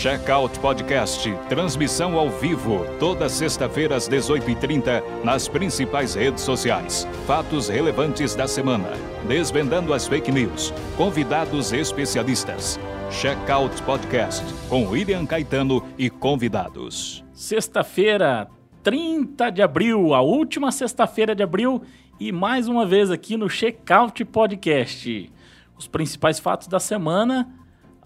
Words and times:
Checkout 0.00 0.58
Podcast, 0.60 1.30
transmissão 1.50 2.18
ao 2.18 2.30
vivo, 2.30 2.86
toda 2.98 3.28
sexta-feira 3.28 3.96
às 3.96 4.08
18h30, 4.08 5.02
nas 5.22 5.46
principais 5.46 6.14
redes 6.14 6.42
sociais. 6.42 7.06
Fatos 7.26 7.68
relevantes 7.68 8.34
da 8.34 8.48
semana, 8.48 8.88
desvendando 9.28 9.92
as 9.92 10.08
fake 10.08 10.32
news, 10.32 10.72
convidados 10.96 11.70
especialistas. 11.74 12.80
Checkout 13.10 13.82
Podcast, 13.82 14.42
com 14.70 14.88
William 14.88 15.26
Caetano 15.26 15.86
e 15.98 16.08
convidados. 16.08 17.22
Sexta-feira, 17.34 18.48
30 18.82 19.50
de 19.50 19.60
abril, 19.60 20.14
a 20.14 20.22
última 20.22 20.72
sexta-feira 20.72 21.34
de 21.34 21.42
abril, 21.42 21.82
e 22.18 22.32
mais 22.32 22.68
uma 22.68 22.86
vez 22.86 23.10
aqui 23.10 23.36
no 23.36 23.50
Checkout 23.50 24.24
Podcast. 24.24 25.30
Os 25.76 25.86
principais 25.86 26.38
fatos 26.38 26.68
da 26.68 26.80
semana 26.80 27.59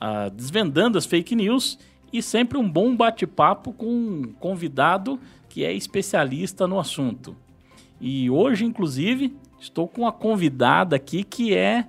uh, 0.04 0.30
desvendando 0.30 0.98
as 0.98 1.06
fake 1.06 1.34
news 1.34 1.78
e 2.12 2.22
sempre 2.22 2.58
um 2.58 2.68
bom 2.68 2.94
bate-papo 2.94 3.72
com 3.72 3.86
um 3.86 4.34
convidado 4.38 5.18
que 5.48 5.64
é 5.64 5.72
especialista 5.72 6.66
no 6.66 6.78
assunto. 6.78 7.34
E 8.00 8.28
hoje, 8.28 8.64
inclusive, 8.64 9.34
estou 9.58 9.88
com 9.88 10.02
uma 10.02 10.12
convidada 10.12 10.96
aqui 10.96 11.24
que 11.24 11.54
é 11.54 11.86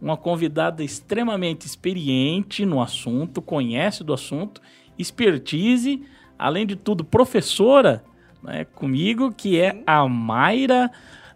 uma 0.00 0.16
convidada 0.16 0.84
extremamente 0.84 1.66
experiente 1.66 2.64
no 2.64 2.80
assunto, 2.80 3.42
conhece 3.42 4.04
do 4.04 4.12
assunto, 4.12 4.60
expertise, 4.98 6.02
além 6.38 6.66
de 6.66 6.76
tudo, 6.76 7.04
professora 7.04 8.04
né, 8.42 8.64
comigo, 8.64 9.32
que 9.32 9.58
é 9.58 9.82
a 9.86 10.06
Mayra 10.06 10.90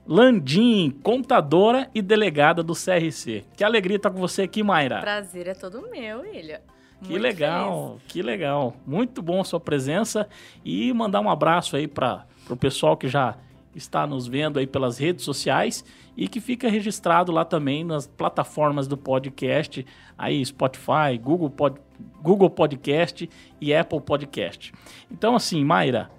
Landim, 0.06 0.90
contadora 1.02 1.88
e 1.94 2.02
delegada 2.02 2.62
do 2.62 2.74
CRC. 2.74 3.44
Que 3.56 3.62
alegria 3.62 3.96
estar 3.96 4.10
com 4.10 4.18
você 4.18 4.42
aqui, 4.42 4.62
Mayra. 4.62 5.00
Prazer 5.00 5.46
é 5.48 5.54
todo 5.54 5.88
meu, 5.90 6.24
Ilha. 6.24 6.62
Que 7.02 7.18
legal, 7.18 7.96
feliz. 7.98 8.12
que 8.12 8.22
legal. 8.22 8.76
Muito 8.86 9.22
bom 9.22 9.40
a 9.40 9.44
sua 9.44 9.60
presença 9.60 10.28
e 10.64 10.92
mandar 10.92 11.20
um 11.20 11.30
abraço 11.30 11.76
aí 11.76 11.88
para 11.88 12.26
o 12.48 12.56
pessoal 12.56 12.96
que 12.96 13.08
já 13.08 13.36
está 13.74 14.06
nos 14.06 14.26
vendo 14.26 14.58
aí 14.58 14.66
pelas 14.66 14.98
redes 14.98 15.24
sociais 15.24 15.84
e 16.16 16.28
que 16.28 16.40
fica 16.40 16.68
registrado 16.68 17.32
lá 17.32 17.44
também 17.44 17.84
nas 17.84 18.06
plataformas 18.06 18.86
do 18.86 18.96
podcast, 18.96 19.86
aí 20.18 20.44
Spotify, 20.44 21.16
Google, 21.20 21.48
Pod, 21.50 21.80
Google 22.20 22.50
Podcast 22.50 23.30
e 23.60 23.72
Apple 23.72 24.00
Podcast. 24.00 24.72
Então 25.10 25.34
assim, 25.36 25.64
Mayra, 25.64 26.10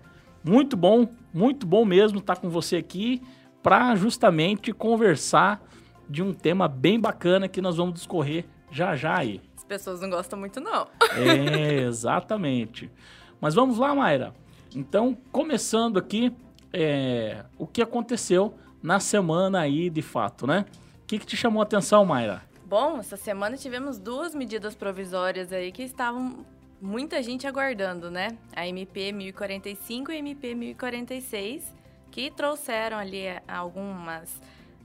muito 0.43 0.75
bom, 0.75 1.07
muito 1.33 1.67
bom 1.67 1.85
mesmo 1.85 2.19
estar 2.19 2.37
com 2.37 2.49
você 2.49 2.77
aqui 2.77 3.21
para 3.61 3.95
justamente 3.95 4.73
conversar 4.73 5.61
de 6.09 6.21
um 6.21 6.33
tema 6.33 6.67
bem 6.67 6.99
bacana 6.99 7.47
que 7.47 7.61
nós 7.61 7.77
vamos 7.77 7.93
discorrer 7.93 8.45
já 8.69 8.95
já 8.95 9.17
aí. 9.17 9.41
As 9.55 9.63
pessoas 9.63 10.01
não 10.01 10.09
gostam 10.09 10.39
muito, 10.39 10.59
não. 10.59 10.87
é, 11.15 11.81
exatamente. 11.83 12.91
Mas 13.39 13.53
vamos 13.53 13.77
lá, 13.77 13.95
Mayra. 13.95 14.33
Então, 14.75 15.17
começando 15.31 15.97
aqui, 15.97 16.33
é, 16.73 17.43
o 17.57 17.67
que 17.67 17.81
aconteceu 17.81 18.53
na 18.81 18.99
semana 18.99 19.61
aí, 19.61 19.89
de 19.89 20.01
fato, 20.01 20.47
né? 20.47 20.65
O 21.03 21.05
que, 21.05 21.19
que 21.19 21.25
te 21.25 21.37
chamou 21.37 21.61
a 21.61 21.63
atenção, 21.63 22.05
Mayra? 22.05 22.41
Bom, 22.65 22.99
essa 22.99 23.17
semana 23.17 23.57
tivemos 23.57 23.97
duas 23.97 24.33
medidas 24.33 24.75
provisórias 24.75 25.51
aí 25.51 25.71
que 25.71 25.83
estavam 25.83 26.45
muita 26.81 27.21
gente 27.21 27.45
aguardando, 27.45 28.09
né? 28.09 28.29
A 28.55 28.65
MP 28.67 29.11
1045 29.11 30.11
e 30.11 30.15
a 30.15 30.19
MP 30.19 30.55
1046 30.55 31.80
que 32.11 32.29
trouxeram 32.29 32.97
ali 32.97 33.23
algumas 33.47 34.29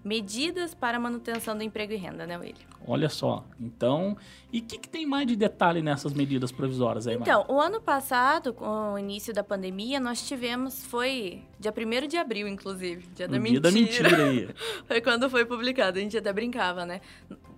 medidas 0.07 0.73
para 0.73 1.01
manutenção 1.01 1.57
do 1.57 1.65
emprego 1.65 1.93
e 1.93 1.97
renda, 1.97 2.25
né, 2.25 2.39
William? 2.39 2.65
Olha 2.87 3.09
só. 3.09 3.45
Então, 3.59 4.17
e 4.53 4.61
o 4.61 4.63
que, 4.63 4.79
que, 4.79 4.89
tem 4.89 5.05
mais 5.05 5.27
de 5.27 5.35
detalhe 5.35 5.83
nessas 5.83 6.15
medidas 6.15 6.53
provisórias 6.53 7.09
aí, 7.09 7.17
Então, 7.17 7.45
o 7.49 7.61
ano 7.61 7.81
passado, 7.81 8.55
com 8.55 8.93
o 8.93 8.99
início 8.99 9.35
da 9.35 9.43
pandemia, 9.43 9.99
nós 9.99 10.27
tivemos, 10.27 10.87
foi 10.87 11.43
dia 11.59 11.75
1 11.77 12.07
de 12.07 12.17
abril, 12.17 12.47
inclusive, 12.47 13.05
dia 13.17 13.27
da 13.27 13.41
mentira. 13.41 13.61
Dia 13.61 13.71
da 13.73 13.73
mentira 13.73 14.25
aí. 14.25 14.49
foi 14.87 15.01
quando 15.01 15.29
foi 15.29 15.45
publicado, 15.45 15.99
a 15.99 16.01
gente 16.01 16.17
até 16.17 16.33
brincava, 16.33 16.87
né? 16.87 17.01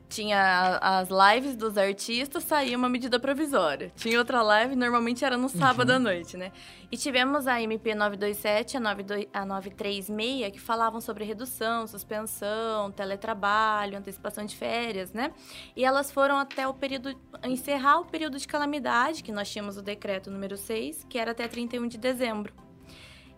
Tinha 0.08 0.78
as 0.80 1.08
lives 1.08 1.54
dos 1.54 1.76
artistas, 1.76 2.44
saía 2.44 2.76
uma 2.76 2.88
medida 2.88 3.20
provisória. 3.20 3.92
Tinha 3.94 4.18
outra 4.18 4.42
live, 4.42 4.74
normalmente 4.74 5.24
era 5.24 5.36
no 5.36 5.48
sábado 5.48 5.90
uhum. 5.90 5.96
à 5.96 5.98
noite, 5.98 6.36
né? 6.36 6.50
E 6.90 6.96
tivemos 6.96 7.46
a 7.46 7.60
MP 7.60 7.94
927 7.94 8.76
a, 8.78 8.80
92, 8.80 9.26
a 9.32 9.44
936, 9.44 10.52
que 10.52 10.60
falavam 10.60 11.00
sobre 11.00 11.24
redução, 11.24 11.86
suspensão, 11.86 12.90
teletrabalho, 12.90 13.98
antecipação 13.98 14.44
de 14.46 14.56
férias, 14.56 15.12
né? 15.12 15.32
E 15.76 15.84
elas 15.84 16.10
foram 16.10 16.38
até 16.38 16.66
o 16.66 16.72
período, 16.72 17.14
encerrar 17.44 18.00
o 18.00 18.06
período 18.06 18.38
de 18.38 18.48
calamidade, 18.48 19.22
que 19.22 19.30
nós 19.30 19.50
tínhamos 19.50 19.76
o 19.76 19.82
decreto 19.82 20.30
número 20.30 20.56
6, 20.56 21.04
que 21.08 21.18
era 21.18 21.32
até 21.32 21.46
31 21.46 21.86
de 21.86 21.98
dezembro. 21.98 22.67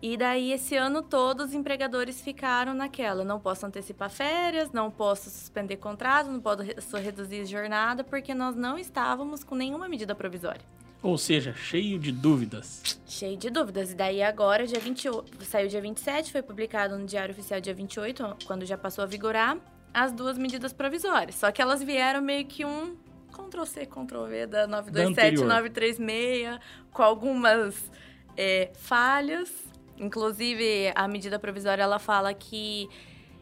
E 0.01 0.17
daí, 0.17 0.51
esse 0.51 0.75
ano 0.75 1.03
todo, 1.03 1.43
os 1.43 1.53
empregadores 1.53 2.21
ficaram 2.21 2.73
naquela: 2.73 3.23
não 3.23 3.39
posso 3.39 3.65
antecipar 3.65 4.09
férias, 4.09 4.71
não 4.71 4.89
posso 4.89 5.29
suspender 5.29 5.77
contrato, 5.77 6.31
não 6.31 6.39
posso 6.39 6.97
reduzir 6.97 7.45
jornada, 7.45 8.03
porque 8.03 8.33
nós 8.33 8.55
não 8.55 8.79
estávamos 8.79 9.43
com 9.43 9.53
nenhuma 9.53 9.87
medida 9.87 10.15
provisória. 10.15 10.61
Ou 11.03 11.17
seja, 11.17 11.53
cheio 11.53 11.97
de 11.99 12.11
dúvidas. 12.11 12.99
Cheio 13.07 13.35
de 13.35 13.49
dúvidas. 13.49 13.91
E 13.91 13.95
daí 13.95 14.21
agora, 14.21 14.65
dia 14.67 14.79
28, 14.79 15.45
saiu 15.45 15.67
dia 15.67 15.81
27, 15.81 16.31
foi 16.31 16.41
publicado 16.41 16.97
no 16.97 17.05
Diário 17.05 17.33
Oficial 17.33 17.59
dia 17.59 17.73
28, 17.73 18.37
quando 18.45 18.65
já 18.65 18.77
passou 18.77 19.03
a 19.03 19.07
vigorar, 19.07 19.57
as 19.93 20.11
duas 20.11 20.37
medidas 20.37 20.73
provisórias. 20.73 21.35
Só 21.35 21.51
que 21.51 21.61
elas 21.61 21.83
vieram 21.83 22.21
meio 22.21 22.45
que 22.45 22.63
um 22.65 22.95
Ctrl-C, 23.31 23.87
Ctrl-V 23.87 24.47
da 24.47 24.67
927, 24.67 25.37
da 25.37 25.45
936, 25.47 26.59
com 26.91 27.01
algumas 27.01 27.91
é, 28.37 28.71
falhas 28.75 29.70
Inclusive, 29.97 30.91
a 30.95 31.07
medida 31.07 31.37
provisória 31.37 31.83
ela 31.83 31.99
fala 31.99 32.33
que 32.33 32.89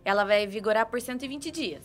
ela 0.04 0.24
vai 0.24 0.48
vigorar 0.48 0.86
por 0.86 1.00
120 1.00 1.52
dias 1.52 1.84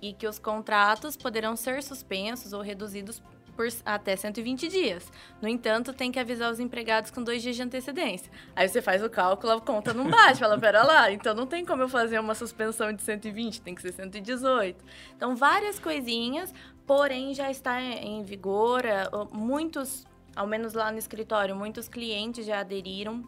e 0.00 0.12
que 0.12 0.26
os 0.26 0.38
contratos 0.38 1.16
poderão 1.16 1.56
ser 1.56 1.82
suspensos 1.82 2.52
ou 2.52 2.60
reduzidos 2.60 3.22
por 3.56 3.66
até 3.84 4.14
120 4.14 4.68
dias. 4.68 5.10
No 5.40 5.48
entanto, 5.48 5.92
tem 5.92 6.12
que 6.12 6.20
avisar 6.20 6.52
os 6.52 6.60
empregados 6.60 7.10
com 7.10 7.22
dois 7.22 7.42
dias 7.42 7.56
de 7.56 7.62
antecedência. 7.62 8.30
Aí 8.54 8.68
você 8.68 8.82
faz 8.82 9.02
o 9.02 9.08
cálculo, 9.08 9.54
a 9.54 9.60
conta 9.60 9.94
não 9.94 10.08
bate, 10.10 10.40
fala, 10.40 10.58
pera 10.58 10.82
lá, 10.82 11.10
então 11.10 11.34
não 11.34 11.46
tem 11.46 11.64
como 11.64 11.82
eu 11.82 11.88
fazer 11.88 12.20
uma 12.20 12.34
suspensão 12.34 12.92
de 12.92 13.02
120, 13.02 13.62
tem 13.62 13.74
que 13.74 13.80
ser 13.80 13.92
118. 13.92 14.84
Então, 15.16 15.34
várias 15.34 15.78
coisinhas, 15.78 16.52
porém 16.86 17.32
já 17.32 17.50
está 17.50 17.80
em 17.80 18.22
vigor, 18.22 18.84
eh, 18.84 19.08
muitos, 19.32 20.06
ao 20.36 20.46
menos 20.46 20.74
lá 20.74 20.92
no 20.92 20.98
escritório, 20.98 21.56
muitos 21.56 21.88
clientes 21.88 22.44
já 22.44 22.60
aderiram 22.60 23.24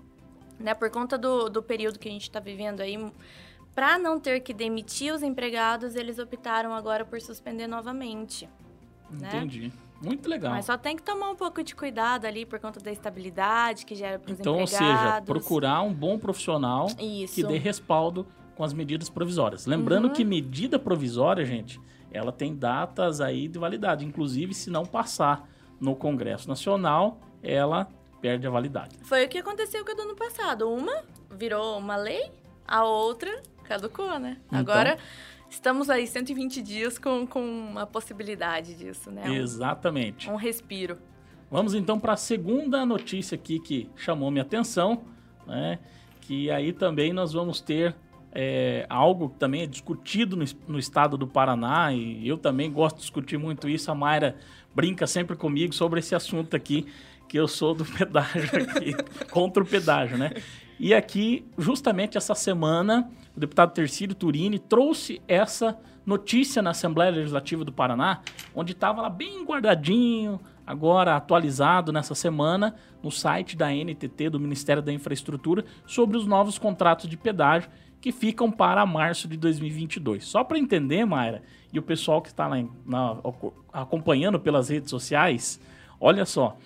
né? 0.59 0.75
Por 0.75 0.91
conta 0.91 1.17
do, 1.17 1.49
do 1.49 1.63
período 1.63 1.99
que 1.99 2.09
a 2.09 2.13
gente 2.13 2.23
está 2.23 2.41
vivendo 2.41 2.81
aí, 2.81 2.99
para 3.75 3.99
não 3.99 4.19
ter 4.19 4.41
que 4.41 4.53
demitir 4.53 5.15
os 5.15 5.23
empregados, 5.23 5.95
eles 5.95 6.19
optaram 6.19 6.75
agora 6.75 7.05
por 7.05 7.21
suspender 7.21 7.67
novamente. 7.67 8.49
Né? 9.11 9.29
Entendi. 9.29 9.69
Né? 9.69 9.73
Muito 10.03 10.29
legal. 10.29 10.53
Mas 10.53 10.67
só 10.67 10.77
tem 10.77 10.97
que 10.97 11.03
tomar 11.03 11.31
um 11.31 11.37
pouco 11.37 11.63
de 11.63 11.75
cuidado 11.75 12.25
ali 12.25 12.47
por 12.47 12.61
conta 12.61 12.79
da 12.79 12.93
estabilidade 12.93 13.85
que 13.85 13.95
gera 13.95 14.19
para 14.19 14.33
os 14.33 14.39
então, 14.39 14.61
empregados. 14.61 14.75
Então, 14.75 14.97
ou 14.97 15.13
seja, 15.15 15.23
procurar 15.23 15.83
um 15.83 15.93
bom 15.93 16.19
profissional 16.19 16.87
Isso. 16.99 17.35
que 17.35 17.43
dê 17.43 17.59
respaldo 17.59 18.27
com 18.55 18.63
as 18.63 18.73
medidas 18.73 19.09
provisórias. 19.09 19.67
Lembrando 19.67 20.09
uhum. 20.09 20.13
que 20.13 20.25
medida 20.25 20.79
provisória, 20.79 21.45
gente, 21.45 21.81
ela 22.13 22.33
tem 22.33 22.55
datas 22.55 23.21
aí 23.21 23.49
de 23.49 23.59
validade. 23.59 24.05
Inclusive, 24.05 24.55
se 24.55 24.71
não 24.71 24.85
passar 24.85 25.49
no 25.81 25.95
Congresso 25.95 26.49
Nacional, 26.49 27.21
ela 27.43 27.89
perde 28.21 28.47
a 28.47 28.51
validade. 28.51 28.97
Foi 29.03 29.25
o 29.25 29.29
que 29.29 29.39
aconteceu 29.39 29.85
com 29.85 29.93
a 29.93 29.95
do 29.95 30.03
ano 30.03 30.15
passado. 30.17 30.71
Uma 30.71 31.05
virou 31.31 31.79
uma 31.79 31.97
lei, 31.97 32.31
a 32.67 32.85
outra 32.85 33.43
caducou, 33.65 34.19
né? 34.19 34.39
Então, 34.47 34.59
Agora 34.59 34.99
estamos 35.51 35.91
aí 35.91 36.07
120 36.07 36.63
dias 36.63 36.99
com, 36.99 37.27
com 37.27 37.75
a 37.77 37.87
possibilidade 37.87 38.75
disso, 38.75 39.11
né? 39.11 39.35
Exatamente. 39.37 40.29
Um, 40.29 40.35
um 40.35 40.37
respiro. 40.37 40.99
Vamos 41.51 41.75
então 41.75 41.99
para 41.99 42.13
a 42.13 42.17
segunda 42.17 42.85
notícia 42.85 43.35
aqui 43.35 43.59
que 43.59 43.89
chamou 43.97 44.31
minha 44.31 44.43
atenção, 44.43 45.03
né? 45.47 45.79
Que 46.21 46.51
aí 46.51 46.73
também 46.73 47.13
nós 47.13 47.33
vamos 47.33 47.61
ter 47.61 47.95
é, 48.33 48.87
algo 48.91 49.31
que 49.31 49.39
também 49.39 49.63
é 49.63 49.67
discutido 49.67 50.37
no, 50.37 50.45
no, 50.67 50.79
estado 50.79 51.17
do 51.17 51.27
Paraná 51.27 51.93
e 51.93 52.29
eu 52.29 52.37
também 52.37 52.71
gosto 52.71 52.97
de 52.97 53.03
discutir 53.03 53.39
muito 53.39 53.69
isso. 53.69 53.91
A 53.91 53.95
Mayra 53.95 54.37
brinca 54.75 55.07
sempre 55.07 55.35
comigo 55.35 55.75
sobre 55.75 56.01
esse 56.01 56.15
assunto 56.15 56.55
aqui, 56.55 56.87
que 57.29 57.39
eu 57.39 57.47
sou 57.47 57.75
do 57.75 57.85
pedágio 57.93 58.63
aqui, 58.63 58.95
contra 59.31 59.63
o 59.63 59.67
pedágio, 59.67 60.17
né? 60.17 60.33
E 60.81 60.95
aqui, 60.95 61.45
justamente 61.59 62.17
essa 62.17 62.35
semana, 62.35 63.11
o 63.37 63.41
deputado 63.41 63.73
Tercílio 63.73 64.15
Turini 64.15 64.59
trouxe 64.59 65.21
essa 65.27 65.77
notícia 66.07 66.63
na 66.63 66.71
Assembleia 66.71 67.11
Legislativa 67.11 67.65
do 67.65 67.73
Paraná, 67.73 68.23
onde 68.55 68.73
estava 68.73 69.03
lá 69.03 69.11
bem 69.11 69.45
guardadinho, 69.45 70.41
agora 70.67 71.17
atualizado 71.17 71.93
nessa 71.93 72.15
semana, 72.15 72.75
no 73.03 73.11
site 73.11 73.57
da 73.57 73.71
NTT, 73.71 74.31
do 74.31 74.41
Ministério 74.41 74.83
da 74.83 74.93
Infraestrutura, 74.93 75.65
sobre 75.87 76.17
os 76.17 76.27
novos 76.27 76.59
contratos 76.59 77.09
de 77.09 77.17
pedágio 77.17 77.69
que 78.01 78.13
ficam 78.13 78.51
para 78.51 78.87
março 78.87 79.27
de 79.27 79.37
2022. 79.37 80.25
Só 80.25 80.45
para 80.45 80.59
entender, 80.59 81.05
Mayra, 81.05 81.43
e 81.73 81.79
o 81.79 81.83
pessoal 81.83 82.23
que 82.23 82.29
está 82.29 82.47
lá 82.47 82.57
na, 82.87 83.17
acompanhando 83.73 84.39
pelas 84.39 84.69
redes 84.69 84.91
sociais, 84.91 85.61
olha 86.01 86.25
só, 86.25 86.57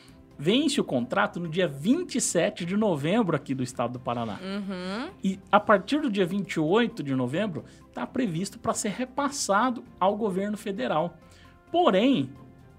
vence 0.42 0.80
o 0.80 0.84
contrato 0.84 1.38
no 1.38 1.48
dia 1.48 1.68
27 1.68 2.64
de 2.64 2.76
novembro 2.76 3.36
aqui 3.36 3.54
do 3.54 3.62
estado 3.62 3.92
do 3.92 4.00
Paraná. 4.00 4.40
Uhum. 4.42 5.08
E 5.22 5.38
a 5.52 5.60
partir 5.60 6.00
do 6.00 6.10
dia 6.10 6.26
28 6.26 7.00
de 7.00 7.14
novembro, 7.14 7.64
está 7.86 8.04
previsto 8.04 8.58
para 8.58 8.74
ser 8.74 8.88
repassado 8.88 9.84
ao 10.00 10.16
governo 10.16 10.56
federal. 10.56 11.16
Porém, 11.70 12.28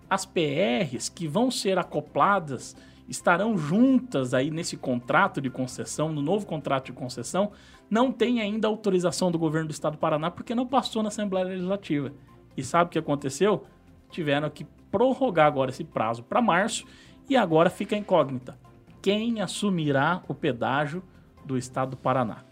as 0.09 0.25
PRs 0.25 1.07
que 1.07 1.25
vão 1.25 1.49
ser 1.49 1.77
acopladas 1.77 2.75
estarão 3.07 3.57
juntas 3.57 4.33
aí 4.33 4.51
nesse 4.51 4.75
contrato 4.75 5.39
de 5.39 5.49
concessão, 5.49 6.11
no 6.11 6.21
novo 6.21 6.45
contrato 6.45 6.87
de 6.87 6.93
concessão, 6.93 7.53
não 7.89 8.11
tem 8.11 8.41
ainda 8.41 8.67
autorização 8.67 9.31
do 9.31 9.39
governo 9.39 9.69
do 9.69 9.71
estado 9.71 9.93
do 9.93 9.99
Paraná 9.99 10.29
porque 10.29 10.53
não 10.53 10.67
passou 10.67 11.01
na 11.01 11.07
Assembleia 11.07 11.45
Legislativa. 11.45 12.11
E 12.57 12.63
sabe 12.63 12.89
o 12.89 12.91
que 12.91 12.99
aconteceu? 12.99 13.63
Tiveram 14.09 14.49
que 14.49 14.65
prorrogar 14.91 15.47
agora 15.47 15.71
esse 15.71 15.85
prazo 15.85 16.23
para 16.23 16.41
março 16.41 16.85
e 17.29 17.35
agora 17.35 17.69
fica 17.69 17.95
a 17.95 17.99
incógnita. 17.99 18.57
Quem 19.01 19.41
assumirá 19.41 20.23
o 20.27 20.33
pedágio 20.33 21.03
do 21.45 21.57
estado 21.57 21.91
do 21.91 21.97
Paraná? 21.97 22.43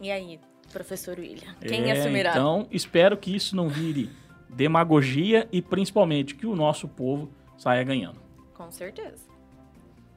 E 0.00 0.10
aí, 0.10 0.38
professor 0.72 1.18
William? 1.18 1.54
Quem 1.60 1.90
É, 1.90 1.92
assumirá? 1.92 2.30
Então, 2.30 2.66
espero 2.70 3.16
que 3.16 3.34
isso 3.34 3.56
não 3.56 3.68
vire 3.68 4.10
demagogia 4.50 5.48
e 5.50 5.60
principalmente 5.62 6.34
que 6.34 6.46
o 6.46 6.54
nosso 6.54 6.86
povo 6.86 7.30
saia 7.56 7.82
ganhando. 7.82 8.20
Com 8.52 8.70
certeza. 8.70 9.32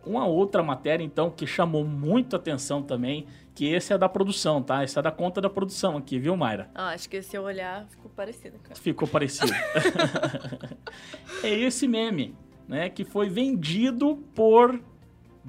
Uma 0.06 0.26
outra 0.26 0.64
matéria, 0.64 1.04
então, 1.04 1.30
que 1.30 1.46
chamou 1.46 1.84
muito 1.84 2.36
atenção 2.36 2.82
também, 2.82 3.26
que 3.54 3.66
esse 3.66 3.92
é 3.92 3.98
da 3.98 4.08
produção, 4.08 4.62
tá? 4.64 4.84
Esse 4.84 4.98
é 4.98 5.02
da 5.02 5.12
conta 5.12 5.42
da 5.42 5.50
produção 5.50 5.98
aqui, 5.98 6.18
viu, 6.18 6.36
Mayra? 6.38 6.70
Ah, 6.74 6.90
acho 6.90 7.10
que 7.10 7.22
se 7.22 7.36
eu 7.36 7.44
olhar, 7.44 7.86
ficou 7.90 8.10
parecido. 8.12 8.58
Cara. 8.60 8.76
Ficou 8.76 9.08
parecido. 9.08 9.52
é 11.44 11.50
esse 11.50 11.88
meme, 11.88 12.36
né? 12.68 12.90
Que 12.90 13.04
foi 13.04 13.30
vendido 13.30 14.18
por 14.36 14.82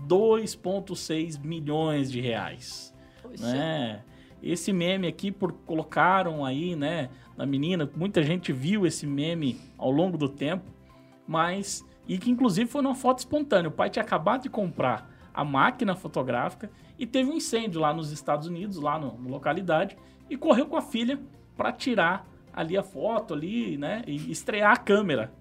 2,6 0.06 1.42
milhões 1.42 2.10
de 2.10 2.20
reais. 2.20 2.94
Poxa. 3.22 3.52
né? 3.52 4.04
Esse 4.42 4.72
meme 4.72 5.08
aqui, 5.08 5.32
por 5.32 5.52
colocaram 5.52 6.44
aí, 6.44 6.76
né, 6.76 7.10
na 7.36 7.44
menina, 7.44 7.90
muita 7.96 8.22
gente 8.22 8.52
viu 8.52 8.86
esse 8.86 9.04
meme 9.04 9.60
ao 9.76 9.90
longo 9.90 10.16
do 10.16 10.28
tempo, 10.28 10.70
mas 11.26 11.84
e 12.06 12.18
que 12.18 12.30
inclusive 12.30 12.70
foi 12.70 12.80
uma 12.80 12.94
foto 12.94 13.18
espontânea. 13.18 13.68
O 13.68 13.72
pai 13.72 13.90
tinha 13.90 14.02
acabado 14.02 14.42
de 14.42 14.48
comprar 14.48 15.10
a 15.34 15.44
máquina 15.44 15.94
fotográfica 15.94 16.70
e 16.98 17.04
teve 17.04 17.30
um 17.30 17.34
incêndio 17.34 17.80
lá 17.80 17.92
nos 17.92 18.12
Estados 18.12 18.46
Unidos, 18.46 18.78
lá 18.78 18.98
no, 18.98 19.18
na 19.18 19.28
localidade, 19.28 19.96
e 20.30 20.36
correu 20.36 20.66
com 20.66 20.76
a 20.76 20.82
filha 20.82 21.20
para 21.56 21.72
tirar 21.72 22.26
ali 22.52 22.76
a 22.76 22.82
foto 22.82 23.34
ali, 23.34 23.76
né, 23.76 24.02
e 24.06 24.30
estrear 24.30 24.72
a 24.72 24.76
câmera 24.76 25.32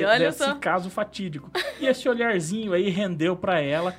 de- 0.00 0.04
olha 0.04 0.18
desse 0.26 0.38
só. 0.44 0.54
caso 0.56 0.90
fatídico. 0.90 1.50
E 1.80 1.86
esse 1.86 2.08
olharzinho 2.08 2.72
aí 2.72 2.88
rendeu 2.90 3.36
para 3.36 3.60
ela 3.60 3.94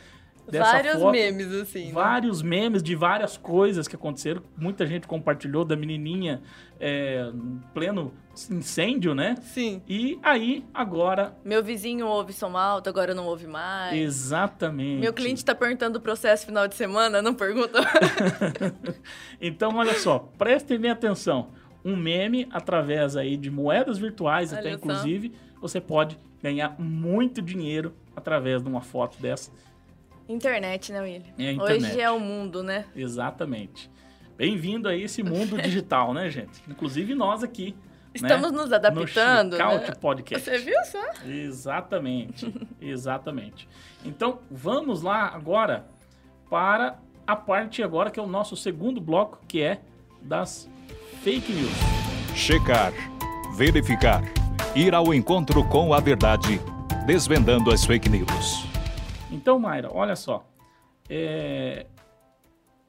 Vários 0.45 0.95
foto. 0.95 1.11
memes, 1.11 1.47
assim. 1.53 1.85
né? 1.85 1.91
Vários 1.93 2.41
memes 2.41 2.83
de 2.83 2.95
várias 2.95 3.37
coisas 3.37 3.87
que 3.87 3.95
aconteceram. 3.95 4.43
Muita 4.57 4.85
gente 4.85 5.07
compartilhou 5.07 5.63
da 5.63 5.73
menininha 5.73 6.41
é, 6.81 7.31
em 7.33 7.61
pleno 7.73 8.13
incêndio, 8.51 9.15
né? 9.15 9.35
Sim. 9.41 9.81
E 9.87 10.19
aí, 10.21 10.65
agora, 10.73 11.33
Meu 11.45 11.63
vizinho 11.63 12.05
ouve 12.07 12.33
som 12.33 12.57
alto, 12.57 12.89
agora 12.89 13.15
não 13.15 13.25
ouve 13.25 13.47
mais. 13.47 13.95
exatamente. 13.97 14.99
Meu 14.99 15.13
cliente 15.13 15.45
tá 15.45 15.55
perguntando 15.55 15.97
o 15.97 16.01
processo 16.01 16.45
final 16.45 16.67
de 16.67 16.75
semana, 16.75 17.21
não 17.21 17.33
pergunta? 17.33 17.79
Então, 19.41 19.75
olha 19.75 19.93
só, 19.93 20.19
prestem 20.37 20.77
bem 20.79 20.91
atenção. 20.91 21.49
Um 21.85 21.95
meme, 21.95 22.47
através 22.51 23.15
aí 23.17 23.35
de 23.35 23.51
moedas 23.51 23.97
virtuais, 23.97 24.51
Olha 24.51 24.59
até 24.59 24.71
inclusive, 24.71 25.33
você 25.63 25.79
pode 25.79 26.19
ganhar 26.41 26.75
muito 26.77 27.41
dinheiro 27.41 27.95
através 28.13 28.61
de 28.61 28.67
uma 28.67 28.81
foto 28.81 29.17
dessa. 29.21 29.49
internet, 30.27 30.91
né, 30.91 31.01
William? 31.01 31.33
É 31.39 31.51
internet. 31.53 31.85
Hoje 31.85 32.01
é 32.01 32.11
o 32.11 32.19
mundo, 32.19 32.61
né? 32.61 32.85
Exatamente. 32.93 33.89
Bem-vindo 34.37 34.89
a 34.89 34.95
esse 34.95 35.23
mundo 35.23 35.57
digital, 35.61 36.13
né, 36.13 36.29
gente? 36.29 36.61
Inclusive 36.67 37.15
nós 37.15 37.43
aqui. 37.43 37.75
Estamos 38.13 38.51
né? 38.51 38.57
nos 38.57 38.73
adaptando, 38.73 39.57
no 39.57 39.79
né? 39.79 39.91
Podcast. 39.99 40.43
Você 40.47 40.57
viu 40.57 40.77
só? 40.83 41.01
Exatamente, 41.25 42.53
exatamente. 42.81 43.67
Então, 44.03 44.39
vamos 44.51 45.01
lá 45.01 45.29
agora 45.33 45.87
para 46.49 46.99
a 47.25 47.35
parte 47.37 47.81
agora 47.81 48.11
que 48.11 48.19
é 48.19 48.23
o 48.23 48.27
nosso 48.27 48.55
segundo 48.57 48.99
bloco, 48.99 49.39
que 49.47 49.61
é 49.61 49.81
das 50.21 50.69
fake 51.23 51.53
news. 51.53 51.71
Checar, 52.35 52.91
verificar, 53.55 54.21
ir 54.75 54.95
ao 54.95 55.13
encontro 55.13 55.63
com 55.69 55.93
a 55.93 55.99
verdade, 55.99 56.59
desvendando 57.05 57.71
as 57.71 57.85
fake 57.85 58.09
news. 58.09 58.65
Então, 59.31 59.59
Mayra, 59.59 59.89
olha 59.91 60.15
só. 60.15 60.45
É, 61.09 61.85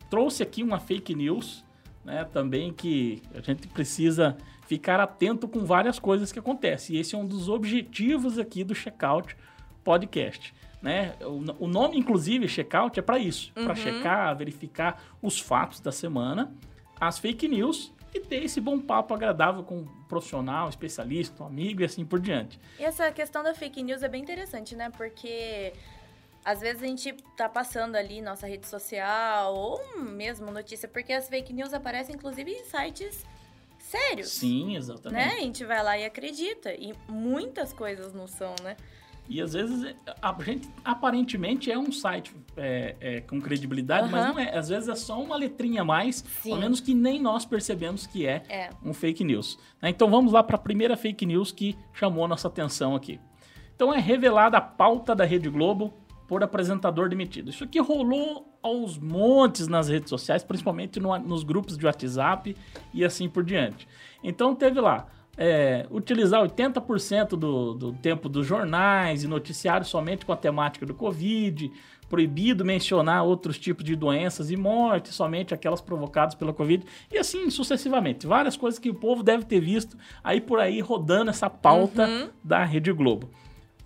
Trouxe 0.08 0.42
aqui 0.42 0.62
uma 0.62 0.78
fake 0.78 1.14
news, 1.14 1.64
né? 2.04 2.24
Também 2.24 2.72
que 2.72 3.22
a 3.34 3.40
gente 3.40 3.66
precisa 3.68 4.36
ficar 4.66 5.00
atento 5.00 5.48
com 5.48 5.64
várias 5.64 5.98
coisas 5.98 6.30
que 6.30 6.38
acontecem. 6.38 6.96
E 6.96 7.00
esse 7.00 7.14
é 7.14 7.18
um 7.18 7.26
dos 7.26 7.48
objetivos 7.48 8.38
aqui 8.38 8.64
do 8.64 8.74
Checkout 8.74 9.36
Podcast. 9.82 10.54
Né? 10.80 11.14
O, 11.22 11.64
o 11.64 11.66
nome, 11.66 11.98
inclusive, 11.98 12.46
Checkout, 12.46 12.98
é 12.98 13.02
para 13.02 13.18
isso. 13.18 13.52
Para 13.54 13.74
checar, 13.74 14.36
verificar 14.36 15.02
os 15.20 15.40
fatos 15.40 15.80
da 15.80 15.90
semana, 15.90 16.54
as 17.00 17.18
fake 17.18 17.48
news 17.48 17.92
e 18.14 18.20
ter 18.20 18.44
esse 18.44 18.60
bom 18.60 18.80
papo 18.80 19.12
agradável 19.12 19.64
com 19.64 19.78
um 19.78 19.86
profissional, 20.08 20.66
um 20.66 20.70
especialista, 20.70 21.42
um 21.42 21.46
amigo 21.46 21.82
e 21.82 21.84
assim 21.84 22.04
por 22.04 22.20
diante. 22.20 22.60
E 22.78 22.84
essa 22.84 23.10
questão 23.10 23.42
da 23.42 23.52
fake 23.54 23.82
news 23.82 24.02
é 24.02 24.08
bem 24.08 24.22
interessante, 24.22 24.76
né? 24.76 24.88
Porque 24.90 25.72
às 26.44 26.60
vezes 26.60 26.82
a 26.82 26.86
gente 26.86 27.12
tá 27.36 27.48
passando 27.48 27.96
ali 27.96 28.22
nossa 28.22 28.46
rede 28.46 28.68
social 28.68 29.54
ou 29.54 29.96
mesmo 29.96 30.50
notícia, 30.52 30.88
porque 30.88 31.12
as 31.12 31.28
fake 31.28 31.52
news 31.52 31.74
aparecem 31.74 32.14
inclusive 32.14 32.50
em 32.50 32.64
sites 32.64 33.24
sérios. 33.78 34.30
Sim, 34.30 34.76
exatamente. 34.76 35.26
Né? 35.26 35.34
A 35.34 35.40
gente 35.40 35.64
vai 35.64 35.82
lá 35.82 35.98
e 35.98 36.04
acredita. 36.04 36.72
E 36.72 36.94
muitas 37.08 37.72
coisas 37.72 38.12
não 38.14 38.26
são, 38.26 38.54
né? 38.62 38.76
E 39.28 39.40
às 39.40 39.54
vezes 39.54 39.94
a 40.20 40.36
gente 40.42 40.68
aparentemente 40.84 41.70
é 41.72 41.78
um 41.78 41.90
site 41.90 42.34
é, 42.56 42.94
é, 43.00 43.20
com 43.22 43.40
credibilidade, 43.40 44.10
mas 44.10 44.22
Aham. 44.24 44.32
não 44.34 44.38
é. 44.38 44.56
Às 44.56 44.68
vezes 44.68 44.88
é 44.88 44.94
só 44.94 45.20
uma 45.22 45.34
letrinha 45.36 45.80
a 45.82 45.84
mais, 45.84 46.16
Sim. 46.42 46.52
ao 46.52 46.58
menos 46.58 46.78
que 46.80 46.92
nem 46.94 47.20
nós 47.20 47.44
percebemos 47.46 48.06
que 48.06 48.26
é 48.26 48.42
É. 48.48 48.70
um 48.84 48.92
fake 48.92 49.24
news. 49.24 49.58
né? 49.80 49.88
Então 49.88 50.10
vamos 50.10 50.32
lá 50.32 50.42
para 50.42 50.56
a 50.56 50.58
primeira 50.58 50.96
fake 50.96 51.24
news 51.24 51.50
que 51.50 51.76
chamou 51.94 52.28
nossa 52.28 52.48
atenção 52.48 52.94
aqui. 52.94 53.18
Então 53.74 53.92
é 53.94 53.98
revelada 53.98 54.58
a 54.58 54.60
pauta 54.60 55.14
da 55.16 55.24
Rede 55.24 55.48
Globo 55.48 55.92
por 56.28 56.42
apresentador 56.42 57.08
demitido. 57.08 57.50
Isso 57.50 57.64
aqui 57.64 57.78
rolou 57.80 58.56
aos 58.62 58.96
montes 58.98 59.68
nas 59.68 59.88
redes 59.88 60.08
sociais, 60.08 60.42
principalmente 60.44 60.98
no- 61.00 61.18
nos 61.18 61.42
grupos 61.44 61.76
de 61.76 61.84
WhatsApp 61.84 62.56
e 62.94 63.04
assim 63.04 63.28
por 63.28 63.42
diante. 63.44 63.86
Então 64.22 64.54
teve 64.54 64.80
lá. 64.80 65.06
É, 65.36 65.86
utilizar 65.90 66.42
80% 66.42 67.30
do, 67.30 67.74
do 67.74 67.92
tempo 67.94 68.28
dos 68.28 68.46
jornais 68.46 69.24
e 69.24 69.28
noticiários 69.28 69.88
somente 69.88 70.24
com 70.24 70.32
a 70.32 70.36
temática 70.36 70.86
do 70.86 70.94
Covid, 70.94 71.70
proibido 72.08 72.64
mencionar 72.64 73.24
outros 73.24 73.58
tipos 73.58 73.84
de 73.84 73.96
doenças 73.96 74.50
e 74.50 74.56
mortes, 74.56 75.14
somente 75.14 75.52
aquelas 75.54 75.80
provocadas 75.80 76.34
pela 76.34 76.52
Covid, 76.52 76.84
e 77.12 77.18
assim 77.18 77.50
sucessivamente. 77.50 78.26
Várias 78.26 78.56
coisas 78.56 78.78
que 78.78 78.90
o 78.90 78.94
povo 78.94 79.22
deve 79.22 79.44
ter 79.44 79.58
visto 79.60 79.96
aí 80.22 80.40
por 80.40 80.60
aí 80.60 80.80
rodando 80.80 81.30
essa 81.30 81.50
pauta 81.50 82.06
Uhum. 82.06 82.28
da 82.44 82.62
Rede 82.64 82.92
Globo. 82.92 83.30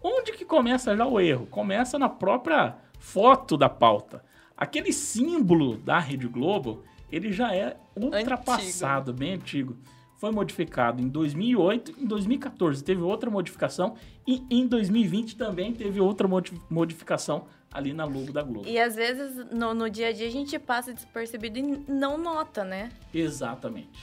Onde 0.02 0.32
que 0.32 0.44
começa 0.44 0.96
já 0.96 1.06
o 1.06 1.18
erro? 1.20 1.46
Começa 1.46 1.98
na 1.98 2.08
própria 2.08 2.76
foto 2.98 3.56
da 3.56 3.68
pauta. 3.68 4.22
Aquele 4.56 4.92
símbolo 4.92 5.76
da 5.78 5.98
Rede 5.98 6.26
Globo, 6.28 6.82
ele 7.10 7.32
já 7.32 7.54
é 7.54 7.76
ultrapassado, 7.96 9.12
bem 9.12 9.34
antigo. 9.34 9.76
Foi 10.18 10.32
modificado 10.32 11.00
em 11.00 11.08
2008, 11.08 11.94
em 11.96 12.04
2014 12.04 12.82
teve 12.82 13.00
outra 13.00 13.30
modificação 13.30 13.94
e 14.26 14.44
em 14.50 14.66
2020 14.66 15.36
também 15.36 15.72
teve 15.72 16.00
outra 16.00 16.26
modi- 16.26 16.60
modificação 16.68 17.46
ali 17.72 17.92
na 17.92 18.04
logo 18.04 18.32
da 18.32 18.42
Globo. 18.42 18.68
E 18.68 18.80
às 18.80 18.96
vezes 18.96 19.36
no, 19.52 19.72
no 19.74 19.88
dia 19.88 20.08
a 20.08 20.12
dia 20.12 20.26
a 20.26 20.30
gente 20.30 20.58
passa 20.58 20.92
despercebido 20.92 21.58
e 21.60 21.62
não 21.88 22.18
nota, 22.18 22.64
né? 22.64 22.90
Exatamente. 23.14 24.00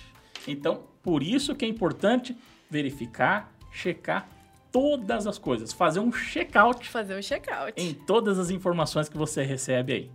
Então, 0.48 0.84
por 1.04 1.22
isso 1.22 1.54
que 1.54 1.66
é 1.66 1.68
importante 1.68 2.34
verificar, 2.70 3.52
checar 3.70 4.30
todas 4.72 5.28
as 5.28 5.38
coisas, 5.38 5.74
fazer 5.74 6.00
um 6.00 6.12
check-out 6.12 6.88
Fazer 6.90 7.18
um 7.18 7.22
check-out. 7.22 7.74
em 7.76 7.94
todas 7.94 8.40
as 8.40 8.50
informações 8.50 9.10
que 9.10 9.18
você 9.18 9.44
recebe 9.44 9.92
aí. 9.94 10.12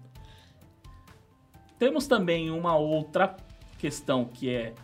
Temos 1.78 2.06
também 2.06 2.50
uma 2.50 2.74
outra 2.76 3.36
questão 3.78 4.24
que 4.24 4.48
é 4.50 4.74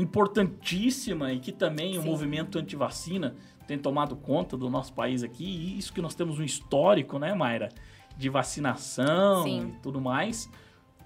importantíssima 0.00 1.32
e 1.32 1.38
que 1.38 1.52
também 1.52 1.98
o 1.98 2.02
Sim. 2.02 2.08
movimento 2.08 2.58
antivacina 2.58 3.34
tem 3.66 3.78
tomado 3.78 4.16
conta 4.16 4.56
do 4.56 4.70
nosso 4.70 4.92
país 4.94 5.22
aqui, 5.22 5.44
e 5.44 5.78
isso 5.78 5.92
que 5.92 6.00
nós 6.00 6.14
temos 6.14 6.38
um 6.38 6.42
histórico, 6.42 7.18
né, 7.18 7.34
Mayra, 7.34 7.68
de 8.16 8.28
vacinação 8.28 9.42
Sim. 9.42 9.74
e 9.76 9.80
tudo 9.82 10.00
mais. 10.00 10.50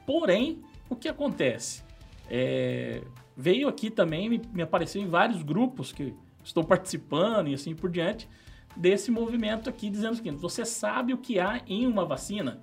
Porém, 0.06 0.62
o 0.88 0.94
que 0.94 1.08
acontece? 1.08 1.82
É, 2.30 3.02
veio 3.36 3.68
aqui 3.68 3.90
também, 3.90 4.28
me, 4.28 4.40
me 4.52 4.62
apareceu 4.62 5.02
em 5.02 5.08
vários 5.08 5.42
grupos 5.42 5.92
que 5.92 6.14
estou 6.44 6.62
participando 6.62 7.48
e 7.48 7.54
assim 7.54 7.74
por 7.74 7.90
diante, 7.90 8.28
desse 8.76 9.10
movimento 9.10 9.68
aqui, 9.68 9.90
dizendo 9.90 10.12
o 10.12 10.16
seguinte: 10.16 10.36
você 10.36 10.64
sabe 10.64 11.12
o 11.12 11.18
que 11.18 11.38
há 11.38 11.60
em 11.66 11.86
uma 11.86 12.04
vacina? 12.04 12.62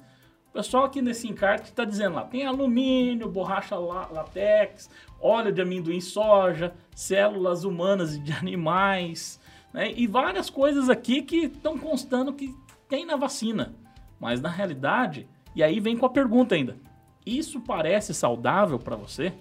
O 0.49 0.53
pessoal 0.53 0.85
aqui 0.85 1.01
nesse 1.01 1.27
encarte 1.27 1.69
está 1.69 1.85
dizendo 1.85 2.15
lá, 2.15 2.23
tem 2.23 2.45
alumínio, 2.45 3.29
borracha 3.29 3.75
látex, 3.75 4.89
óleo 5.21 5.51
de 5.51 5.61
amendoim 5.61 6.01
soja, 6.01 6.73
células 6.95 7.63
humanas 7.63 8.15
e 8.15 8.19
de 8.19 8.33
animais, 8.33 9.39
né? 9.71 9.93
E 9.95 10.07
várias 10.07 10.49
coisas 10.49 10.89
aqui 10.89 11.21
que 11.21 11.45
estão 11.45 11.77
constando 11.77 12.33
que 12.33 12.55
tem 12.87 13.05
na 13.05 13.15
vacina. 13.15 13.75
Mas 14.19 14.41
na 14.41 14.49
realidade, 14.49 15.27
e 15.55 15.61
aí 15.61 15.79
vem 15.79 15.95
com 15.95 16.05
a 16.05 16.09
pergunta 16.09 16.55
ainda: 16.55 16.77
isso 17.23 17.61
parece 17.61 18.13
saudável 18.13 18.79
para 18.79 18.95
você? 18.95 19.33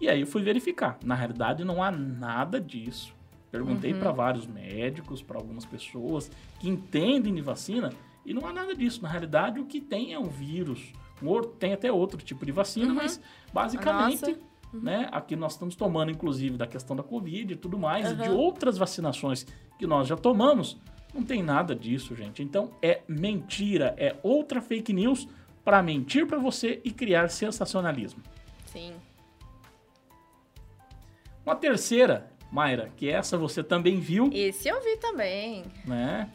E 0.00 0.08
aí 0.08 0.20
eu 0.20 0.26
fui 0.26 0.42
verificar. 0.42 0.98
Na 1.04 1.14
realidade, 1.14 1.64
não 1.64 1.82
há 1.82 1.90
nada 1.90 2.60
disso. 2.60 3.14
Perguntei 3.50 3.92
uhum. 3.92 4.00
para 4.00 4.12
vários 4.12 4.46
médicos, 4.46 5.22
para 5.22 5.36
algumas 5.36 5.64
pessoas 5.64 6.30
que 6.58 6.68
entendem 6.68 7.34
de 7.34 7.40
vacina 7.40 7.92
e 8.30 8.32
não 8.32 8.46
há 8.46 8.52
nada 8.52 8.76
disso. 8.76 9.02
Na 9.02 9.08
realidade, 9.08 9.58
o 9.58 9.66
que 9.66 9.80
tem 9.80 10.14
é 10.14 10.18
um 10.18 10.28
vírus. 10.28 10.92
Tem 11.58 11.72
até 11.72 11.90
outro 11.90 12.22
tipo 12.22 12.46
de 12.46 12.52
vacina, 12.52 12.90
uhum. 12.90 12.94
mas 12.94 13.20
basicamente, 13.52 14.38
uhum. 14.72 14.80
né, 14.80 15.08
aqui 15.10 15.34
nós 15.34 15.52
estamos 15.52 15.74
tomando, 15.74 16.12
inclusive, 16.12 16.56
da 16.56 16.66
questão 16.66 16.94
da 16.94 17.02
Covid 17.02 17.52
e 17.52 17.56
tudo 17.56 17.76
mais, 17.76 18.08
e 18.08 18.14
de 18.14 18.28
outras 18.30 18.78
vacinações 18.78 19.44
que 19.76 19.86
nós 19.86 20.06
já 20.06 20.16
tomamos, 20.16 20.78
não 21.12 21.24
tem 21.24 21.42
nada 21.42 21.74
disso, 21.74 22.14
gente. 22.14 22.40
Então 22.40 22.70
é 22.80 23.02
mentira, 23.08 23.94
é 23.98 24.16
outra 24.22 24.62
fake 24.62 24.92
news 24.92 25.28
para 25.64 25.82
mentir 25.82 26.24
para 26.26 26.38
você 26.38 26.80
e 26.84 26.90
criar 26.92 27.28
sensacionalismo. 27.28 28.22
Sim. 28.66 28.94
Uma 31.44 31.56
terceira, 31.56 32.30
Mayra, 32.50 32.92
que 32.96 33.10
essa 33.10 33.36
você 33.36 33.62
também 33.62 33.98
viu. 33.98 34.30
Esse 34.32 34.68
eu 34.68 34.80
vi 34.80 34.96
também. 34.98 35.64
Né? 35.84 36.30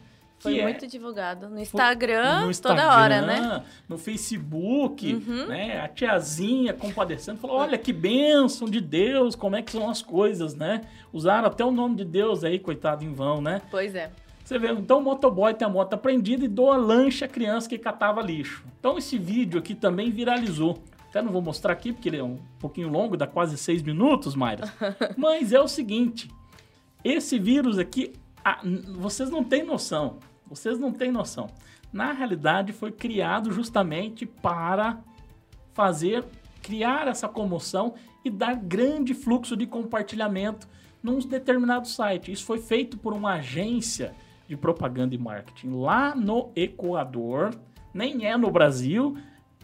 Foi 0.52 0.62
muito 0.62 0.86
é... 0.86 0.88
divulgado 0.88 1.50
no 1.50 1.60
Instagram, 1.60 2.42
no 2.42 2.52
Instagram, 2.52 2.84
toda 2.84 2.98
hora, 2.98 3.22
né? 3.22 3.64
No 3.88 3.98
Facebook, 3.98 5.14
uhum. 5.14 5.48
né? 5.48 5.82
A 5.82 5.88
tiazinha 5.88 6.74
compadecendo, 6.74 7.40
falou: 7.40 7.58
olha 7.58 7.78
que 7.78 7.92
bênção 7.92 8.68
de 8.68 8.82
Deus, 8.82 9.36
como 9.36 9.56
é 9.56 9.62
que 9.62 9.72
são 9.72 9.90
as 9.90 10.02
coisas, 10.02 10.56
né? 10.56 10.82
Usaram 11.12 11.48
até 11.48 11.64
o 11.64 11.72
nome 11.72 11.96
de 11.96 12.06
Deus 12.06 12.44
aí, 12.44 12.60
coitado 12.60 13.04
em 13.04 13.14
vão, 13.14 13.42
né? 13.42 13.62
Pois 13.70 13.96
é. 13.96 14.12
Você 14.46 14.60
vê, 14.60 14.72
então 14.72 15.00
o 15.00 15.02
motoboy 15.02 15.56
tem 15.56 15.66
a 15.66 15.70
moto 15.70 15.96
apreendida 15.96 16.46
e 16.46 16.48
doa 16.48 16.78
lanche 16.78 17.25
à 17.25 17.28
criança 17.28 17.68
que 17.68 17.80
catava 17.80 18.22
lixo. 18.22 18.64
Então 18.80 18.96
esse 18.96 19.18
vídeo 19.18 19.58
aqui 19.58 19.74
também 19.74 20.12
viralizou. 20.12 20.84
Até 21.10 21.20
não 21.20 21.32
vou 21.32 21.42
mostrar 21.42 21.74
aqui, 21.74 21.92
porque 21.92 22.10
ele 22.10 22.18
é 22.18 22.24
um 22.24 22.38
pouquinho 22.60 22.90
longo, 22.90 23.18
dá 23.18 23.25
quase 23.25 23.58
seis 23.58 23.82
minutos, 23.82 24.36
Mayra. 24.36 24.72
Mas 25.18 25.52
é 25.52 25.60
o 25.60 25.68
seguinte: 25.68 26.30
esse 27.04 27.40
vírus 27.40 27.80
aqui, 27.80 28.14
vocês 29.00 29.32
não 29.32 29.44
têm 29.44 29.64
noção. 29.64 30.20
Vocês 30.48 30.78
não 30.78 30.92
têm 30.92 31.12
noção. 31.12 31.50
Na 31.92 32.12
realidade, 32.12 32.74
foi 32.74 32.92
criado 32.92 33.52
justamente 33.52 34.25
para 34.25 35.00
fazer, 35.74 36.24
criar 36.62 37.08
essa 37.08 37.28
comoção 37.28 37.94
e 38.24 38.30
dar 38.30 38.56
grande 38.56 39.14
fluxo 39.14 39.56
de 39.56 39.68
compartilhamento 39.68 40.68
num 41.02 41.20
determinado 41.20 41.88
site. 41.88 42.32
Isso 42.32 42.46
foi 42.46 42.58
feito 42.58 42.98
por 42.98 43.14
uma 43.14 43.34
agência 43.34 44.16
de 44.48 44.58
propaganda 44.58 45.14
e 45.14 45.18
marketing 45.18 45.70
lá 45.72 46.16
no 46.16 46.52
Equador, 46.56 47.56
nem 47.94 48.25
é 48.25 48.36
no 48.38 48.52
Brasil, 48.52 49.18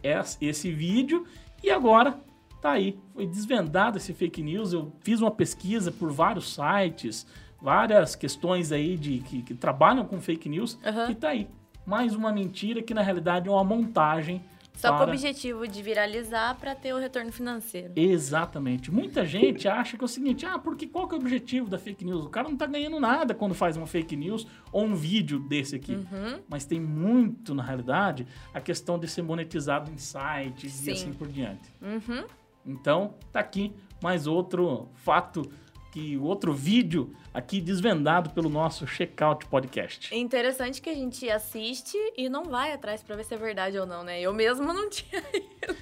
é 0.03 0.19
esse 0.39 0.71
vídeo 0.71 1.25
e 1.63 1.69
agora 1.69 2.19
tá 2.61 2.71
aí, 2.71 2.99
foi 3.13 3.25
desvendado 3.25 3.97
esse 3.97 4.13
fake 4.13 4.41
news. 4.43 4.71
Eu 4.71 4.93
fiz 5.01 5.19
uma 5.19 5.31
pesquisa 5.31 5.91
por 5.91 6.11
vários 6.11 6.53
sites, 6.53 7.25
várias 7.61 8.15
questões 8.15 8.71
aí 8.71 8.97
de 8.97 9.19
que, 9.19 9.41
que 9.41 9.53
trabalham 9.53 10.05
com 10.05 10.19
fake 10.19 10.49
news 10.49 10.79
uhum. 10.85 11.11
e 11.11 11.15
tá 11.15 11.29
aí. 11.29 11.47
Mais 11.85 12.15
uma 12.15 12.31
mentira 12.31 12.81
que 12.81 12.93
na 12.93 13.01
realidade 13.01 13.47
é 13.47 13.51
uma 13.51 13.63
montagem 13.63 14.43
só 14.81 14.89
para... 14.89 15.05
com 15.05 15.11
o 15.11 15.13
objetivo 15.13 15.67
de 15.67 15.81
viralizar 15.81 16.55
para 16.55 16.73
ter 16.73 16.93
o 16.93 16.97
retorno 16.97 17.31
financeiro. 17.31 17.93
Exatamente. 17.95 18.91
Muita 18.91 19.25
gente 19.25 19.67
acha 19.67 19.97
que 19.97 20.03
é 20.03 20.05
o 20.05 20.07
seguinte: 20.07 20.45
ah, 20.45 20.57
porque 20.57 20.87
qual 20.87 21.07
que 21.07 21.13
é 21.13 21.17
o 21.17 21.21
objetivo 21.21 21.69
da 21.69 21.77
fake 21.77 22.03
news? 22.03 22.25
O 22.25 22.29
cara 22.29 22.49
não 22.49 22.57
tá 22.57 22.65
ganhando 22.65 22.99
nada 22.99 23.33
quando 23.33 23.53
faz 23.53 23.77
uma 23.77 23.85
fake 23.85 24.15
news 24.15 24.47
ou 24.71 24.83
um 24.83 24.95
vídeo 24.95 25.39
desse 25.39 25.75
aqui. 25.75 25.93
Uhum. 25.93 26.39
Mas 26.49 26.65
tem 26.65 26.79
muito, 26.79 27.53
na 27.53 27.63
realidade, 27.63 28.25
a 28.53 28.59
questão 28.59 28.97
de 28.97 29.07
ser 29.07 29.21
monetizado 29.21 29.91
em 29.91 29.97
sites 29.97 30.73
Sim. 30.73 30.89
e 30.89 30.93
assim 30.93 31.13
por 31.13 31.27
diante. 31.27 31.71
Uhum. 31.81 32.25
Então, 32.65 33.15
tá 33.31 33.39
aqui 33.39 33.73
mais 34.01 34.25
outro 34.25 34.89
fato 34.95 35.43
que 35.91 36.17
outro 36.17 36.53
vídeo 36.53 37.13
aqui 37.33 37.59
desvendado 37.59 38.29
pelo 38.29 38.49
nosso 38.49 38.87
Checkout 38.87 39.45
Podcast. 39.47 40.13
É 40.13 40.17
interessante 40.17 40.81
que 40.81 40.89
a 40.89 40.93
gente 40.95 41.29
assiste 41.29 41.97
e 42.17 42.29
não 42.29 42.45
vai 42.45 42.71
atrás 42.71 43.03
para 43.03 43.17
ver 43.17 43.25
se 43.25 43.33
é 43.33 43.37
verdade 43.37 43.77
ou 43.77 43.85
não, 43.85 44.03
né? 44.03 44.19
Eu 44.21 44.33
mesmo 44.33 44.73
não 44.73 44.89
tinha 44.89 45.21
ido. 45.33 45.75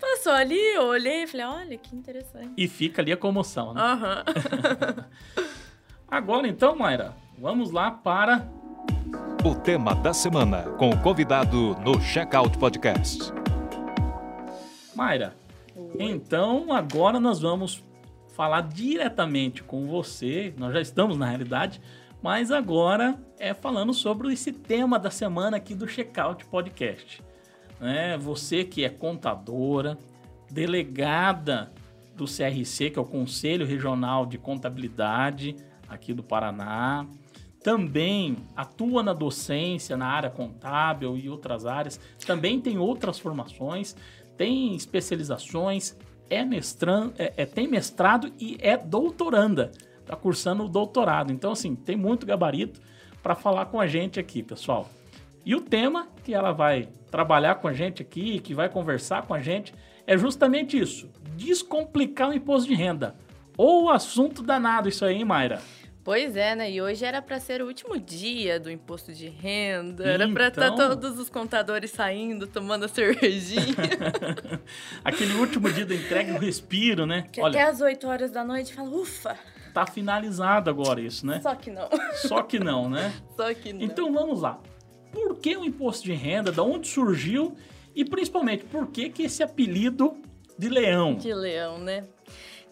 Passou 0.00 0.32
ali, 0.32 0.58
eu 0.74 0.84
olhei 0.84 1.22
e 1.22 1.26
falei, 1.26 1.46
olha, 1.46 1.78
que 1.78 1.94
interessante. 1.94 2.52
E 2.56 2.66
fica 2.66 3.02
ali 3.02 3.12
a 3.12 3.16
comoção, 3.16 3.74
né? 3.74 3.82
Uhum. 3.82 5.04
Agora 6.08 6.48
então, 6.48 6.74
Mayra, 6.74 7.14
vamos 7.38 7.70
lá 7.70 7.90
para... 7.90 8.48
O 9.44 9.54
tema 9.54 9.94
da 9.94 10.14
semana, 10.14 10.62
com 10.78 10.88
o 10.88 11.02
convidado 11.02 11.74
no 11.80 12.00
Checkout 12.00 12.56
Podcast. 12.56 13.30
Mayra, 14.94 15.36
então 15.98 16.72
agora 16.72 17.20
nós 17.20 17.40
vamos 17.40 17.82
falar 18.34 18.62
diretamente 18.62 19.62
com 19.62 19.86
você. 19.86 20.52
Nós 20.58 20.72
já 20.72 20.80
estamos 20.80 21.16
na 21.16 21.26
realidade, 21.26 21.80
mas 22.20 22.50
agora 22.50 23.18
é 23.38 23.54
falando 23.54 23.94
sobre 23.94 24.32
esse 24.32 24.52
tema 24.52 24.98
da 24.98 25.10
semana 25.10 25.56
aqui 25.56 25.74
do 25.74 25.86
Checkout 25.86 26.44
Podcast. 26.46 27.22
É, 27.80 28.18
você 28.18 28.64
que 28.64 28.84
é 28.84 28.88
contadora, 28.88 29.96
delegada 30.50 31.72
do 32.16 32.24
CRC, 32.24 32.90
que 32.90 32.98
é 32.98 33.02
o 33.02 33.04
Conselho 33.04 33.66
Regional 33.66 34.26
de 34.26 34.38
Contabilidade 34.38 35.56
aqui 35.88 36.12
do 36.12 36.22
Paraná, 36.22 37.06
também 37.62 38.36
atua 38.56 39.02
na 39.02 39.12
docência, 39.12 39.96
na 39.96 40.06
área 40.06 40.28
contábil 40.28 41.16
e 41.16 41.28
outras 41.28 41.66
áreas, 41.66 42.00
também 42.26 42.60
tem 42.60 42.78
outras 42.78 43.18
formações, 43.18 43.96
tem 44.36 44.74
especializações, 44.74 45.96
é 46.34 46.44
mestrando, 46.44 47.14
é, 47.18 47.32
é, 47.36 47.46
tem 47.46 47.68
mestrado 47.68 48.32
e 48.38 48.56
é 48.60 48.76
doutoranda. 48.76 49.70
Está 50.00 50.14
cursando 50.14 50.64
o 50.64 50.68
doutorado. 50.68 51.32
Então, 51.32 51.52
assim, 51.52 51.74
tem 51.74 51.96
muito 51.96 52.26
gabarito 52.26 52.80
para 53.22 53.34
falar 53.34 53.66
com 53.66 53.80
a 53.80 53.86
gente 53.86 54.20
aqui, 54.20 54.42
pessoal. 54.42 54.88
E 55.44 55.54
o 55.54 55.60
tema 55.60 56.08
que 56.22 56.34
ela 56.34 56.52
vai 56.52 56.88
trabalhar 57.10 57.56
com 57.56 57.68
a 57.68 57.72
gente 57.72 58.02
aqui, 58.02 58.38
que 58.38 58.54
vai 58.54 58.68
conversar 58.68 59.22
com 59.22 59.34
a 59.34 59.40
gente, 59.40 59.74
é 60.06 60.16
justamente 60.16 60.78
isso: 60.78 61.10
descomplicar 61.36 62.30
o 62.30 62.34
imposto 62.34 62.68
de 62.68 62.74
renda. 62.74 63.14
Ou 63.56 63.88
assunto 63.90 64.42
danado 64.42 64.88
isso 64.88 65.04
aí, 65.04 65.16
hein, 65.16 65.24
Mayra? 65.24 65.62
Pois 66.04 66.36
é, 66.36 66.54
né? 66.54 66.70
E 66.70 66.82
hoje 66.82 67.02
era 67.02 67.22
para 67.22 67.40
ser 67.40 67.62
o 67.62 67.66
último 67.66 67.98
dia 67.98 68.60
do 68.60 68.70
imposto 68.70 69.10
de 69.10 69.26
renda. 69.26 70.04
Era 70.04 70.28
para 70.28 70.48
estar 70.48 70.68
tá 70.68 70.74
então... 70.74 70.90
todos 70.90 71.18
os 71.18 71.30
contadores 71.30 71.92
saindo, 71.92 72.46
tomando 72.46 72.84
a 72.84 72.88
cervejinha. 72.88 73.74
Aquele 75.02 75.32
último 75.32 75.72
dia 75.72 75.86
da 75.86 75.94
entrega, 75.94 76.34
o 76.34 76.38
respiro, 76.38 77.06
né? 77.06 77.26
Que 77.32 77.40
Olha, 77.40 77.58
até 77.58 77.70
as 77.70 77.80
8 77.80 78.06
horas 78.06 78.30
da 78.30 78.44
noite 78.44 78.74
fala, 78.74 78.90
ufa! 78.90 79.34
Tá 79.72 79.86
finalizado 79.86 80.68
agora 80.68 81.00
isso, 81.00 81.26
né? 81.26 81.40
Só 81.40 81.54
que 81.54 81.70
não. 81.70 81.88
Só 82.12 82.42
que 82.42 82.58
não, 82.58 82.90
né? 82.90 83.10
Só 83.34 83.54
que 83.54 83.72
não. 83.72 83.80
Então 83.80 84.12
vamos 84.12 84.42
lá. 84.42 84.60
Por 85.10 85.38
que 85.38 85.56
o 85.56 85.64
imposto 85.64 86.04
de 86.04 86.12
renda? 86.12 86.52
Da 86.52 86.62
onde 86.62 86.86
surgiu? 86.86 87.56
E 87.94 88.04
principalmente, 88.04 88.64
por 88.64 88.88
que, 88.88 89.08
que 89.08 89.22
esse 89.22 89.42
apelido 89.42 90.14
de 90.58 90.68
leão? 90.68 91.14
De 91.14 91.32
leão, 91.32 91.78
né? 91.78 92.04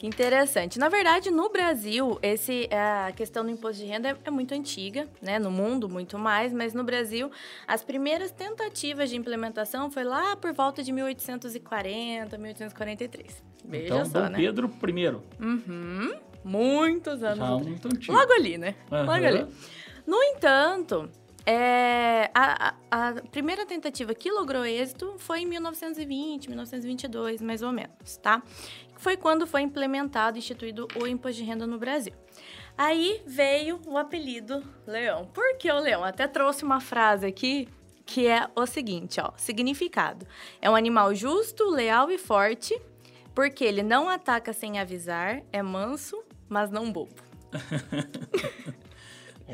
Que 0.03 0.09
interessante. 0.09 0.81
Na 0.81 0.89
verdade, 0.89 1.31
no 1.31 1.49
Brasil, 1.49 2.19
esse, 2.21 2.69
a 2.73 3.13
questão 3.13 3.45
do 3.45 3.51
imposto 3.53 3.81
de 3.81 3.89
renda 3.89 4.09
é, 4.09 4.17
é, 4.25 4.31
muito 4.33 4.53
antiga, 4.53 5.07
né? 5.23 5.39
No 5.39 5.49
mundo, 5.49 5.89
muito 5.89 6.19
mais, 6.19 6.53
mas 6.53 6.75
no 6.75 6.83
Brasil, 6.83 7.31
as 7.69 7.85
primeiras 7.85 8.33
tentativas 8.33 9.11
de 9.11 9.17
implementação 9.17 9.93
foi 9.93 10.03
lá 10.03 10.35
por 10.35 10.53
volta 10.55 10.83
de 10.83 10.91
1840, 10.91 12.37
1843. 12.37 13.45
Veja 13.65 13.85
então, 13.85 14.05
só, 14.07 14.23
Dom 14.23 14.31
né? 14.31 14.39
Pedro 14.39 14.69
I. 14.69 15.41
Uhum. 15.41 16.17
Muitos 16.43 17.23
anos. 17.23 17.39
Já 17.39 17.59
muito 17.59 17.87
antigo. 17.87 18.13
Logo 18.13 18.33
ali, 18.33 18.59
né? 18.59 18.75
Uhum. 18.91 19.05
Logo 19.05 19.25
ali. 19.25 19.47
No 20.05 20.21
entanto, 20.21 21.09
é, 21.45 22.31
a, 22.35 22.75
a, 22.91 23.09
a, 23.09 23.15
primeira 23.31 23.67
tentativa 23.67 24.15
que 24.15 24.31
logrou 24.31 24.65
êxito 24.65 25.15
foi 25.19 25.41
em 25.41 25.47
1920, 25.47 26.49
1922, 26.49 27.43
mais 27.43 27.63
ou 27.63 27.73
menos, 27.73 28.17
tá? 28.19 28.43
Foi 29.03 29.17
quando 29.17 29.49
foi 29.49 29.63
implementado, 29.63 30.39
instituído 30.39 30.87
o 30.95 31.09
imposto 31.09 31.39
de 31.39 31.45
renda 31.45 31.67
no 31.67 31.77
Brasil. 31.77 32.13
Aí 32.79 33.21
veio 33.27 33.81
o 33.85 33.99
apelido 33.99 34.63
Leão. 34.87 35.27
Por 35.27 35.59
que 35.59 35.71
o 35.71 35.81
Leão? 35.81 36.05
Até 36.05 36.29
trouxe 36.29 36.63
uma 36.65 36.81
frase 36.81 37.27
aqui 37.27 37.69
que 38.07 38.29
é 38.29 38.49
o 38.55 38.65
seguinte, 38.65 39.21
ó, 39.21 39.33
significado. 39.37 40.25
É 40.61 40.71
um 40.71 40.77
animal 40.77 41.15
justo, 41.15 41.69
leal 41.69 42.11
e 42.13 42.19
forte, 42.19 42.81
porque 43.35 43.65
ele 43.65 43.83
não 43.83 44.09
ataca 44.09 44.53
sem 44.53 44.79
avisar, 44.79 45.43
é 45.53 45.63
manso, 45.63 46.23
mas 46.49 46.71
não 46.71 46.93
bobo. 46.93 47.15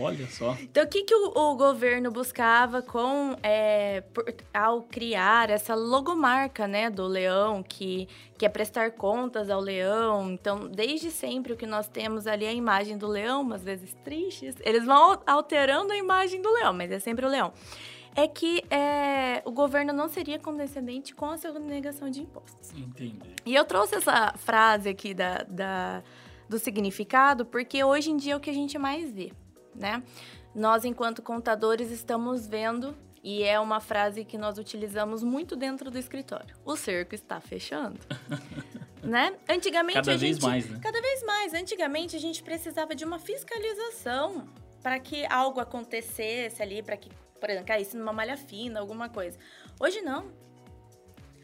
Olha 0.01 0.27
só. 0.29 0.57
Então, 0.61 0.85
o 0.85 0.87
que, 0.87 1.03
que 1.03 1.15
o, 1.15 1.33
o 1.37 1.57
governo 1.57 2.11
buscava 2.11 2.81
com 2.81 3.37
é, 3.43 4.03
por, 4.13 4.25
ao 4.55 4.83
criar 4.83 5.51
essa 5.51 5.75
logomarca 5.75 6.69
né, 6.69 6.89
do 6.89 7.07
leão, 7.07 7.63
que, 7.63 8.09
que 8.37 8.47
é 8.47 8.49
prestar 8.49 8.93
contas 8.93 9.51
ao 9.51 9.61
leão? 9.61 10.31
Então, 10.31 10.69
desde 10.69 11.11
sempre 11.11 11.53
o 11.53 11.57
que 11.57 11.67
nós 11.67 11.89
temos 11.89 12.27
ali 12.27 12.45
é 12.45 12.51
a 12.51 12.53
imagem 12.53 12.97
do 12.97 13.07
leão, 13.09 13.53
às 13.53 13.65
vezes 13.65 13.95
tristes. 14.05 14.55
Eles 14.61 14.85
vão 14.85 15.21
alterando 15.27 15.93
a 15.93 15.97
imagem 15.97 16.41
do 16.41 16.51
leão, 16.53 16.73
mas 16.73 16.91
é 16.91 16.99
sempre 16.99 17.27
o 17.27 17.29
leão. 17.29 17.53
É 18.15 18.27
que 18.27 18.65
é, 18.71 19.43
o 19.45 19.53
governo 19.53 19.93
não 19.93 20.09
seria 20.09 20.39
condescendente 20.39 21.15
com 21.15 21.27
a 21.27 21.37
sonegação 21.37 22.11
de 22.11 22.23
impostos. 22.23 22.73
Entendi. 22.73 23.35
E 23.45 23.55
eu 23.55 23.65
trouxe 23.65 23.97
essa 23.97 24.33
frase 24.37 24.89
aqui 24.89 25.15
da, 25.15 25.45
da, 25.45 26.03
do 26.49 26.59
significado 26.59 27.45
porque 27.45 27.83
hoje 27.85 28.11
em 28.11 28.17
dia 28.17 28.33
é 28.33 28.37
o 28.37 28.41
que 28.41 28.51
a 28.51 28.55
gente 28.55 28.77
mais 28.77 29.13
vê 29.13 29.33
né? 29.79 30.03
Nós, 30.55 30.85
enquanto 30.85 31.23
contadores, 31.23 31.91
estamos 31.91 32.47
vendo, 32.47 32.97
e 33.23 33.43
é 33.43 33.59
uma 33.59 33.81
frase 33.81 34.25
que 34.25 34.39
nós 34.39 34.59
utilizamos 34.59 35.23
muito 35.23 35.57
dentro 35.57 35.91
do 35.91 35.99
escritório: 35.99 36.57
o 36.65 36.77
cerco 36.77 37.15
está 37.15 37.41
fechando. 37.41 37.99
né? 39.03 39.35
Antigamente 39.49 39.95
cada 39.95 40.15
a 40.15 40.17
vez 40.17 40.37
gente. 40.37 40.45
mais, 40.45 40.69
né? 40.69 40.79
Cada 40.83 41.01
vez 41.01 41.23
mais. 41.25 41.55
Antigamente 41.55 42.17
a 42.17 42.21
gente 42.21 42.43
precisava 42.43 42.95
de 42.95 43.05
uma 43.05 43.19
fiscalização 43.19 44.49
para 44.83 44.99
que 44.99 45.27
algo 45.27 45.61
acontecesse 45.61 46.63
ali, 46.63 46.83
para 46.83 46.97
que, 46.97 47.11
por 47.41 47.51
exemplo, 47.51 47.67
caísse 47.67 47.97
numa 47.97 48.13
malha 48.13 48.37
fina, 48.37 48.81
alguma 48.81 49.09
coisa. 49.09 49.39
Hoje 49.81 50.01
não. 50.01 50.33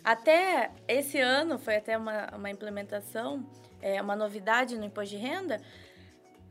Até 0.03 0.71
esse 0.87 1.19
ano, 1.19 1.59
foi 1.59 1.77
até 1.77 1.97
uma, 1.97 2.29
uma 2.35 2.51
implementação, 2.51 3.45
é, 3.81 4.01
uma 4.03 4.15
novidade 4.15 4.77
no 4.77 4.85
imposto 4.85 5.17
de 5.17 5.21
renda, 5.21 5.61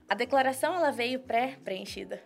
a 0.07 0.15
declaração 0.15 0.73
ela 0.73 0.91
veio 0.91 1.19
pré-preenchida. 1.19 2.21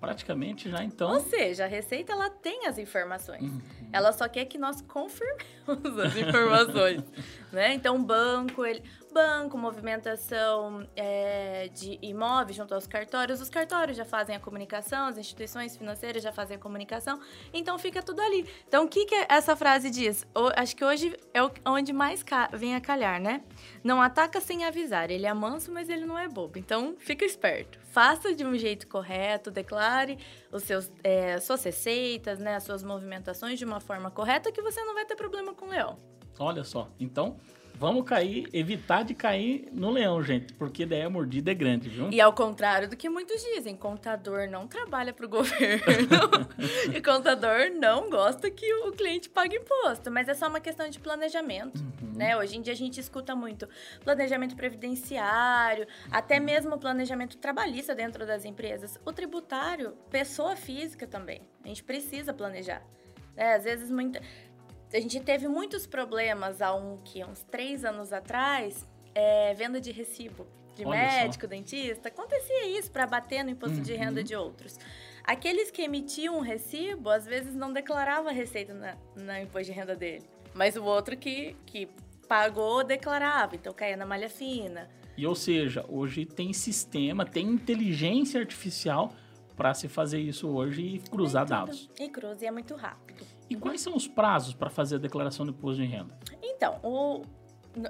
Praticamente 0.00 0.70
já 0.70 0.84
então. 0.84 1.12
Ou 1.12 1.20
seja, 1.20 1.64
a 1.64 1.66
Receita 1.66 2.12
ela 2.12 2.30
tem 2.30 2.66
as 2.66 2.78
informações. 2.78 3.42
Uhum. 3.42 3.60
Ela 3.92 4.12
só 4.12 4.28
quer 4.28 4.44
que 4.44 4.56
nós 4.56 4.80
confirmemos 4.80 5.98
as 5.98 6.14
informações, 6.16 7.02
né? 7.50 7.74
Então, 7.74 8.02
banco, 8.02 8.64
ele, 8.64 8.82
banco, 9.18 9.58
movimentação 9.58 10.86
é, 10.94 11.68
de 11.74 11.98
imóveis 12.00 12.56
junto 12.56 12.72
aos 12.72 12.86
cartórios. 12.86 13.40
Os 13.40 13.50
cartórios 13.50 13.96
já 13.96 14.04
fazem 14.04 14.36
a 14.36 14.38
comunicação, 14.38 15.08
as 15.08 15.18
instituições 15.18 15.76
financeiras 15.76 16.22
já 16.22 16.30
fazem 16.30 16.56
a 16.56 16.60
comunicação. 16.60 17.20
Então, 17.52 17.76
fica 17.80 18.00
tudo 18.00 18.20
ali. 18.22 18.48
Então, 18.68 18.84
o 18.84 18.88
que, 18.88 19.06
que 19.06 19.26
essa 19.28 19.56
frase 19.56 19.90
diz? 19.90 20.24
O, 20.36 20.52
acho 20.54 20.76
que 20.76 20.84
hoje 20.84 21.16
é 21.34 21.40
onde 21.68 21.92
mais 21.92 22.24
vem 22.52 22.76
a 22.76 22.80
calhar, 22.80 23.20
né? 23.20 23.42
Não 23.82 24.00
ataca 24.00 24.40
sem 24.40 24.64
avisar. 24.64 25.10
Ele 25.10 25.26
é 25.26 25.34
manso, 25.34 25.72
mas 25.72 25.88
ele 25.88 26.06
não 26.06 26.16
é 26.16 26.28
bobo. 26.28 26.56
Então, 26.56 26.94
fica 26.96 27.24
esperto. 27.24 27.80
Faça 27.90 28.32
de 28.32 28.46
um 28.46 28.56
jeito 28.56 28.86
correto, 28.86 29.50
declare 29.50 30.16
os 30.52 30.62
seus, 30.62 30.92
é, 31.02 31.40
suas 31.40 31.64
receitas, 31.64 32.38
né, 32.38 32.54
as 32.54 32.62
suas 32.62 32.84
movimentações 32.84 33.58
de 33.58 33.64
uma 33.64 33.80
forma 33.80 34.12
correta 34.12 34.52
que 34.52 34.62
você 34.62 34.80
não 34.84 34.94
vai 34.94 35.04
ter 35.04 35.16
problema 35.16 35.52
com 35.54 35.66
o 35.66 35.70
leão. 35.70 35.98
Olha 36.38 36.62
só. 36.62 36.88
Então, 37.00 37.36
Vamos 37.78 38.04
cair, 38.04 38.48
evitar 38.52 39.04
de 39.04 39.14
cair 39.14 39.68
no 39.72 39.88
leão, 39.90 40.20
gente, 40.20 40.52
porque 40.54 40.84
daí 40.84 41.02
a 41.02 41.08
mordida 41.08 41.52
é 41.52 41.54
grande, 41.54 41.88
viu? 41.88 42.10
E 42.10 42.20
ao 42.20 42.32
contrário 42.32 42.88
do 42.88 42.96
que 42.96 43.08
muitos 43.08 43.40
dizem, 43.40 43.76
contador 43.76 44.50
não 44.50 44.66
trabalha 44.66 45.12
para 45.12 45.24
o 45.24 45.28
governo 45.30 45.86
e 46.92 47.00
contador 47.00 47.70
não 47.78 48.10
gosta 48.10 48.50
que 48.50 48.66
o 48.82 48.90
cliente 48.90 49.28
pague 49.28 49.58
imposto, 49.58 50.10
mas 50.10 50.28
é 50.28 50.34
só 50.34 50.48
uma 50.48 50.58
questão 50.58 50.88
de 50.90 50.98
planejamento, 50.98 51.78
uhum. 52.02 52.14
né? 52.16 52.36
Hoje 52.36 52.56
em 52.56 52.62
dia 52.62 52.72
a 52.72 52.76
gente 52.76 52.98
escuta 52.98 53.36
muito 53.36 53.68
planejamento 54.02 54.56
previdenciário, 54.56 55.86
até 56.10 56.40
mesmo 56.40 56.78
planejamento 56.78 57.38
trabalhista 57.38 57.94
dentro 57.94 58.26
das 58.26 58.44
empresas. 58.44 58.98
O 59.06 59.12
tributário, 59.12 59.92
pessoa 60.10 60.56
física 60.56 61.06
também, 61.06 61.42
a 61.62 61.68
gente 61.68 61.84
precisa 61.84 62.34
planejar. 62.34 62.82
É, 63.36 63.54
às 63.54 63.62
vezes 63.62 63.88
muita 63.88 64.20
a 64.92 65.00
gente 65.00 65.20
teve 65.20 65.48
muitos 65.48 65.86
problemas 65.86 66.62
há 66.62 66.74
um, 66.74 66.98
que, 66.98 67.24
uns 67.24 67.42
três 67.42 67.84
anos 67.84 68.12
atrás, 68.12 68.86
é, 69.14 69.54
venda 69.54 69.80
de 69.80 69.92
recibo 69.92 70.46
de 70.74 70.86
Olha 70.86 70.98
médico, 70.98 71.44
só. 71.44 71.48
dentista. 71.48 72.08
Acontecia 72.08 72.66
isso 72.78 72.90
para 72.90 73.06
bater 73.06 73.42
no 73.42 73.50
imposto 73.50 73.78
uhum. 73.78 73.82
de 73.82 73.94
renda 73.94 74.22
de 74.22 74.34
outros. 74.34 74.78
Aqueles 75.24 75.70
que 75.70 75.82
emitiam 75.82 76.38
um 76.38 76.40
recibo, 76.40 77.10
às 77.10 77.26
vezes 77.26 77.54
não 77.54 77.72
declarava 77.72 78.30
receita 78.30 78.72
na, 78.72 78.96
na 79.16 79.42
imposto 79.42 79.66
de 79.66 79.72
renda 79.72 79.94
dele. 79.94 80.24
Mas 80.54 80.76
o 80.76 80.84
outro 80.84 81.16
que, 81.16 81.56
que 81.66 81.88
pagou 82.28 82.84
declarava, 82.84 83.56
então 83.56 83.72
caía 83.74 83.96
na 83.96 84.06
malha 84.06 84.30
fina. 84.30 84.88
E 85.16 85.26
ou 85.26 85.34
seja, 85.34 85.84
hoje 85.88 86.24
tem 86.24 86.52
sistema, 86.52 87.26
tem 87.26 87.46
inteligência 87.46 88.40
artificial 88.40 89.12
para 89.56 89.74
se 89.74 89.88
fazer 89.88 90.20
isso 90.20 90.48
hoje 90.48 90.82
e 90.82 90.98
cruzar 91.00 91.44
dados. 91.44 91.90
E 91.98 92.08
cruza 92.08 92.44
e 92.44 92.46
é 92.46 92.50
muito 92.50 92.76
rápido. 92.76 93.26
E 93.50 93.56
quais 93.56 93.80
são 93.80 93.96
os 93.96 94.06
prazos 94.06 94.54
para 94.54 94.68
fazer 94.68 94.96
a 94.96 94.98
declaração 94.98 95.46
do 95.46 95.52
imposto 95.52 95.82
de 95.82 95.88
renda? 95.88 96.18
Então, 96.42 96.78
o, 96.82 97.22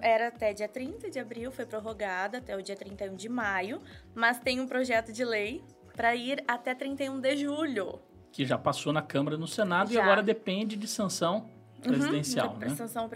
era 0.00 0.28
até 0.28 0.52
dia 0.52 0.68
30 0.68 1.10
de 1.10 1.18
abril, 1.18 1.50
foi 1.50 1.66
prorrogada 1.66 2.38
até 2.38 2.56
o 2.56 2.62
dia 2.62 2.76
31 2.76 3.14
de 3.14 3.28
maio, 3.28 3.80
mas 4.14 4.38
tem 4.38 4.60
um 4.60 4.66
projeto 4.66 5.12
de 5.12 5.24
lei 5.24 5.62
para 5.94 6.14
ir 6.14 6.44
até 6.46 6.74
31 6.74 7.20
de 7.20 7.36
julho. 7.36 8.00
Que 8.30 8.44
já 8.44 8.58
passou 8.58 8.92
na 8.92 9.02
Câmara 9.02 9.36
e 9.36 9.38
no 9.38 9.48
Senado 9.48 9.92
já. 9.92 10.00
e 10.00 10.02
agora 10.02 10.22
depende 10.22 10.76
de 10.76 10.86
sanção 10.86 11.48
presidencial, 11.82 12.52
uhum, 12.52 12.58
né? 12.58 12.68
Sanção 12.70 13.08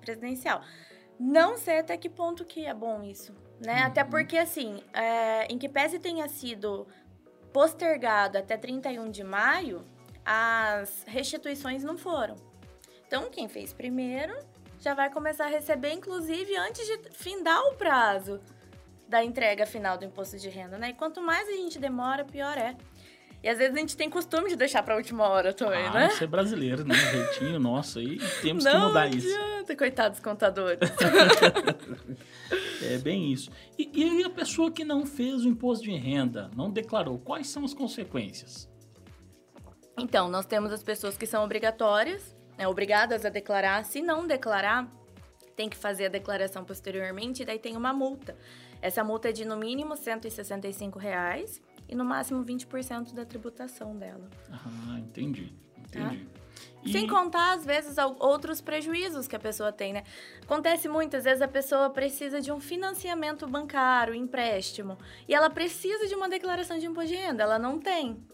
presidencial. 0.00 0.62
Não 1.18 1.56
sei 1.56 1.80
até 1.80 1.96
que 1.96 2.08
ponto 2.08 2.44
que 2.44 2.64
é 2.64 2.74
bom 2.74 3.02
isso, 3.02 3.34
né? 3.60 3.80
Uhum. 3.80 3.86
Até 3.86 4.04
porque, 4.04 4.38
assim, 4.38 4.82
é, 4.92 5.46
em 5.46 5.58
que 5.58 5.68
pese 5.68 5.98
tenha 5.98 6.28
sido 6.28 6.86
postergado 7.52 8.38
até 8.38 8.56
31 8.56 9.10
de 9.10 9.24
maio, 9.24 9.84
as 10.32 11.02
restituições 11.08 11.82
não 11.82 11.98
foram. 11.98 12.36
Então, 13.04 13.28
quem 13.28 13.48
fez 13.48 13.72
primeiro 13.72 14.32
já 14.78 14.94
vai 14.94 15.10
começar 15.10 15.46
a 15.46 15.48
receber, 15.48 15.92
inclusive, 15.92 16.56
antes 16.56 16.86
de 16.86 17.00
findar 17.10 17.60
o 17.64 17.74
prazo 17.74 18.40
da 19.08 19.24
entrega 19.24 19.66
final 19.66 19.98
do 19.98 20.04
imposto 20.04 20.38
de 20.38 20.48
renda, 20.48 20.78
né? 20.78 20.90
E 20.90 20.94
quanto 20.94 21.20
mais 21.20 21.48
a 21.48 21.52
gente 21.52 21.80
demora, 21.80 22.24
pior 22.24 22.56
é. 22.56 22.76
E 23.42 23.48
às 23.48 23.58
vezes 23.58 23.74
a 23.74 23.78
gente 23.80 23.96
tem 23.96 24.08
costume 24.08 24.48
de 24.48 24.54
deixar 24.54 24.84
para 24.84 24.94
a 24.94 24.98
última 24.98 25.26
hora 25.26 25.52
também, 25.52 25.84
ah, 25.86 25.92
né? 25.92 26.06
Isso 26.06 26.22
é 26.22 26.28
brasileiro, 26.28 26.84
né? 26.84 26.94
Jeitinho 26.94 27.58
nosso 27.58 27.98
aí. 27.98 28.18
Temos 28.40 28.62
Não 28.62 28.70
que 28.70 28.86
mudar 28.86 29.02
adianta, 29.02 29.26
isso. 29.26 29.66
Não 29.68 29.76
coitados 29.76 30.20
contadores. 30.20 30.78
é 32.88 32.98
bem 32.98 33.32
isso. 33.32 33.50
E, 33.76 33.90
e 33.92 34.22
a 34.22 34.30
pessoa 34.30 34.70
que 34.70 34.84
não 34.84 35.04
fez 35.04 35.44
o 35.44 35.48
imposto 35.48 35.82
de 35.82 35.96
renda, 35.96 36.52
não 36.54 36.70
declarou, 36.70 37.18
quais 37.18 37.48
são 37.48 37.64
as 37.64 37.74
consequências? 37.74 38.69
Então, 40.00 40.28
nós 40.28 40.46
temos 40.46 40.72
as 40.72 40.82
pessoas 40.82 41.16
que 41.16 41.26
são 41.26 41.44
obrigatórias, 41.44 42.34
né, 42.56 42.66
obrigadas 42.66 43.24
a 43.26 43.28
declarar. 43.28 43.84
Se 43.84 44.00
não 44.00 44.26
declarar, 44.26 44.90
tem 45.54 45.68
que 45.68 45.76
fazer 45.76 46.06
a 46.06 46.08
declaração 46.08 46.64
posteriormente 46.64 47.42
e 47.42 47.44
daí 47.44 47.58
tem 47.58 47.76
uma 47.76 47.92
multa. 47.92 48.36
Essa 48.80 49.04
multa 49.04 49.28
é 49.28 49.32
de 49.32 49.44
no 49.44 49.56
mínimo 49.56 49.94
165 49.94 50.98
reais 50.98 51.60
e 51.86 51.94
no 51.94 52.04
máximo 52.04 52.42
20% 52.42 53.12
da 53.12 53.26
tributação 53.26 53.94
dela. 53.94 54.26
Ah, 54.50 54.98
entendi. 54.98 55.52
Entendi. 55.76 56.24
Tá? 56.24 56.40
E... 56.82 56.92
Sem 56.92 57.06
contar, 57.06 57.52
às 57.52 57.64
vezes, 57.66 57.96
outros 58.18 58.62
prejuízos 58.62 59.28
que 59.28 59.36
a 59.36 59.38
pessoa 59.38 59.70
tem, 59.70 59.92
né? 59.92 60.04
Acontece 60.42 60.88
muitas 60.88 61.24
vezes 61.24 61.42
a 61.42 61.48
pessoa 61.48 61.90
precisa 61.90 62.40
de 62.40 62.50
um 62.50 62.58
financiamento 62.58 63.46
bancário, 63.46 64.14
empréstimo, 64.14 64.96
e 65.28 65.34
ela 65.34 65.50
precisa 65.50 66.06
de 66.06 66.14
uma 66.14 66.28
declaração 66.28 66.78
de 66.78 66.86
imposto 66.86 67.10
de 67.10 67.16
renda, 67.16 67.42
ela 67.42 67.58
não 67.58 67.78
tem. 67.78 68.24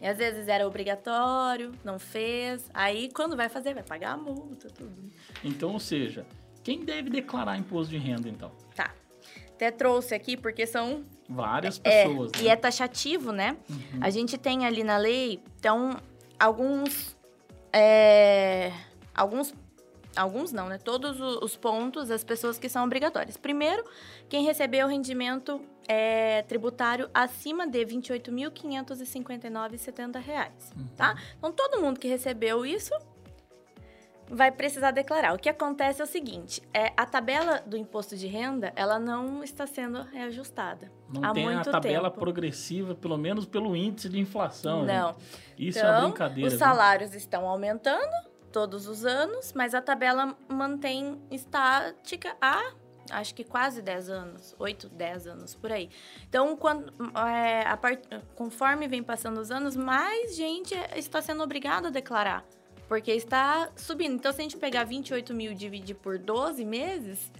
E 0.00 0.06
às 0.06 0.18
vezes 0.18 0.48
era 0.48 0.66
obrigatório, 0.66 1.72
não 1.84 1.98
fez. 1.98 2.68
Aí 2.74 3.10
quando 3.12 3.36
vai 3.36 3.48
fazer, 3.48 3.74
vai 3.74 3.82
pagar 3.82 4.12
a 4.12 4.16
multa, 4.16 4.68
tudo. 4.68 5.10
Então, 5.42 5.72
ou 5.72 5.80
seja, 5.80 6.26
quem 6.62 6.84
deve 6.84 7.10
declarar 7.10 7.56
imposto 7.56 7.90
de 7.90 7.98
renda, 7.98 8.28
então? 8.28 8.50
Tá. 8.74 8.94
Até 9.48 9.70
trouxe 9.70 10.14
aqui 10.14 10.36
porque 10.36 10.66
são 10.66 11.04
várias 11.28 11.78
pessoas. 11.78 12.32
É, 12.34 12.38
né? 12.38 12.44
E 12.44 12.48
é 12.48 12.56
taxativo, 12.56 13.32
né? 13.32 13.56
Uhum. 13.68 14.00
A 14.00 14.10
gente 14.10 14.36
tem 14.36 14.66
ali 14.66 14.82
na 14.82 14.96
lei, 14.96 15.40
então, 15.58 15.96
alguns. 16.38 17.16
É, 17.72 18.72
alguns 19.14 19.54
alguns 20.16 20.52
não, 20.52 20.68
né? 20.68 20.78
Todos 20.78 21.20
os 21.20 21.56
pontos, 21.56 22.10
as 22.10 22.24
pessoas 22.24 22.58
que 22.58 22.68
são 22.68 22.84
obrigatórias. 22.84 23.36
Primeiro, 23.36 23.84
quem 24.28 24.44
recebeu 24.44 24.86
rendimento 24.86 25.60
é, 25.88 26.42
tributário 26.42 27.08
acima 27.12 27.66
de 27.66 27.78
R$ 27.78 27.86
28.559,70, 27.86 30.50
uhum. 30.76 30.86
tá? 30.96 31.16
Então, 31.38 31.52
todo 31.52 31.80
mundo 31.80 32.00
que 32.00 32.08
recebeu 32.08 32.64
isso 32.64 32.94
vai 34.28 34.50
precisar 34.50 34.90
declarar. 34.90 35.34
O 35.34 35.38
que 35.38 35.48
acontece 35.48 36.00
é 36.00 36.04
o 36.04 36.06
seguinte, 36.06 36.62
é, 36.72 36.92
a 36.96 37.06
tabela 37.06 37.62
do 37.66 37.76
imposto 37.76 38.16
de 38.16 38.26
renda, 38.26 38.72
ela 38.74 38.98
não 38.98 39.44
está 39.44 39.66
sendo 39.66 40.02
reajustada 40.02 40.90
Não 41.12 41.24
há 41.24 41.32
tem 41.32 41.44
muito 41.44 41.68
a 41.68 41.72
tabela 41.72 42.10
tempo. 42.10 42.20
progressiva, 42.20 42.94
pelo 42.94 43.16
menos 43.16 43.46
pelo 43.46 43.76
índice 43.76 44.08
de 44.08 44.18
inflação. 44.18 44.84
Não. 44.84 45.08
Gente. 45.08 45.18
Isso 45.58 45.78
então, 45.78 45.90
é 45.90 45.98
uma 45.98 46.08
brincadeira. 46.08 46.48
Os 46.48 46.58
salários 46.58 47.10
viu? 47.10 47.18
estão 47.18 47.46
aumentando 47.46 48.34
todos 48.50 48.86
os 48.86 49.04
anos, 49.04 49.52
mas 49.52 49.74
a 49.74 49.82
tabela 49.82 50.36
mantém 50.48 51.20
estática 51.30 52.36
há 52.40 52.72
acho 53.10 53.34
que 53.34 53.44
quase 53.44 53.82
10 53.82 54.08
anos, 54.08 54.54
8, 54.58 54.88
10 54.88 55.26
anos, 55.26 55.54
por 55.54 55.72
aí. 55.72 55.88
Então, 56.28 56.56
quando, 56.56 56.92
é, 57.18 57.76
part... 57.76 58.00
conforme 58.34 58.88
vem 58.88 59.02
passando 59.02 59.38
os 59.40 59.50
anos, 59.50 59.76
mais 59.76 60.36
gente 60.36 60.74
está 60.96 61.20
sendo 61.20 61.42
obrigada 61.42 61.88
a 61.88 61.90
declarar. 61.90 62.44
Porque 62.88 63.12
está 63.12 63.70
subindo. 63.76 64.14
Então, 64.14 64.32
se 64.32 64.40
a 64.40 64.42
gente 64.42 64.56
pegar 64.56 64.84
28 64.84 65.32
mil 65.34 65.52
e 65.52 65.54
dividir 65.54 65.96
por 65.96 66.18
12 66.18 66.64
meses, 66.64 67.32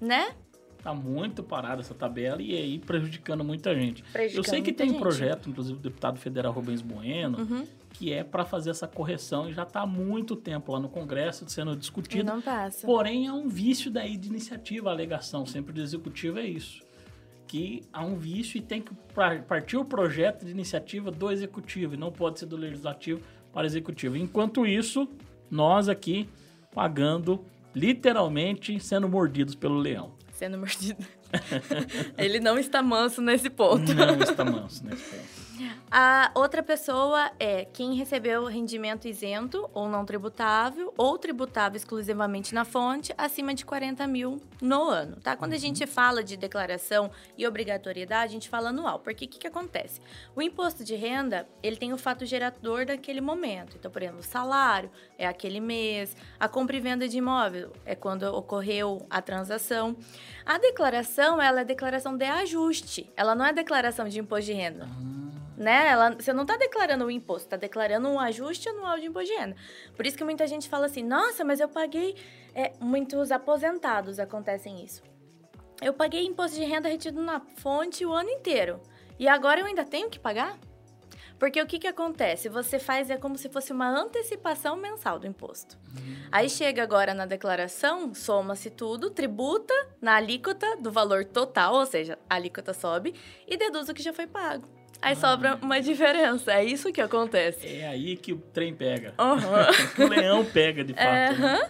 né? 0.00 0.34
Tá 0.82 0.94
muito 0.94 1.42
parada 1.42 1.80
essa 1.80 1.94
tabela 1.94 2.40
e 2.40 2.54
aí 2.54 2.78
prejudicando 2.78 3.42
muita 3.42 3.74
gente. 3.74 4.02
Prejudicando 4.04 4.44
Eu 4.44 4.50
sei 4.50 4.62
que 4.62 4.72
tem 4.72 4.90
um 4.90 4.98
projeto, 4.98 5.48
inclusive 5.48 5.78
do 5.78 5.82
deputado 5.82 6.18
federal 6.18 6.52
Rubens 6.52 6.82
Bueno, 6.82 7.38
Uhum. 7.38 7.66
Que 7.90 8.12
é 8.12 8.22
para 8.22 8.44
fazer 8.44 8.70
essa 8.70 8.86
correção 8.86 9.48
e 9.48 9.52
já 9.54 9.62
está 9.62 9.80
há 9.80 9.86
muito 9.86 10.36
tempo 10.36 10.72
lá 10.72 10.78
no 10.80 10.88
Congresso 10.88 11.48
sendo 11.48 11.74
discutido. 11.74 12.24
não 12.24 12.42
passa. 12.42 12.86
Porém, 12.86 13.26
há 13.26 13.32
um 13.34 13.48
vício 13.48 13.90
daí 13.90 14.16
de 14.16 14.28
iniciativa, 14.28 14.90
a 14.90 14.92
alegação 14.92 15.46
sempre 15.46 15.72
do 15.72 15.80
executivo 15.80 16.38
é 16.38 16.46
isso. 16.46 16.82
Que 17.46 17.82
há 17.92 18.04
um 18.04 18.16
vício 18.16 18.58
e 18.58 18.60
tem 18.60 18.82
que 18.82 18.92
par- 19.14 19.42
partir 19.44 19.76
o 19.76 19.84
projeto 19.84 20.44
de 20.44 20.50
iniciativa 20.50 21.10
do 21.10 21.30
executivo 21.30 21.94
e 21.94 21.96
não 21.96 22.10
pode 22.12 22.38
ser 22.40 22.46
do 22.46 22.56
legislativo 22.56 23.20
para 23.52 23.62
o 23.62 23.66
executivo. 23.66 24.16
Enquanto 24.16 24.66
isso, 24.66 25.08
nós 25.50 25.88
aqui 25.88 26.28
pagando, 26.74 27.42
literalmente 27.74 28.78
sendo 28.80 29.08
mordidos 29.08 29.54
pelo 29.54 29.78
leão. 29.78 30.12
Sendo 30.32 30.58
mordido. 30.58 31.02
Ele 32.18 32.40
não 32.40 32.58
está 32.58 32.82
manso 32.82 33.22
nesse 33.22 33.48
ponto. 33.48 33.94
Não 33.94 34.18
está 34.20 34.44
manso 34.44 34.84
nesse 34.84 35.02
ponto. 35.04 35.45
A 35.90 36.30
outra 36.34 36.62
pessoa 36.62 37.30
é 37.38 37.64
quem 37.64 37.94
recebeu 37.94 38.44
rendimento 38.46 39.08
isento 39.08 39.68
ou 39.72 39.88
não 39.88 40.04
tributável 40.04 40.92
ou 40.96 41.16
tributável 41.18 41.76
exclusivamente 41.76 42.54
na 42.54 42.64
fonte 42.64 43.14
acima 43.16 43.54
de 43.54 43.64
40 43.64 44.06
mil 44.06 44.40
no 44.60 44.82
ano, 44.88 45.16
tá? 45.16 45.36
Quando 45.36 45.52
a 45.52 45.58
gente 45.58 45.86
fala 45.86 46.22
de 46.22 46.36
declaração 46.36 47.10
e 47.36 47.46
obrigatoriedade, 47.46 48.30
a 48.30 48.32
gente 48.32 48.48
fala 48.48 48.70
anual. 48.70 48.98
Porque 48.98 49.24
o 49.24 49.28
que, 49.28 49.38
que 49.38 49.46
acontece? 49.46 50.00
O 50.34 50.42
imposto 50.42 50.84
de 50.84 50.94
renda, 50.94 51.48
ele 51.62 51.76
tem 51.76 51.92
o 51.92 51.98
fato 51.98 52.26
gerador 52.26 52.84
daquele 52.84 53.20
momento. 53.20 53.76
Então, 53.78 53.90
por 53.90 54.02
exemplo, 54.02 54.20
o 54.20 54.24
salário 54.24 54.90
é 55.18 55.26
aquele 55.26 55.60
mês, 55.60 56.16
a 56.38 56.48
compra 56.48 56.76
e 56.76 56.80
venda 56.80 57.08
de 57.08 57.18
imóvel 57.18 57.72
é 57.84 57.94
quando 57.94 58.24
ocorreu 58.24 59.06
a 59.08 59.22
transação. 59.22 59.96
A 60.44 60.58
declaração, 60.58 61.40
ela 61.40 61.60
é 61.60 61.64
declaração 61.64 62.16
de 62.16 62.24
ajuste. 62.24 63.10
Ela 63.16 63.34
não 63.34 63.44
é 63.44 63.52
declaração 63.52 64.08
de 64.08 64.18
imposto 64.18 64.46
de 64.46 64.52
renda 64.52 64.86
né? 65.56 65.88
Ela, 65.88 66.10
você 66.10 66.32
não 66.32 66.42
está 66.42 66.56
declarando 66.56 67.04
o 67.04 67.10
imposto, 67.10 67.46
está 67.46 67.56
declarando 67.56 68.08
um 68.08 68.20
ajuste 68.20 68.68
anual 68.68 68.98
de 68.98 69.06
imposto 69.06 69.32
de 69.32 69.38
renda. 69.38 69.56
Por 69.96 70.06
isso 70.06 70.16
que 70.16 70.24
muita 70.24 70.46
gente 70.46 70.68
fala 70.68 70.86
assim, 70.86 71.02
nossa, 71.02 71.44
mas 71.44 71.60
eu 71.60 71.68
paguei... 71.68 72.16
É, 72.54 72.72
muitos 72.80 73.30
aposentados 73.30 74.18
acontecem 74.18 74.82
isso. 74.82 75.02
Eu 75.82 75.92
paguei 75.92 76.24
imposto 76.24 76.56
de 76.56 76.64
renda 76.64 76.88
retido 76.88 77.20
na 77.20 77.40
fonte 77.40 78.06
o 78.06 78.12
ano 78.12 78.30
inteiro. 78.30 78.80
E 79.18 79.28
agora 79.28 79.60
eu 79.60 79.66
ainda 79.66 79.84
tenho 79.84 80.08
que 80.08 80.18
pagar? 80.18 80.58
Porque 81.38 81.60
o 81.60 81.66
que, 81.66 81.78
que 81.78 81.86
acontece? 81.86 82.48
Você 82.48 82.78
faz 82.78 83.10
é 83.10 83.16
como 83.16 83.36
se 83.36 83.48
fosse 83.48 83.72
uma 83.72 83.88
antecipação 83.88 84.76
mensal 84.76 85.18
do 85.18 85.26
imposto. 85.26 85.78
Aí 86.32 86.48
chega 86.48 86.82
agora 86.82 87.12
na 87.12 87.26
declaração, 87.26 88.14
soma-se 88.14 88.70
tudo, 88.70 89.10
tributa 89.10 89.74
na 90.00 90.16
alíquota 90.16 90.76
do 90.76 90.90
valor 90.90 91.24
total, 91.24 91.74
ou 91.74 91.86
seja, 91.86 92.18
a 92.28 92.36
alíquota 92.36 92.72
sobe, 92.72 93.14
e 93.46 93.56
deduz 93.56 93.88
o 93.88 93.94
que 93.94 94.02
já 94.02 94.14
foi 94.14 94.26
pago. 94.26 94.66
Aí 95.06 95.16
sobra 95.16 95.56
uma 95.62 95.80
diferença. 95.80 96.52
É 96.52 96.64
isso 96.64 96.92
que 96.92 97.00
acontece. 97.00 97.64
É 97.66 97.86
aí 97.86 98.16
que 98.16 98.32
o 98.32 98.38
trem 98.38 98.74
pega. 98.74 99.14
Aham. 99.18 99.68
o 100.04 100.08
leão 100.08 100.44
pega, 100.44 100.82
de 100.82 100.92
fato. 100.94 101.04
né? 101.04 101.28
Aham. 101.28 101.60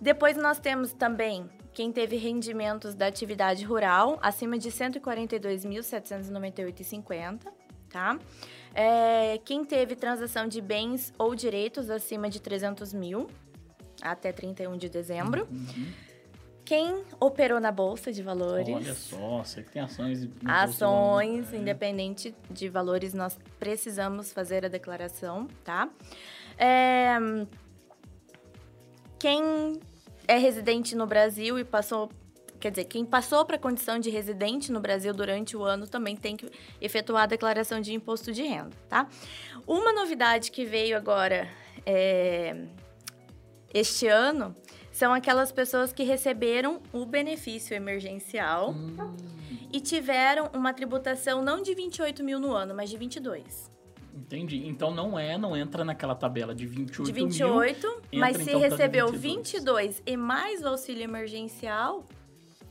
Depois 0.00 0.36
nós 0.36 0.60
temos 0.60 0.92
também 0.92 1.50
quem 1.74 1.90
teve 1.90 2.16
rendimentos 2.16 2.94
da 2.94 3.08
atividade 3.08 3.64
rural 3.64 4.16
acima 4.22 4.56
de 4.58 4.70
142.798,50, 4.70 7.40
tá? 7.90 8.16
É, 8.74 9.40
quem 9.44 9.64
teve 9.64 9.96
transação 9.96 10.46
de 10.46 10.60
bens 10.60 11.12
ou 11.18 11.34
direitos 11.34 11.90
acima 11.90 12.30
de 12.30 12.40
300 12.40 12.92
mil 12.92 13.28
até 14.00 14.30
31 14.32 14.76
de 14.76 14.88
dezembro. 14.88 15.48
Uhum. 15.50 15.86
Quem 16.64 17.02
operou 17.18 17.60
na 17.60 17.72
bolsa 17.72 18.12
de 18.12 18.22
valores. 18.22 18.74
Olha 18.74 18.94
só, 18.94 19.42
você 19.42 19.62
que 19.62 19.72
tem 19.72 19.82
ações... 19.82 20.28
Ações, 20.44 21.50
né? 21.50 21.58
independente 21.58 22.34
de 22.48 22.68
valores, 22.68 23.12
nós 23.12 23.38
precisamos 23.58 24.32
fazer 24.32 24.64
a 24.64 24.68
declaração, 24.68 25.48
tá? 25.64 25.88
É, 26.56 27.18
Quem 29.18 29.80
é 30.26 30.38
residente 30.38 30.94
no 30.94 31.06
Brasil 31.06 31.58
e 31.58 31.64
passou. 31.64 32.10
Quer 32.60 32.70
dizer, 32.70 32.84
quem 32.84 33.04
passou 33.04 33.44
para 33.44 33.56
a 33.56 33.58
condição 33.58 33.98
de 33.98 34.08
residente 34.08 34.70
no 34.70 34.78
Brasil 34.78 35.12
durante 35.12 35.56
o 35.56 35.64
ano 35.64 35.88
também 35.88 36.16
tem 36.16 36.36
que 36.36 36.48
efetuar 36.80 37.24
a 37.24 37.26
declaração 37.26 37.80
de 37.80 37.92
imposto 37.92 38.32
de 38.32 38.42
renda, 38.42 38.70
tá? 38.88 39.08
Uma 39.66 39.92
novidade 39.92 40.52
que 40.52 40.64
veio 40.64 40.96
agora 40.96 41.48
é, 41.84 42.54
este 43.74 44.06
ano 44.06 44.54
são 44.92 45.12
aquelas 45.12 45.50
pessoas 45.50 45.92
que 45.92 46.02
receberam 46.04 46.80
o 46.92 47.04
benefício 47.06 47.74
emergencial 47.74 48.70
Hum, 48.72 49.16
e 49.72 49.80
tiveram 49.80 50.50
uma 50.52 50.72
tributação 50.74 51.42
não 51.42 51.62
de 51.62 51.74
28 51.74 52.22
mil 52.22 52.38
no 52.38 52.52
ano, 52.52 52.74
mas 52.74 52.90
de 52.90 52.96
22. 52.98 53.70
entendi. 54.14 54.66
Então 54.66 54.94
não 54.94 55.18
é, 55.18 55.38
não 55.38 55.56
entra 55.56 55.84
naquela 55.84 56.14
tabela 56.14 56.54
de 56.54 56.66
28 56.66 57.06
De 57.06 57.12
mil. 57.12 57.26
28, 57.28 58.02
mas 58.12 58.36
se 58.36 58.42
então 58.50 58.60
recebeu 58.60 59.08
22. 59.08 59.96
22 59.96 60.02
e 60.06 60.16
mais 60.16 60.62
o 60.62 60.68
auxílio 60.68 61.02
emergencial, 61.02 62.04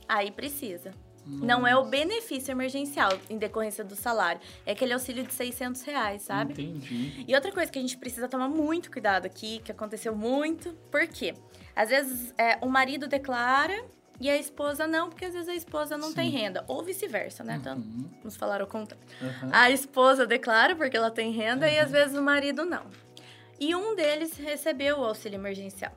aí 0.08 0.30
precisa. 0.30 0.92
Não 1.26 1.66
é 1.66 1.76
o 1.76 1.84
benefício 1.84 2.50
emergencial 2.50 3.10
em 3.30 3.38
decorrência 3.38 3.84
do 3.84 3.94
salário. 3.94 4.40
É 4.66 4.72
aquele 4.72 4.92
auxílio 4.92 5.24
de 5.24 5.32
600 5.32 5.82
reais, 5.82 6.22
sabe? 6.22 6.52
Entendi. 6.52 7.24
E 7.26 7.34
outra 7.34 7.52
coisa 7.52 7.70
que 7.70 7.78
a 7.78 7.82
gente 7.82 7.96
precisa 7.96 8.28
tomar 8.28 8.48
muito 8.48 8.90
cuidado 8.90 9.26
aqui, 9.26 9.60
que 9.64 9.70
aconteceu 9.70 10.14
muito, 10.16 10.72
por 10.90 11.06
quê? 11.06 11.34
Às 11.76 11.88
vezes 11.90 12.34
é, 12.36 12.58
o 12.60 12.68
marido 12.68 13.06
declara 13.06 13.84
e 14.20 14.28
a 14.28 14.36
esposa 14.36 14.86
não, 14.86 15.08
porque 15.08 15.24
às 15.24 15.32
vezes 15.32 15.48
a 15.48 15.54
esposa 15.54 15.96
não 15.96 16.12
tem 16.12 16.30
Sim. 16.30 16.36
renda. 16.36 16.64
Ou 16.68 16.82
vice-versa, 16.82 17.42
né? 17.42 17.56
Então, 17.60 17.76
Uhum, 17.76 18.10
vamos 18.18 18.36
falar 18.36 18.60
ao 18.60 18.66
contrário. 18.66 19.04
uhum. 19.20 19.48
A 19.52 19.70
esposa 19.70 20.26
declara 20.26 20.76
porque 20.76 20.96
ela 20.96 21.10
tem 21.10 21.32
renda 21.32 21.68
e 21.68 21.78
às 21.78 21.90
vezes 21.90 22.16
o 22.16 22.22
marido 22.22 22.64
não. 22.64 22.86
E 23.58 23.74
um 23.76 23.94
deles 23.94 24.36
recebeu 24.36 24.98
o 24.98 25.04
auxílio 25.04 25.36
emergencial. 25.36 25.92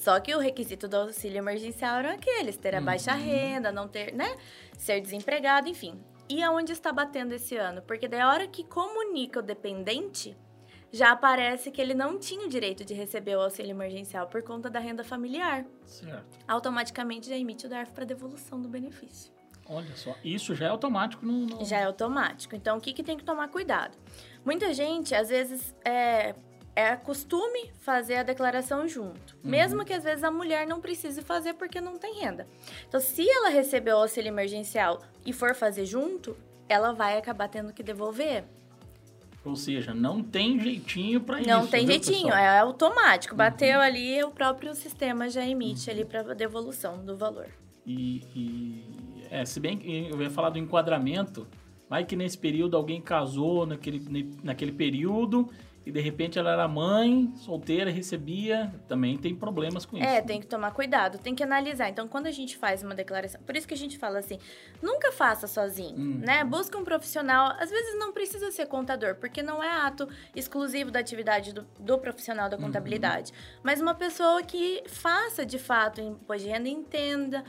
Só 0.00 0.18
que 0.18 0.34
o 0.34 0.38
requisito 0.38 0.88
do 0.88 0.96
auxílio 0.96 1.36
emergencial 1.36 1.98
era 1.98 2.14
aqueles, 2.14 2.56
ter 2.56 2.74
a 2.74 2.80
baixa 2.80 3.12
Uhum. 3.14 3.20
renda, 3.22 3.70
não 3.70 3.86
ter, 3.86 4.14
né? 4.14 4.34
Ser 4.78 4.98
desempregado, 5.02 5.68
enfim. 5.68 6.00
E 6.26 6.42
aonde 6.42 6.72
está 6.72 6.90
batendo 6.90 7.34
esse 7.34 7.54
ano? 7.58 7.82
Porque 7.82 8.08
da 8.08 8.26
hora 8.30 8.46
que 8.46 8.64
comunica 8.64 9.40
o 9.40 9.42
dependente, 9.42 10.34
já 10.90 11.10
aparece 11.12 11.70
que 11.70 11.82
ele 11.82 11.92
não 11.92 12.18
tinha 12.18 12.46
o 12.46 12.48
direito 12.48 12.82
de 12.82 12.94
receber 12.94 13.36
o 13.36 13.42
auxílio 13.42 13.72
emergencial 13.72 14.26
por 14.26 14.42
conta 14.42 14.70
da 14.70 14.80
renda 14.80 15.04
familiar. 15.04 15.66
Certo. 15.84 16.38
Automaticamente 16.48 17.28
já 17.28 17.36
emite 17.36 17.66
o 17.66 17.68
DARF 17.68 17.92
para 17.92 18.06
devolução 18.06 18.58
do 18.58 18.68
benefício. 18.70 19.30
Olha 19.68 19.94
só. 19.96 20.16
Isso 20.24 20.54
já 20.54 20.64
é 20.64 20.68
automático 20.70 21.26
no. 21.26 21.46
no- 21.46 21.64
Já 21.64 21.76
é 21.78 21.84
automático. 21.84 22.56
Então, 22.56 22.78
o 22.78 22.80
que, 22.80 22.94
que 22.94 23.02
tem 23.02 23.18
que 23.18 23.22
tomar 23.22 23.48
cuidado? 23.48 23.98
Muita 24.46 24.72
gente, 24.72 25.14
às 25.14 25.28
vezes, 25.28 25.74
é, 25.84 26.34
é 26.74 26.96
costume 26.96 27.70
fazer 27.80 28.16
a 28.16 28.22
declaração 28.22 28.86
junto. 28.86 29.34
Uhum. 29.42 29.50
Mesmo 29.50 29.84
que, 29.84 29.92
às 29.92 30.04
vezes, 30.04 30.24
a 30.24 30.30
mulher 30.30 30.66
não 30.66 30.80
precise 30.80 31.22
fazer 31.22 31.54
porque 31.54 31.80
não 31.80 31.98
tem 31.98 32.14
renda. 32.20 32.46
Então, 32.88 33.00
se 33.00 33.28
ela 33.28 33.48
recebeu 33.48 33.96
o 33.96 34.00
auxílio 34.00 34.28
emergencial 34.28 35.00
e 35.24 35.32
for 35.32 35.54
fazer 35.54 35.84
junto, 35.86 36.36
ela 36.68 36.92
vai 36.92 37.18
acabar 37.18 37.48
tendo 37.48 37.72
que 37.72 37.82
devolver. 37.82 38.44
Ou 39.44 39.56
seja, 39.56 39.94
não 39.94 40.22
tem 40.22 40.60
jeitinho 40.60 41.20
pra 41.20 41.40
isso. 41.40 41.48
não 41.48 41.66
tem 41.66 41.86
viu, 41.86 41.94
jeitinho, 41.94 42.26
pessoal? 42.26 42.34
Uhum. 42.42 42.44
é 42.46 42.58
automático. 42.58 43.34
Bateu 43.34 43.80
ali, 43.80 44.22
o 44.22 44.30
próprio 44.30 44.74
sistema 44.74 45.30
já 45.30 45.44
emite 45.46 45.90
ali 45.90 46.04
para 46.04 46.34
devolução 46.34 47.02
do 47.04 47.16
valor. 47.16 47.48
E, 47.86 48.22
e- 48.36 49.26
é, 49.30 49.44
se 49.44 49.58
bem 49.58 49.78
que 49.78 50.08
eu 50.10 50.20
ia 50.20 50.30
falar 50.30 50.50
do 50.50 50.58
enquadramento, 50.58 51.46
vai 51.88 52.04
que 52.04 52.14
nesse 52.14 52.36
período 52.36 52.76
alguém 52.76 53.00
casou 53.00 53.64
naquele, 53.64 54.30
naquele 54.42 54.72
período 54.72 55.48
e 55.84 55.90
de 55.90 56.00
repente 56.00 56.38
ela 56.38 56.52
era 56.52 56.68
mãe, 56.68 57.32
solteira, 57.36 57.90
recebia, 57.90 58.72
também 58.86 59.16
tem 59.16 59.34
problemas 59.34 59.86
com 59.86 59.96
isso. 59.96 60.06
É, 60.06 60.20
tem 60.20 60.38
que 60.40 60.46
tomar 60.46 60.72
cuidado, 60.72 61.18
tem 61.18 61.34
que 61.34 61.42
analisar. 61.42 61.88
Então, 61.88 62.06
quando 62.06 62.26
a 62.26 62.30
gente 62.30 62.56
faz 62.56 62.82
uma 62.82 62.94
declaração, 62.94 63.40
por 63.42 63.56
isso 63.56 63.66
que 63.66 63.72
a 63.74 63.76
gente 63.76 63.96
fala 63.98 64.18
assim, 64.18 64.38
nunca 64.82 65.10
faça 65.10 65.46
sozinho, 65.46 65.96
Uhum. 65.96 66.18
né? 66.18 66.44
Busca 66.44 66.76
um 66.76 66.84
profissional. 66.84 67.54
Às 67.58 67.70
vezes 67.70 67.98
não 67.98 68.12
precisa 68.12 68.50
ser 68.50 68.66
contador, 68.66 69.14
porque 69.16 69.42
não 69.42 69.62
é 69.62 69.70
ato 69.70 70.06
exclusivo 70.36 70.90
da 70.90 71.00
atividade 71.00 71.52
do, 71.54 71.66
do 71.78 71.98
profissional 71.98 72.48
da 72.48 72.56
contabilidade. 72.58 73.32
Mas 73.62 73.80
uma 73.80 73.94
pessoa 73.94 74.42
que 74.42 74.82
faça 74.86 75.44
de 75.46 75.58
fato 75.58 76.00
imposto 76.00 76.44
de 76.46 76.50
renda, 76.52 76.68
entenda 76.68 77.44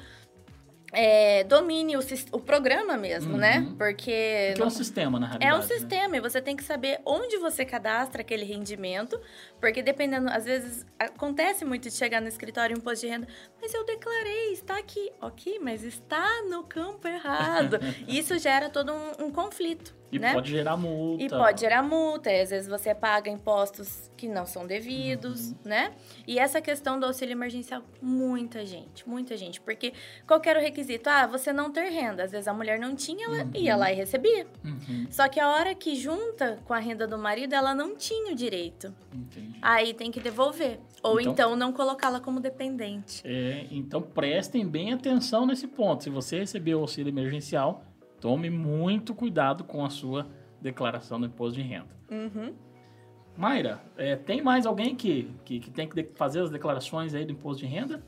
é, 0.91 1.43
domine 1.45 1.95
o, 1.95 2.01
o 2.33 2.39
programa 2.39 2.97
mesmo, 2.97 3.37
né? 3.37 3.59
Uhum. 3.59 3.75
Porque. 3.75 4.53
Que 4.55 4.61
é 4.61 4.65
um 4.65 4.69
sistema, 4.69 5.19
na 5.19 5.27
É 5.27 5.29
realidade. 5.29 5.55
um 5.55 5.59
né? 5.59 5.67
sistema 5.67 6.17
e 6.17 6.19
você 6.19 6.41
tem 6.41 6.55
que 6.55 6.63
saber 6.63 6.99
onde 7.05 7.37
você 7.37 7.63
cadastra 7.63 8.21
aquele 8.21 8.43
rendimento, 8.43 9.19
porque 9.59 9.81
dependendo, 9.81 10.29
às 10.29 10.43
vezes 10.45 10.85
acontece 10.99 11.63
muito 11.63 11.83
de 11.89 11.95
chegar 11.95 12.21
no 12.21 12.27
escritório 12.27 12.77
imposto 12.77 13.05
de 13.05 13.11
renda, 13.11 13.27
mas 13.61 13.73
eu 13.73 13.85
declarei, 13.85 14.51
está 14.51 14.77
aqui, 14.77 15.11
ok, 15.21 15.59
mas 15.61 15.83
está 15.83 16.43
no 16.49 16.63
campo 16.63 17.07
errado. 17.07 17.79
Isso 18.07 18.37
gera 18.37 18.69
todo 18.69 18.91
um, 18.91 19.25
um 19.25 19.31
conflito, 19.31 19.95
E 20.11 20.19
né? 20.19 20.33
pode 20.33 20.51
gerar 20.51 20.75
multa. 20.77 21.23
E 21.23 21.29
pode 21.29 21.61
gerar 21.61 21.81
multa, 21.83 22.29
e 22.31 22.41
às 22.41 22.49
vezes 22.49 22.67
você 22.67 22.93
paga 22.93 23.29
impostos 23.29 24.11
que 24.17 24.27
não 24.27 24.45
são 24.45 24.67
devidos, 24.67 25.53
né? 25.63 25.93
E 26.27 26.37
essa 26.37 26.61
questão 26.61 26.99
do 26.99 27.05
auxílio 27.05 27.31
emergencial, 27.33 27.81
muita 28.01 28.65
gente, 28.65 29.07
muita 29.07 29.37
gente. 29.37 29.61
Porque 29.61 29.93
qual 30.27 30.41
era 30.45 30.59
o 30.59 30.61
requisito? 30.61 31.09
Ah, 31.09 31.25
você 31.25 31.53
não 31.53 31.71
ter 31.71 31.89
renda. 31.89 32.23
Às 32.23 32.31
vezes 32.31 32.47
a 32.47 32.53
mulher 32.53 32.77
não 32.79 32.95
tinha, 32.95 33.25
ela 33.25 33.47
ia 33.55 33.75
lá 33.75 33.91
e 33.91 33.95
recebia. 33.95 34.45
Uhum, 34.63 35.07
Só 35.09 35.27
que 35.29 35.39
a 35.39 35.49
hora 35.49 35.73
que 35.73 35.95
junta 35.95 36.59
com 36.65 36.73
a 36.73 36.79
renda 36.79 37.07
do 37.07 37.17
marido, 37.17 37.53
ela 37.53 37.73
não 37.73 37.95
tinha 37.95 38.31
o 38.33 38.35
direito. 38.35 38.93
entendi. 39.13 39.57
Aí 39.61 39.93
tem 39.93 40.11
que 40.11 40.19
devolver. 40.19 40.79
Ou 41.03 41.19
Então- 41.19 41.31
então, 41.33 41.55
não 41.55 41.71
colocá-la 41.73 42.19
como 42.19 42.39
dependente. 42.39 43.21
É, 43.25 43.65
então 43.71 44.01
prestem 44.01 44.67
bem 44.67 44.93
atenção 44.93 45.45
nesse 45.45 45.67
ponto. 45.67 46.03
Se 46.03 46.09
você 46.09 46.39
recebeu 46.39 46.77
o 46.79 46.81
auxílio 46.81 47.09
emergencial, 47.09 47.83
tome 48.21 48.49
muito 48.49 49.13
cuidado 49.13 49.63
com 49.65 49.83
a 49.83 49.89
sua 49.89 50.27
declaração 50.61 51.19
do 51.19 51.25
imposto 51.25 51.55
de 51.55 51.61
renda. 51.67 51.93
Uhum. 52.09 52.53
Mayra, 53.35 53.81
é, 53.97 54.15
tem 54.15 54.41
mais 54.41 54.65
alguém 54.65 54.95
que, 54.95 55.29
que, 55.43 55.59
que 55.59 55.71
tem 55.71 55.89
que 55.89 56.03
fazer 56.15 56.41
as 56.41 56.49
declarações 56.51 57.13
aí 57.13 57.25
do 57.25 57.31
imposto 57.31 57.61
de 57.63 57.65
renda? 57.65 58.03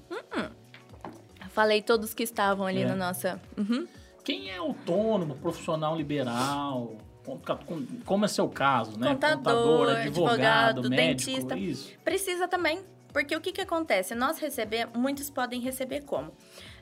Falei 1.49 1.81
todos 1.81 2.13
que 2.13 2.23
estavam 2.23 2.65
ali 2.65 2.81
É. 2.81 2.85
na 2.85 2.95
nossa. 2.95 3.39
Uhum. 3.57 3.87
Quem 4.23 4.49
é 4.49 4.57
autônomo, 4.57 5.35
profissional 5.35 5.95
liberal? 5.95 6.95
com- 7.25 7.37
com- 7.39 7.85
Como 8.05 8.25
é 8.25 8.27
seu 8.27 8.49
caso, 8.49 8.99
né? 8.99 9.07
Contador, 9.13 9.89
advogado, 9.89 10.89
médico, 10.89 11.31
dentista. 11.31 11.57
Isso. 11.57 11.93
Precisa 12.03 12.47
também. 12.49 12.81
Porque 13.13 13.33
o 13.35 13.39
que, 13.39 13.51
que 13.53 13.61
acontece? 13.61 14.13
Nós 14.15 14.39
recebemos, 14.39 14.93
muitos 14.97 15.29
podem 15.29 15.61
receber 15.61 16.01
como? 16.01 16.31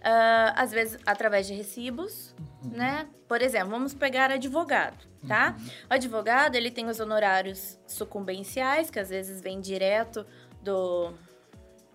Ah, 0.03 0.53
às 0.55 0.71
vezes 0.71 0.99
através 1.05 1.45
de 1.45 1.53
recibos, 1.53 2.33
né? 2.63 3.07
Por 3.27 3.41
exemplo, 3.41 3.69
vamos 3.69 3.93
pegar 3.93 4.31
advogado, 4.31 4.97
tá? 5.27 5.55
O 5.89 5.93
advogado, 5.93 6.55
ele 6.55 6.71
tem 6.71 6.87
os 6.87 6.99
honorários 6.99 7.79
sucumbenciais, 7.85 8.89
que 8.89 8.99
às 8.99 9.09
vezes 9.09 9.41
vem 9.41 9.59
direto 9.59 10.25
do 10.61 11.13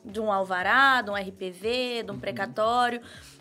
de 0.05 0.21
um 0.21 0.31
alvará, 0.31 1.03
de 1.03 1.11
um 1.11 1.14
RPV, 1.14 2.05
de 2.05 2.12
um 2.12 2.19
precatório. 2.21 3.01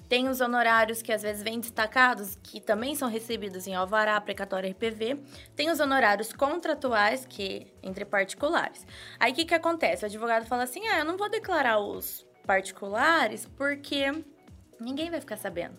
Tem 0.09 0.27
os 0.27 0.41
honorários 0.41 0.99
que 0.99 1.13
às 1.13 1.21
vezes 1.21 1.43
vêm 1.43 1.59
destacados, 1.59 2.35
que 2.41 2.59
também 2.59 2.95
são 2.95 3.07
recebidos 3.07 3.67
em 3.67 3.75
alvará, 3.75 4.19
precatório 4.19 4.71
RPV. 4.71 5.19
Tem 5.55 5.69
os 5.69 5.79
honorários 5.79 6.33
contratuais, 6.33 7.23
que 7.23 7.71
entre 7.83 8.03
particulares. 8.03 8.83
Aí 9.19 9.31
o 9.31 9.35
que, 9.35 9.45
que 9.45 9.53
acontece? 9.53 10.03
O 10.03 10.07
advogado 10.07 10.47
fala 10.47 10.63
assim: 10.63 10.87
ah, 10.87 10.99
eu 10.99 11.05
não 11.05 11.17
vou 11.17 11.29
declarar 11.29 11.77
os 11.79 12.25
particulares 12.47 13.47
porque 13.55 14.11
ninguém 14.79 15.09
vai 15.09 15.19
ficar 15.19 15.37
sabendo. 15.37 15.75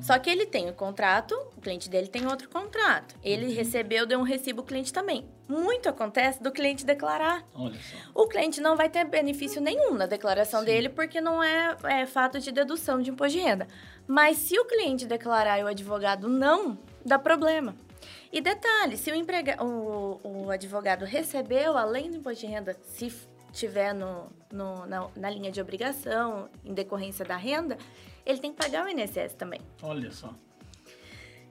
Só 0.00 0.18
que 0.18 0.28
ele 0.28 0.44
tem 0.44 0.68
o 0.68 0.74
contrato, 0.74 1.34
o 1.56 1.60
cliente 1.60 1.88
dele 1.88 2.06
tem 2.06 2.26
outro 2.26 2.48
contrato. 2.50 3.16
Ele 3.24 3.52
recebeu, 3.54 4.06
deu 4.06 4.18
um 4.20 4.22
recibo, 4.22 4.60
o 4.60 4.64
cliente 4.64 4.92
também. 4.92 5.26
Muito 5.48 5.88
acontece 5.88 6.40
do 6.42 6.52
cliente 6.52 6.84
declarar. 6.84 7.44
Olha 7.54 7.74
só. 7.74 7.96
O 8.22 8.28
cliente 8.28 8.60
não 8.60 8.76
vai 8.76 8.88
ter 8.90 9.04
benefício 9.06 9.60
nenhum 9.62 9.94
na 9.94 10.04
declaração 10.06 10.60
Sim. 10.60 10.66
dele, 10.66 10.88
porque 10.90 11.18
não 11.20 11.42
é, 11.42 11.76
é 11.84 12.06
fato 12.06 12.38
de 12.38 12.52
dedução 12.52 13.00
de 13.00 13.10
imposto 13.10 13.38
de 13.38 13.42
renda. 13.42 13.66
Mas 14.06 14.36
se 14.36 14.58
o 14.60 14.66
cliente 14.66 15.06
declarar 15.06 15.58
e 15.58 15.64
o 15.64 15.66
advogado 15.66 16.28
não, 16.28 16.78
dá 17.04 17.18
problema. 17.18 17.74
E 18.30 18.40
detalhe, 18.42 18.96
se 18.98 19.10
o, 19.10 19.14
emprega 19.14 19.64
o, 19.64 20.20
o 20.22 20.50
advogado 20.50 21.04
recebeu, 21.06 21.76
além 21.76 22.10
do 22.10 22.18
imposto 22.18 22.46
de 22.46 22.52
renda, 22.52 22.76
se 22.84 23.10
tiver 23.50 23.94
no, 23.94 24.30
no- 24.52 24.84
na, 24.86 25.08
na 25.16 25.30
linha 25.30 25.50
de 25.50 25.60
obrigação, 25.60 26.50
em 26.64 26.74
decorrência 26.74 27.24
da 27.24 27.36
renda, 27.36 27.78
ele 28.24 28.38
tem 28.38 28.52
que 28.52 28.56
pagar 28.56 28.86
o 28.86 28.88
INSS 28.88 29.34
também. 29.34 29.60
Olha 29.82 30.10
só. 30.10 30.34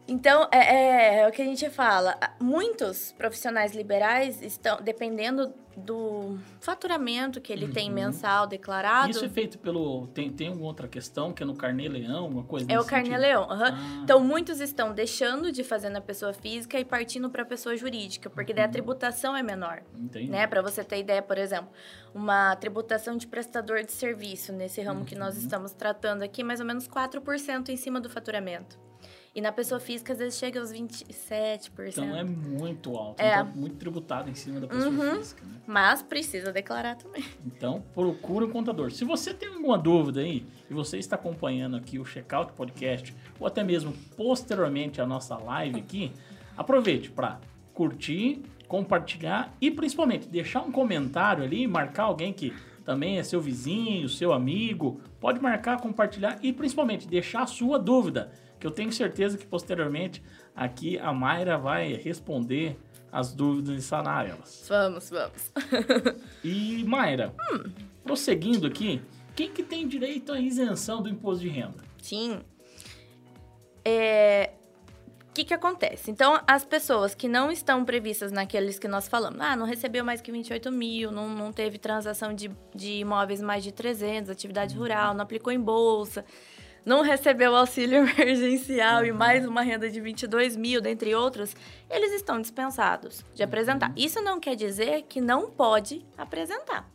Então, 0.06 0.48
é, 0.52 0.58
é- 0.58 1.20
é 1.22 1.28
o 1.28 1.32
que 1.32 1.42
a 1.42 1.46
gente 1.46 1.70
fala. 1.70 2.18
Muitos 2.40 3.14
profissionais 3.14 3.74
liberais 3.74 4.42
estão, 4.42 4.78
dependendo 4.82 5.54
do 5.78 6.38
faturamento 6.60 7.40
que 7.42 7.52
ele 7.52 7.68
tem 7.70 7.88
Uhum. 7.90 7.96
mensal 7.96 8.46
declarado, 8.46 9.10
Isso 9.10 9.26
é 9.26 9.30
feito 9.30 9.58
pelo. 9.58 10.06
Tem, 10.08 10.30
tem 10.30 10.50
alguma 10.50 10.68
outra 10.68 10.88
questão 10.88 11.32
que 11.34 11.42
é 11.42 11.46
no 11.46 11.56
Carnê 11.56 11.88
Leão, 11.88 12.26
alguma 12.26 12.44
coisa 12.44 12.72
é 12.72 12.80
o 12.80 12.86
carnê-leão. 12.86 13.50
aham. 13.50 13.70
Ah, 13.74 14.02
Então, 14.04 14.20
muitos 14.20 14.60
estão 14.60 14.94
deixando 14.94 15.52
de 15.52 15.64
fazer 15.64 15.90
na 15.90 16.02
pessoa 16.02 16.32
física 16.34 16.78
e 16.80 16.86
partindo 16.86 17.28
para 17.30 17.42
a 17.42 17.46
pessoa 17.46 17.76
jurídica, 17.76 18.30
porque 18.30 18.54
daí 18.54 18.66
a 18.66 18.70
tributação 18.70 19.36
é 19.36 19.42
menor. 19.42 19.82
entendi. 19.98 20.30
Né? 20.30 20.46
Para 20.46 20.62
você 20.62 20.84
ter 20.84 21.00
ideia, 21.00 21.22
por 21.24 21.38
exemplo, 21.40 21.70
uma 22.14 22.56
tributação 22.58 23.18
de 23.18 23.26
prestador 23.26 23.84
de 23.84 23.92
serviço, 23.94 24.52
nesse 24.54 24.80
ramo 24.82 25.06
que 25.06 25.16
nós 25.16 25.36
Uhum. 25.36 25.42
estamos 25.42 25.72
tratando 25.72 26.22
aqui, 26.24 26.44
mais 26.44 26.60
ou 26.60 26.66
menos 26.68 26.88
4% 26.88 27.70
em 27.70 27.78
cima 27.78 28.00
do 28.02 28.10
faturamento. 28.10 28.78
E 29.36 29.42
na 29.42 29.52
pessoa 29.52 29.80
física, 29.80 30.14
às 30.14 30.20
vezes, 30.20 30.38
chega 30.38 30.60
aos 30.60 30.72
27%. 30.72 31.90
Então 31.90 32.16
é 32.16 32.24
muito 32.24 32.96
alto. 32.96 33.20
É. 33.20 33.40
Então, 33.40 33.52
muito 33.56 33.78
tributado 33.78 34.30
em 34.30 34.36
cima 34.36 34.60
da 34.60 34.68
pessoa 34.68 34.90
Uhum. 34.90 35.16
física, 35.18 35.44
né? 35.44 35.54
Mas 35.66 36.04
precisa 36.04 36.52
declarar 36.52 36.96
também. 36.98 37.24
Então, 37.46 37.84
procure 37.94 38.46
um 38.46 38.52
contador. 38.52 38.92
Se 38.92 39.04
você 39.04 39.34
tem 39.34 39.50
alguma 39.50 39.78
dúvida 39.78 40.22
aí 40.22 40.46
e 40.70 40.74
você 40.74 41.00
está 41.00 41.16
acompanhando 41.16 41.76
aqui 41.76 41.98
o 41.98 42.06
Checkout 42.06 42.54
Podcast 42.54 43.16
ou 43.40 43.48
até 43.48 43.64
mesmo 43.64 43.92
posteriormente 44.16 45.02
a 45.02 45.06
nossa 45.06 45.36
live 45.36 45.80
aqui, 45.80 46.12
aproveite 46.56 47.10
para 47.10 47.40
curtir, 47.74 48.44
compartilhar 48.68 49.52
e 49.60 49.72
principalmente 49.72 50.28
deixar 50.28 50.62
um 50.62 50.72
comentário 50.72 51.44
ali, 51.44 51.66
marcar 51.66 52.04
alguém 52.04 52.32
que 52.34 52.54
também 52.86 53.18
é 53.18 53.24
seu 53.24 53.42
vizinho, 53.42 54.08
seu 54.10 54.32
amigo. 54.32 55.02
Pode 55.20 55.42
marcar, 55.42 55.80
compartilhar 55.82 56.38
e 56.44 56.54
principalmente 56.54 57.08
deixar 57.08 57.44
a 57.44 57.48
sua 57.48 57.80
dúvida, 57.80 58.32
que 58.64 58.68
eu 58.68 58.72
tenho 58.72 58.94
certeza 58.94 59.38
que 59.38 59.46
posteriormente 59.46 60.24
aqui 60.56 60.98
a 60.98 61.12
Mayra 61.12 61.58
vai 61.58 61.96
responder 61.96 62.80
as 63.12 63.34
dúvidas 63.34 63.76
e 63.76 63.82
sanar 63.82 64.26
elas. 64.26 64.66
Vamos, 64.70 65.10
vamos. 65.10 65.52
E, 66.42 66.82
Mayra, 66.86 67.36
prosseguindo 68.06 68.66
aqui, 68.66 69.02
quem 69.36 69.52
que 69.52 69.64
tem 69.64 69.86
direito 69.86 70.32
à 70.32 70.40
isenção 70.40 71.02
do 71.02 71.10
imposto 71.10 71.44
de 71.44 71.50
renda? 71.50 71.84
Sim. 72.02 72.40
É... 73.84 74.52
O 75.30 75.34
que, 75.34 75.44
que 75.44 75.54
acontece? 75.54 76.10
Então, 76.10 76.40
as 76.48 76.64
pessoas 76.64 77.14
que 77.14 77.28
não 77.28 77.52
estão 77.52 77.84
previstas 77.84 78.32
naqueles 78.32 78.80
que 78.80 78.88
nós 78.88 79.10
falamos, 79.10 79.42
ah, 79.42 79.58
não 79.58 79.66
recebeu 79.66 80.06
mais 80.06 80.22
que 80.22 80.32
28 80.32 80.72
mil, 80.72 81.12
não, 81.12 81.28
não 81.28 81.52
teve 81.52 81.78
transação 81.78 82.34
de, 82.34 82.50
de 82.74 83.00
imóveis 83.00 83.42
mais 83.42 83.62
de 83.62 83.74
300, 83.74 84.30
atividade 84.30 84.74
rural, 84.74 85.14
não 85.14 85.24
aplicou 85.24 85.52
em 85.52 85.60
bolsa, 85.60 86.24
não 86.86 87.02
recebeu 87.02 87.56
auxílio 87.56 88.08
emergencial 88.08 89.06
e 89.06 89.12
mais 89.12 89.46
uma 89.46 89.62
renda 89.62 89.90
de 89.90 90.00
22 90.00 90.56
mil, 90.56 90.82
dentre 90.82 91.16
outros, 91.16 91.56
eles 91.90 92.12
estão 92.14 92.42
dispensados 92.42 93.26
de 93.34 93.44
apresentar. 93.44 93.94
Isso 93.96 94.22
não 94.22 94.40
quer 94.40 94.56
dizer 94.56 95.04
que 95.04 95.22
não 95.22 95.50
pode 95.50 96.06
apresentar. 96.18 96.90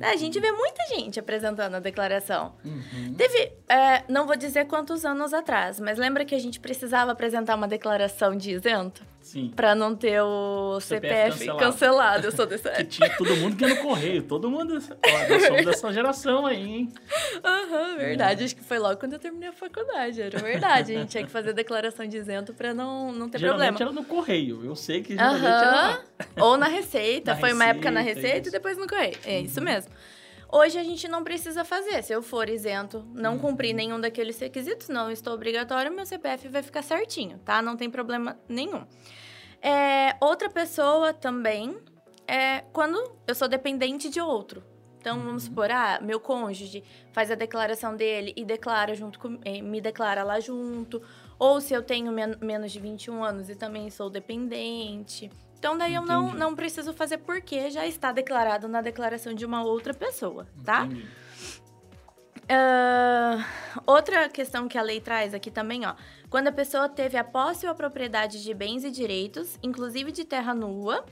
A 0.00 0.16
gente 0.16 0.40
vê 0.40 0.50
muita 0.50 0.84
gente 0.88 1.20
apresentando 1.20 1.76
a 1.76 1.78
declaração. 1.78 2.54
Uhum. 2.64 3.14
Teve, 3.14 3.52
é, 3.68 4.02
não 4.08 4.26
vou 4.26 4.36
dizer 4.36 4.66
quantos 4.66 5.04
anos 5.04 5.32
atrás, 5.32 5.78
mas 5.78 5.98
lembra 5.98 6.24
que 6.24 6.34
a 6.34 6.38
gente 6.38 6.58
precisava 6.58 7.12
apresentar 7.12 7.54
uma 7.54 7.68
declaração 7.68 8.36
de 8.36 8.50
isento? 8.50 9.04
Sim. 9.24 9.50
Pra 9.56 9.74
não 9.74 9.96
ter 9.96 10.20
o 10.20 10.78
CPF 10.80 11.38
CPF, 11.38 11.38
cancelado. 11.38 11.58
cancelado. 11.58 12.26
Eu 12.26 12.32
sou 12.32 12.44
desse. 12.46 12.68
Que 12.70 12.84
tinha 12.84 13.16
todo 13.16 13.34
mundo 13.38 13.56
que 13.56 13.64
ia 13.64 13.74
no 13.74 13.80
correio. 13.80 14.22
Todo 14.22 14.50
mundo. 14.50 14.74
Ó, 14.74 15.28
nós 15.30 15.42
somos 15.46 15.64
dessa 15.66 15.92
geração 15.94 16.44
aí, 16.44 16.62
hein? 16.62 16.92
Aham, 17.42 17.96
verdade. 17.96 18.44
Acho 18.44 18.54
que 18.54 18.62
foi 18.62 18.78
logo 18.78 18.98
quando 19.00 19.14
eu 19.14 19.18
terminei 19.18 19.48
a 19.48 19.52
faculdade. 19.52 20.20
Era 20.20 20.38
verdade. 20.38 20.94
A 20.94 20.98
gente 20.98 21.08
tinha 21.08 21.24
que 21.24 21.30
fazer 21.30 21.54
declaração 21.54 22.06
de 22.06 22.18
isento 22.18 22.52
pra 22.52 22.74
não, 22.74 23.12
não 23.12 23.28
ter 23.30 23.38
geralmente 23.38 23.78
problema. 23.78 23.92
era 23.92 24.00
no 24.00 24.04
correio. 24.06 24.62
Eu 24.62 24.76
sei 24.76 25.02
que 25.02 25.14
geralmente 25.14 25.46
era. 25.46 25.88
Aham. 25.90 26.00
Ou 26.40 26.56
na 26.58 26.66
Receita. 26.68 27.32
Na 27.32 27.40
Foi 27.40 27.52
uma 27.54 27.64
época 27.64 27.90
na 27.90 28.00
Receita, 28.00 28.20
Receita 28.26 28.48
isso. 28.48 28.48
e 28.50 28.52
depois 28.52 28.76
no 28.76 28.86
Correio. 28.86 29.16
É 29.24 29.40
isso 29.40 29.60
mesmo. 29.62 29.90
Hoje 30.50 30.78
a 30.78 30.82
gente 30.84 31.08
não 31.08 31.24
precisa 31.24 31.64
fazer. 31.64 32.02
Se 32.02 32.12
eu 32.12 32.22
for 32.22 32.48
isento, 32.48 33.04
não 33.12 33.34
Uhum. 33.34 33.38
cumprir 33.40 33.72
nenhum 33.74 34.00
daqueles 34.00 34.38
requisitos, 34.38 34.88
não 34.88 35.10
estou 35.10 35.32
obrigatório, 35.34 35.92
meu 35.92 36.06
CPF 36.06 36.48
vai 36.48 36.62
ficar 36.62 36.82
certinho, 36.82 37.38
tá? 37.38 37.60
Não 37.60 37.76
tem 37.76 37.90
problema 37.90 38.38
nenhum. 38.48 38.84
É, 39.60 40.16
outra 40.20 40.48
pessoa 40.50 41.12
também 41.12 41.76
é 42.28 42.60
quando 42.72 42.96
eu 43.26 43.34
sou 43.34 43.48
dependente 43.48 44.08
de 44.08 44.20
outro. 44.20 44.62
Então, 45.00 45.18
Uhum. 45.18 45.24
vamos 45.24 45.42
supor, 45.44 45.70
ah, 45.70 45.98
meu 46.00 46.18
cônjuge 46.18 46.82
faz 47.12 47.30
a 47.30 47.34
declaração 47.34 47.94
dele 47.94 48.32
e 48.36 48.44
declara 48.44 48.94
junto 48.94 49.18
com, 49.18 49.38
eh, 49.44 49.60
me 49.60 49.78
declara 49.80 50.22
lá 50.24 50.40
junto. 50.40 51.02
Ou 51.38 51.60
se 51.60 51.74
eu 51.74 51.82
tenho 51.82 52.10
men- 52.10 52.36
menos 52.40 52.72
de 52.72 52.80
21 52.80 53.22
anos 53.22 53.50
e 53.50 53.54
também 53.54 53.90
sou 53.90 54.08
dependente. 54.08 55.30
Então, 55.64 55.78
daí 55.78 55.94
eu 55.94 56.02
não, 56.02 56.24
Entendi. 56.24 56.38
não 56.38 56.54
preciso 56.54 56.92
fazer 56.92 57.16
porque 57.16 57.70
já 57.70 57.86
está 57.86 58.12
declarado 58.12 58.68
na 58.68 58.82
declaração 58.82 59.32
de 59.32 59.46
uma 59.46 59.64
outra 59.64 59.94
pessoa, 59.94 60.46
tá? 60.62 60.84
Entendi. 60.84 61.08
Ah, 62.46 63.42
outra 63.86 64.28
questão 64.28 64.68
que 64.68 64.76
a 64.76 64.82
lei 64.82 65.00
traz 65.00 65.32
aqui 65.32 65.50
também, 65.50 65.86
ó. 65.86 65.94
Quando 66.28 66.48
a 66.48 66.52
pessoa 66.52 66.86
teve 66.86 67.16
a 67.16 67.24
posse 67.24 67.64
ou 67.64 67.72
a 67.72 67.74
propriedade 67.74 68.42
de 68.42 68.52
bens 68.52 68.84
e 68.84 68.90
direitos, 68.90 69.58
inclusive 69.62 70.12
de 70.12 70.26
terra 70.26 70.52
nua, 70.52 71.02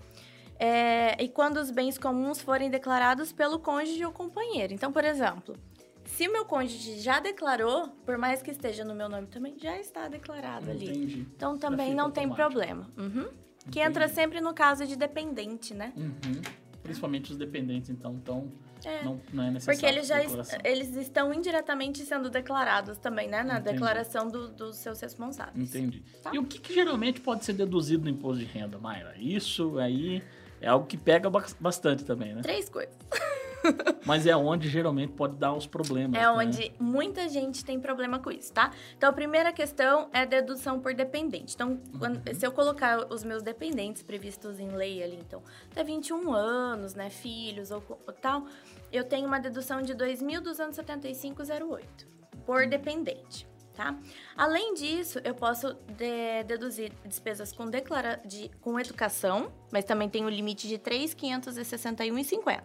é, 0.59 1.17
e 1.19 1.31
quando 1.31 1.57
os 1.57 1.71
bens 1.71 1.97
comuns 1.97 2.43
forem 2.43 2.69
declarados 2.69 3.33
pelo 3.33 3.59
cônjuge 3.59 4.05
ou 4.05 4.13
companheiro. 4.13 4.75
Então, 4.75 4.93
por 4.93 5.03
exemplo, 5.07 5.57
se 6.05 6.29
o 6.29 6.33
meu 6.33 6.45
cônjuge 6.45 7.01
já 7.01 7.21
declarou, 7.21 7.89
por 8.05 8.19
mais 8.19 8.43
que 8.43 8.51
esteja 8.51 8.85
no 8.85 8.95
meu 8.95 9.09
nome 9.09 9.29
também, 9.29 9.59
já 9.59 9.79
está 9.79 10.09
declarado 10.09 10.71
ali. 10.71 10.91
Entendi. 10.91 11.27
Então 11.35 11.57
também 11.57 11.95
não 11.95 12.11
tem 12.11 12.25
automático. 12.25 12.37
problema. 12.37 12.91
Uhum. 12.99 13.43
Que 13.71 13.81
entra 13.81 14.05
Entendi. 14.05 14.15
sempre 14.21 14.41
no 14.41 14.53
caso 14.53 14.87
de 14.87 14.97
dependente, 14.97 15.73
né? 15.75 15.93
Uhum. 15.97 16.41
Principalmente 16.83 17.31
os 17.31 17.37
dependentes, 17.39 17.91
então, 17.91 18.15
então 18.15 18.53
É. 18.85 19.05
não, 19.05 19.21
não 19.33 19.45
é 19.45 19.51
necessário. 19.53 19.79
Porque 19.81 19.95
eles 19.95 20.09
já 20.09 20.17
es- 20.19 20.23
declaração. 20.27 20.59
eles 20.65 20.97
estão 20.97 21.33
indiretamente 21.33 22.05
sendo 22.05 22.29
declarados 22.29 22.99
também, 22.99 23.29
né? 23.29 23.43
Na 23.45 23.61
Entendi. 23.61 23.73
declaração 23.75 24.29
do- 24.29 24.49
dos 24.49 24.77
seus 24.77 25.01
responsáveis. 25.01 25.57
Entendi. 25.75 26.03
Tá. 26.23 26.31
E 26.35 26.39
o 26.41 26.45
que, 26.45 26.59
que 26.59 26.75
geralmente 26.75 27.21
pode 27.21 27.45
ser 27.45 27.53
deduzido 27.53 28.03
no 28.05 28.11
imposto 28.11 28.41
de 28.45 28.51
renda, 28.51 28.79
Mayra? 28.79 29.15
Isso 29.17 29.79
aí 29.79 30.23
é 30.61 30.67
algo 30.67 30.87
que 30.87 30.97
pega 30.97 31.31
bas- 31.31 31.57
bastante 31.61 32.05
também, 32.05 32.35
né? 32.35 32.43
Três 32.43 32.69
coisas. 32.69 32.95
Mas 34.05 34.27
é 34.27 34.37
onde 34.37 34.69
geralmente 34.69 35.13
pode 35.13 35.37
dar 35.37 35.53
os 35.53 35.67
problemas. 35.67 36.17
É 36.19 36.23
né? 36.23 36.31
onde 36.31 36.73
muita 36.79 37.29
gente 37.29 37.65
tem 37.65 37.79
problema 37.81 38.19
com 38.19 38.31
isso, 38.31 38.53
tá? 38.53 38.71
Então, 38.97 39.11
a 39.11 39.13
primeira 39.13 39.53
questão 39.53 40.09
é 40.13 40.25
dedução 40.27 40.81
por 40.81 40.95
dependente. 40.95 41.55
Então, 41.55 41.79
quando- 41.99 42.17
Uhum. 42.29 42.35
se 42.35 42.47
eu 42.47 42.53
colocar 42.53 43.07
os 43.13 43.23
meus 43.25 43.43
dependentes 43.43 44.03
previstos 44.03 44.59
em 44.61 44.69
lei 44.71 45.03
ali, 45.03 45.19
então, 45.21 45.43
até 45.71 45.83
21 45.85 46.33
anos, 46.33 46.95
né, 46.95 47.11
filhos 47.11 47.71
ou, 47.71 47.83
ou 47.89 48.13
tal, 48.13 48.45
eu 48.93 49.05
tenho 49.05 49.27
uma 49.27 49.39
dedução 49.39 49.81
de 49.83 49.95
2.275,08 49.95 52.07
por 52.45 52.67
dependente. 52.67 53.47
Tá? 53.75 53.97
Além 54.37 54.75
disso, 54.75 55.19
eu 55.25 55.35
posso 55.35 55.73
de- 55.97 56.45
deduzir 56.47 56.93
despesas 57.07 57.55
com, 57.55 57.71
declara 57.71 58.21
de, 58.23 58.51
com 58.61 58.79
educação, 58.79 59.51
mas 59.73 59.83
também 59.87 60.11
tem 60.11 60.27
o 60.27 60.29
limite 60.29 60.69
de 60.69 60.77
3.561,50 60.79 62.61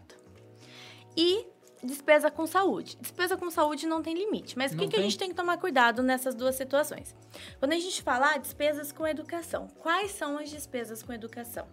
e 1.18 1.46
despesa 1.84 2.32
com 2.32 2.46
saúde. 2.48 2.98
Despesa 3.02 3.36
com 3.36 3.50
saúde 3.52 3.86
não 3.88 4.02
tem 4.02 4.14
limite, 4.14 4.58
mas 4.58 4.72
o 4.72 4.76
Não 4.78 4.84
que, 4.86 4.92
que 4.92 4.96
a 5.00 5.02
gente 5.02 5.18
tem 5.18 5.30
que 5.30 5.36
tomar 5.36 5.58
cuidado 5.58 6.02
nessas 6.04 6.34
duas 6.36 6.56
situações? 6.56 7.16
Quando 7.60 7.74
a 7.74 7.80
gente 7.80 8.02
fala 8.02 8.34
ah, 8.36 8.38
despesas 8.38 8.92
com 8.92 9.06
educação, 9.06 9.68
quais 9.80 10.12
são 10.12 10.38
as 10.38 10.50
despesas 10.50 11.02
com 11.04 11.12
educação? 11.12 11.68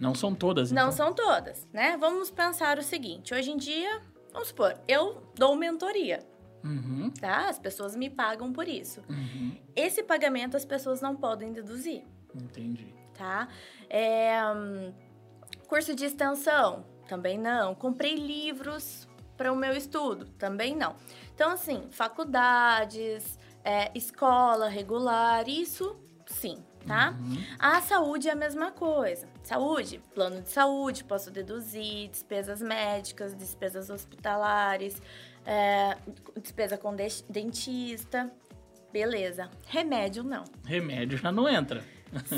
Não 0.00 0.14
são 0.14 0.34
todas, 0.34 0.70
Não 0.72 0.90
então. 0.90 0.92
são 0.92 1.12
todas, 1.14 1.66
né? 1.72 1.96
Vamos 1.98 2.30
pensar 2.30 2.78
o 2.78 2.82
seguinte: 2.82 3.32
hoje 3.32 3.50
em 3.50 3.56
dia, 3.56 4.02
vamos 4.32 4.48
supor, 4.48 4.78
eu 4.88 5.22
dou 5.34 5.54
mentoria, 5.56 6.20
Uhum, 6.62 7.10
tá? 7.20 7.48
As 7.48 7.58
pessoas 7.58 7.94
me 7.96 8.10
pagam 8.10 8.52
por 8.52 8.66
isso. 8.68 9.00
uhum. 9.08 9.56
Esse 9.74 10.02
pagamento 10.02 10.56
as 10.56 10.64
pessoas 10.64 11.00
não 11.00 11.14
podem 11.16 11.52
deduzir. 11.52 12.02
Entendi. 12.34 12.92
tá? 13.14 13.48
É, 13.88 14.38
hum, 14.54 14.92
curso 15.66 15.94
de 15.94 16.04
extensão, 16.04 16.84
também 17.06 17.38
não. 17.38 17.74
Comprei 17.74 18.14
livros 18.14 19.06
para 19.36 19.52
o 19.52 19.56
meu 19.56 19.72
estudo, 19.76 20.26
também 20.38 20.74
não. 20.76 20.94
Então, 21.34 21.50
assim, 21.50 21.88
faculdades, 21.90 23.38
é, 23.64 23.90
escola 23.94 24.68
regular, 24.68 25.48
isso 25.48 25.96
sim, 26.26 26.56
tá? 26.86 27.10
Uhum. 27.20 27.36
A 27.58 27.80
saúde 27.82 28.28
é 28.28 28.32
a 28.32 28.36
mesma 28.36 28.70
coisa. 28.72 29.28
Saúde, 29.42 30.00
plano 30.14 30.40
de 30.42 30.48
saúde, 30.50 31.04
posso 31.04 31.30
deduzir, 31.30 32.08
despesas 32.08 32.60
médicas, 32.62 33.34
despesas 33.34 33.90
hospitalares, 33.90 35.00
é, 35.44 35.96
despesa 36.40 36.76
com 36.78 36.94
de- 36.96 37.22
dentista, 37.28 38.32
beleza. 38.92 39.50
Remédio, 39.66 40.22
não. 40.24 40.44
Remédio 40.64 41.18
já 41.18 41.30
não 41.30 41.48
entra. 41.48 41.84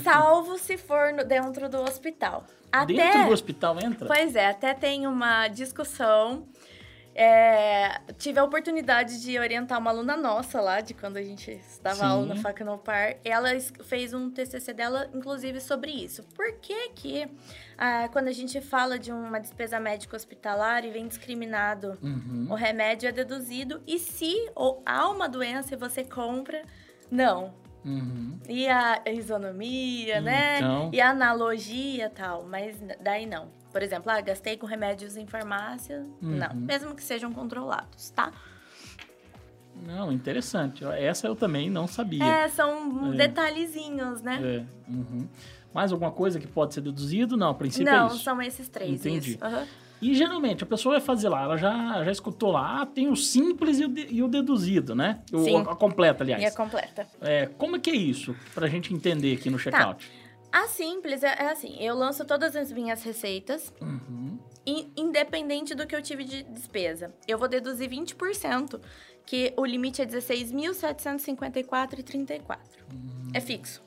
Salvo 0.02 0.58
se 0.58 0.76
for 0.76 1.12
no- 1.12 1.24
dentro 1.24 1.68
do 1.68 1.80
hospital. 1.82 2.44
Até, 2.70 2.92
Dentro 2.92 3.26
do 3.26 3.32
hospital 3.32 3.76
entra? 3.82 4.06
Pois 4.06 4.36
é, 4.36 4.46
até 4.48 4.74
tem 4.74 5.06
uma 5.06 5.48
discussão. 5.48 6.46
é, 7.20 8.00
tive 8.16 8.38
a 8.38 8.44
oportunidade 8.44 9.20
de 9.20 9.36
orientar 9.40 9.76
uma 9.80 9.90
aluna 9.90 10.16
nossa 10.16 10.60
lá, 10.60 10.80
de 10.80 10.94
quando 10.94 11.16
a 11.16 11.22
gente 11.22 11.50
estava 11.50 12.06
aula 12.06 12.26
na 12.26 12.36
Faca 12.36 12.64
no 12.64 12.78
Par. 12.78 13.16
Ela 13.24 13.48
fez 13.82 14.14
um 14.14 14.30
TCC 14.30 14.72
dela, 14.72 15.10
inclusive, 15.12 15.60
sobre 15.60 15.90
isso. 15.90 16.22
Por 16.36 16.52
que 16.60 16.90
que, 16.90 17.28
ah, 17.76 18.08
quando 18.12 18.28
a 18.28 18.32
gente 18.32 18.60
fala 18.60 19.00
de 19.00 19.10
uma 19.10 19.40
despesa 19.40 19.80
médica 19.80 20.14
hospitalar 20.14 20.84
e 20.84 20.90
vem 20.90 21.08
discriminado 21.08 21.98
Uhum. 22.00 22.46
o 22.50 22.54
remédio 22.54 23.08
é 23.08 23.12
deduzido. 23.12 23.82
E 23.84 23.98
se 23.98 24.48
ou 24.54 24.80
há 24.86 25.08
uma 25.10 25.28
doença 25.28 25.74
e 25.74 25.76
você 25.76 26.04
compra, 26.04 26.62
não. 27.10 27.52
Uhum. 27.84 28.38
E 28.48 28.68
a 28.68 29.02
isonomia, 29.06 30.20
né? 30.20 30.58
Então. 30.58 30.90
E 30.92 31.00
a 31.00 31.10
analogia 31.10 32.06
e 32.06 32.10
tal, 32.10 32.44
mas 32.44 32.76
daí 33.00 33.26
não. 33.26 33.48
Por 33.72 33.82
exemplo, 33.82 34.10
ah, 34.10 34.20
gastei 34.20 34.56
com 34.56 34.66
remédios 34.66 35.16
em 35.16 35.26
farmácia, 35.26 36.06
não. 36.20 36.50
Uhum. 36.50 36.60
Mesmo 36.60 36.94
que 36.94 37.02
sejam 37.02 37.32
controlados, 37.32 38.10
tá? 38.10 38.32
Não, 39.86 40.10
interessante. 40.10 40.84
Essa 40.84 41.26
eu 41.28 41.36
também 41.36 41.70
não 41.70 41.86
sabia. 41.86 42.24
É, 42.24 42.48
são 42.48 43.12
É. 43.12 43.16
detalhezinhos, 43.16 44.22
né? 44.22 44.40
É, 44.42 44.90
uhum. 44.90 45.28
Mais 45.72 45.92
alguma 45.92 46.10
coisa 46.10 46.40
que 46.40 46.46
pode 46.46 46.74
ser 46.74 46.80
deduzido? 46.80 47.36
Não, 47.36 47.50
a 47.50 47.54
princípio 47.54 47.92
não, 47.92 48.04
é 48.06 48.08
isso. 48.08 48.24
são 48.24 48.42
esses 48.42 48.68
três, 48.68 49.00
Entendi. 49.00 49.32
isso. 49.34 49.44
Aham. 49.44 49.66
E 50.00 50.14
geralmente 50.14 50.62
a 50.62 50.66
pessoa 50.66 50.94
vai 50.96 51.04
fazer 51.04 51.28
lá, 51.28 51.42
ela 51.42 51.56
já, 51.56 52.04
já 52.04 52.12
escutou 52.12 52.52
lá, 52.52 52.82
ah, 52.82 52.86
tem 52.86 53.08
o 53.08 53.16
simples 53.16 53.80
e 53.80 53.84
o, 53.84 53.88
de- 53.88 54.06
e 54.10 54.22
o 54.22 54.28
deduzido, 54.28 54.94
né? 54.94 55.20
O, 55.32 55.42
Sim. 55.44 55.56
A 55.60 55.74
completa, 55.74 56.22
aliás. 56.22 56.40
E 56.42 56.46
a 56.46 56.52
completa. 56.52 57.06
É, 57.20 57.46
como 57.46 57.76
é 57.76 57.80
que 57.80 57.90
é 57.90 57.96
isso? 57.96 58.34
Pra 58.54 58.68
gente 58.68 58.94
entender 58.94 59.34
aqui 59.34 59.44
Tá. 59.44 59.50
no 59.50 59.58
checkout. 59.58 60.10
A 60.52 60.66
simples 60.68 61.22
é, 61.22 61.26
é 61.28 61.50
assim, 61.50 61.76
eu 61.80 61.94
lanço 61.94 62.24
todas 62.24 62.54
as 62.56 62.72
minhas 62.72 63.02
receitas, 63.02 63.70
Uhum. 63.82 64.38
in- 64.64 64.90
independente 64.96 65.74
do 65.74 65.86
que 65.86 65.94
eu 65.94 66.00
tive 66.00 66.24
de 66.24 66.42
despesa. 66.44 67.12
Eu 67.26 67.36
vou 67.38 67.48
deduzir 67.48 67.90
20%, 67.90 68.80
que 69.26 69.52
o 69.58 69.64
limite 69.66 70.00
é 70.00 70.06
16.754,34. 70.06 72.58
É 73.34 73.40
fixo. 73.40 73.82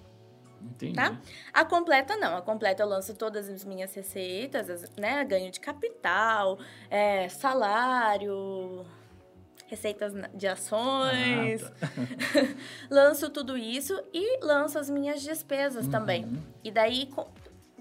Entendi. 0.64 0.94
tá? 0.96 1.20
A 1.54 1.66
completa 1.66 2.16
não, 2.18 2.38
a 2.38 2.42
completa 2.42 2.84
eu 2.84 2.88
lanço 2.88 3.14
todas 3.16 3.50
as 3.50 3.64
minhas 3.66 3.94
receitas, 3.94 4.70
as- 4.70 4.90
né? 4.98 5.24
Ganho 5.26 5.52
de 5.52 5.60
capital, 5.60 6.60
é, 6.90 7.28
salário, 7.30 8.86
receitas 9.68 10.14
de 10.34 10.48
ações. 10.48 11.64
Ah, 11.64 11.72
tá. 11.80 11.88
lanço 12.90 13.30
tudo 13.30 13.58
isso 13.58 14.02
e 14.14 14.44
lanço 14.44 14.78
as 14.78 14.90
minhas 14.90 15.22
despesas 15.22 15.88
também. 15.88 16.26
Uhum. 16.26 16.42
E 16.64 16.72
daí, 16.72 17.10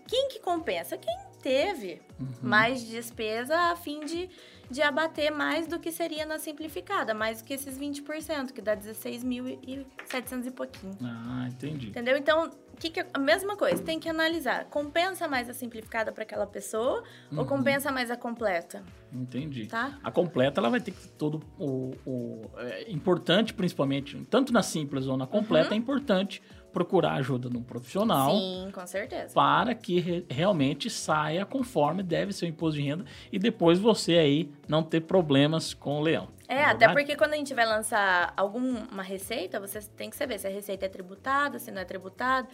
quem 0.07 0.29
que 0.29 0.41
compensa? 0.41 0.97
Quem 0.97 1.17
teve 1.43 2.01
Uhum. 2.19 2.29
mais 2.43 2.83
despesa 2.87 3.57
a 3.57 3.77
fim 3.77 4.01
de, 4.05 4.29
de 4.71 4.83
abater 4.83 5.33
mais 5.33 5.67
do 5.67 5.79
que 5.81 5.91
seria 5.91 6.27
na 6.27 6.39
simplificada, 6.39 7.15
mais 7.15 7.41
do 7.41 7.47
que 7.47 7.55
esses 7.55 7.79
20%, 7.79 8.53
que 8.53 8.61
dá 8.61 8.77
16.700 8.77 10.47
e 10.47 10.51
pouquinho. 10.51 10.97
Ah, 11.03 11.47
entendi. 11.49 11.89
Entendeu? 11.89 12.17
Então, 12.19 12.51
que 12.81 12.89
que, 12.91 13.07
a 13.13 13.19
mesma 13.19 13.57
coisa, 13.57 13.83
tem 13.83 14.01
que 14.01 14.09
analisar. 14.09 14.65
Compensa 14.65 15.29
mais 15.29 15.49
a 15.51 15.55
simplificada 15.55 16.11
para 16.13 16.23
aquela 16.25 16.47
pessoa 16.47 17.05
ou 17.31 17.39
Uhum. 17.41 17.45
compensa 17.47 17.93
mais 17.93 18.11
a 18.11 18.17
completa, 18.17 18.83
Entendi. 19.13 19.67
tá? 19.67 19.99
A 20.03 20.11
completa, 20.11 20.61
ela 20.61 20.71
vai 20.71 20.81
ter 20.81 20.93
que 20.93 21.01
ter 21.03 21.09
todo 21.19 21.43
o... 21.59 21.93
o- 22.07 22.51
é 22.59 22.91
importante, 22.91 23.53
principalmente, 23.53 24.17
tanto 24.31 24.53
na 24.53 24.63
simples 24.63 25.07
ou 25.07 25.17
na 25.17 25.27
completa, 25.27 25.75
é 25.75 25.77
importante 25.77 26.43
procurar 26.73 27.15
ajuda 27.15 27.49
de 27.49 27.57
um 27.57 27.63
profissional 27.63 28.33
Uhum. 28.35 28.67
Sim, 28.67 28.71
com 28.73 28.87
certeza. 28.87 29.35
para 29.35 29.75
que 29.75 30.01
re- 30.01 30.25
realmente 30.31 30.89
saia 30.91 31.45
conforme 31.45 32.03
deve 32.03 32.33
ser 32.33 32.47
o 32.47 32.49
imposto 32.49 32.79
de 32.81 32.87
renda 32.87 33.05
e 33.33 33.39
depois 33.39 33.79
você 33.79 34.15
aí 34.19 34.51
não 34.69 34.83
ter 34.83 35.01
problemas 35.03 35.75
com 35.75 35.99
o 35.99 36.01
leão. 36.03 36.29
É, 36.49 36.63
Não 36.65 36.71
até 36.71 36.89
porque 36.93 37.15
quando 37.17 37.35
a 37.35 37.37
gente 37.37 37.55
vai 37.55 37.65
lançar 37.67 38.33
alguma 38.37 39.03
receita, 39.03 39.61
você 39.61 39.81
tem 39.97 40.11
que 40.11 40.17
saber 40.17 40.39
se 40.39 40.47
a 40.47 40.51
receita 40.51 40.87
é 40.87 40.89
tributada, 40.89 41.59
se 41.59 41.71
não 41.71 41.81
é 41.81 41.85
tributada, 41.85 42.49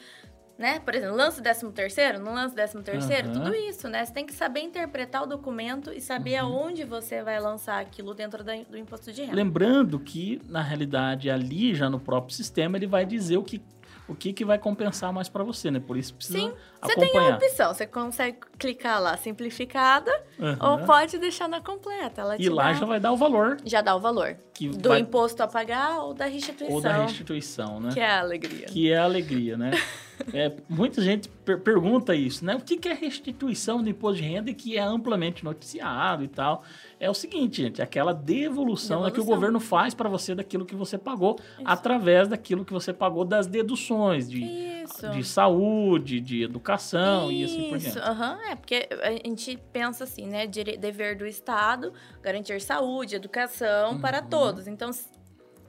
né? 0.58 0.80
Por 0.80 0.94
exemplo, 0.94 1.16
lança 1.16 1.40
o 1.40 1.42
13 1.42 1.70
terceiro, 1.72 2.18
não 2.18 2.32
lança 2.34 2.52
o 2.52 2.56
13 2.56 2.82
terceiro, 2.82 3.28
Aham. 3.28 3.40
tudo 3.44 3.54
isso, 3.54 3.88
né? 3.88 4.04
Você 4.04 4.12
tem 4.12 4.24
que 4.24 4.32
saber 4.32 4.60
interpretar 4.60 5.22
o 5.22 5.26
documento 5.26 5.92
e 5.92 6.00
saber 6.00 6.42
Uhum. 6.42 6.48
aonde 6.64 6.84
você 6.84 7.22
vai 7.22 7.38
lançar 7.40 7.78
aquilo 7.80 8.14
dentro 8.14 8.42
da- 8.42 8.54
do 8.68 8.76
imposto 8.78 9.12
de 9.12 9.20
renda. 9.22 9.34
Lembrando 9.36 9.98
que, 9.98 10.40
na 10.48 10.62
realidade, 10.62 11.28
ali 11.30 11.74
já 11.74 11.90
no 11.90 12.00
próprio 12.00 12.34
sistema, 12.34 12.76
ele 12.78 12.86
vai 12.86 13.04
dizer 13.04 13.36
o 13.36 13.42
que, 13.42 13.60
o 14.08 14.14
que, 14.14 14.32
que 14.32 14.44
vai 14.44 14.58
compensar 14.58 15.12
mais 15.12 15.28
para 15.28 15.42
você, 15.42 15.70
né? 15.70 15.80
Por 15.80 15.96
isso 15.96 16.14
precisa 16.14 16.38
Sim, 16.38 16.52
Você 16.82 16.94
tem 16.94 17.04
a 17.04 17.06
acompanhar. 17.08 17.34
opção, 17.36 17.74
você 17.74 17.86
consegue 17.86 18.38
clicar 18.58 19.00
lá, 19.02 19.16
simplificada, 19.16 20.10
Aham. 20.40 20.58
ou 20.80 20.86
pode 20.86 21.18
deixar 21.18 21.48
na 21.48 21.60
completa. 21.60 22.20
Ela 22.20 22.36
E 22.40 22.48
lá 22.48 22.64
dá- 22.68 22.72
já 22.74 22.86
vai 22.86 23.00
dar 23.00 23.12
o 23.12 23.16
valor 23.16 23.56
já 23.64 23.80
dá 23.80 23.94
o 23.96 24.00
valor 24.00 24.36
que 24.54 24.68
do 24.68 24.90
vai, 24.90 25.00
imposto 25.00 25.42
a 25.42 25.48
pagar 25.48 26.00
ou 26.02 26.14
da 26.14 26.26
restituição. 26.26 26.74
ou 26.76 26.80
da 26.80 27.02
restituição, 27.04 27.80
né? 27.80 27.90
Que 27.92 28.00
é 28.00 28.10
a 28.10 28.20
alegria. 28.20 28.66
Que 28.66 28.92
é 28.92 28.96
a 28.98 29.04
alegria, 29.04 29.56
né? 29.56 29.70
É, 30.32 30.52
muita 30.68 31.00
gente 31.02 31.28
per 31.44 31.60
pergunta 31.60 32.14
isso, 32.14 32.44
né? 32.44 32.56
O 32.56 32.60
que, 32.60 32.76
que 32.76 32.88
é 32.88 32.94
restituição 32.94 33.82
do 33.82 33.88
imposto 33.88 34.22
de 34.22 34.28
renda 34.28 34.50
e 34.50 34.54
que 34.54 34.76
é 34.76 34.82
amplamente 34.82 35.44
noticiado 35.44 36.24
e 36.24 36.28
tal? 36.28 36.62
É 36.98 37.10
o 37.10 37.14
seguinte, 37.14 37.62
gente, 37.62 37.80
é 37.80 37.84
aquela 37.84 38.12
devolução, 38.12 39.02
devolução. 39.02 39.10
que 39.10 39.20
o 39.20 39.24
governo 39.24 39.60
faz 39.60 39.94
para 39.94 40.08
você 40.08 40.34
daquilo 40.34 40.64
que 40.64 40.74
você 40.74 40.96
pagou 40.96 41.36
isso. 41.38 41.62
através 41.64 42.28
daquilo 42.28 42.64
que 42.64 42.72
você 42.72 42.92
pagou 42.92 43.24
das 43.24 43.46
deduções 43.46 44.28
de, 44.28 44.84
de 45.12 45.24
saúde, 45.24 46.20
de 46.20 46.42
educação 46.42 47.30
isso. 47.30 47.58
e 47.58 47.60
assim 47.60 47.68
por 47.70 47.78
diante. 47.78 47.98
Uhum. 47.98 48.50
É, 48.50 48.56
porque 48.56 48.88
a 49.02 49.10
gente 49.10 49.58
pensa 49.72 50.04
assim, 50.04 50.26
né? 50.26 50.46
Dever 50.46 51.16
do 51.16 51.26
Estado 51.26 51.92
garantir 52.22 52.60
saúde, 52.60 53.16
educação 53.16 53.92
uhum. 53.92 54.00
para 54.00 54.22
todos. 54.22 54.66
Então, 54.66 54.90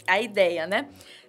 a 0.07 0.21
ideia, 0.21 0.65
né? 0.65 0.87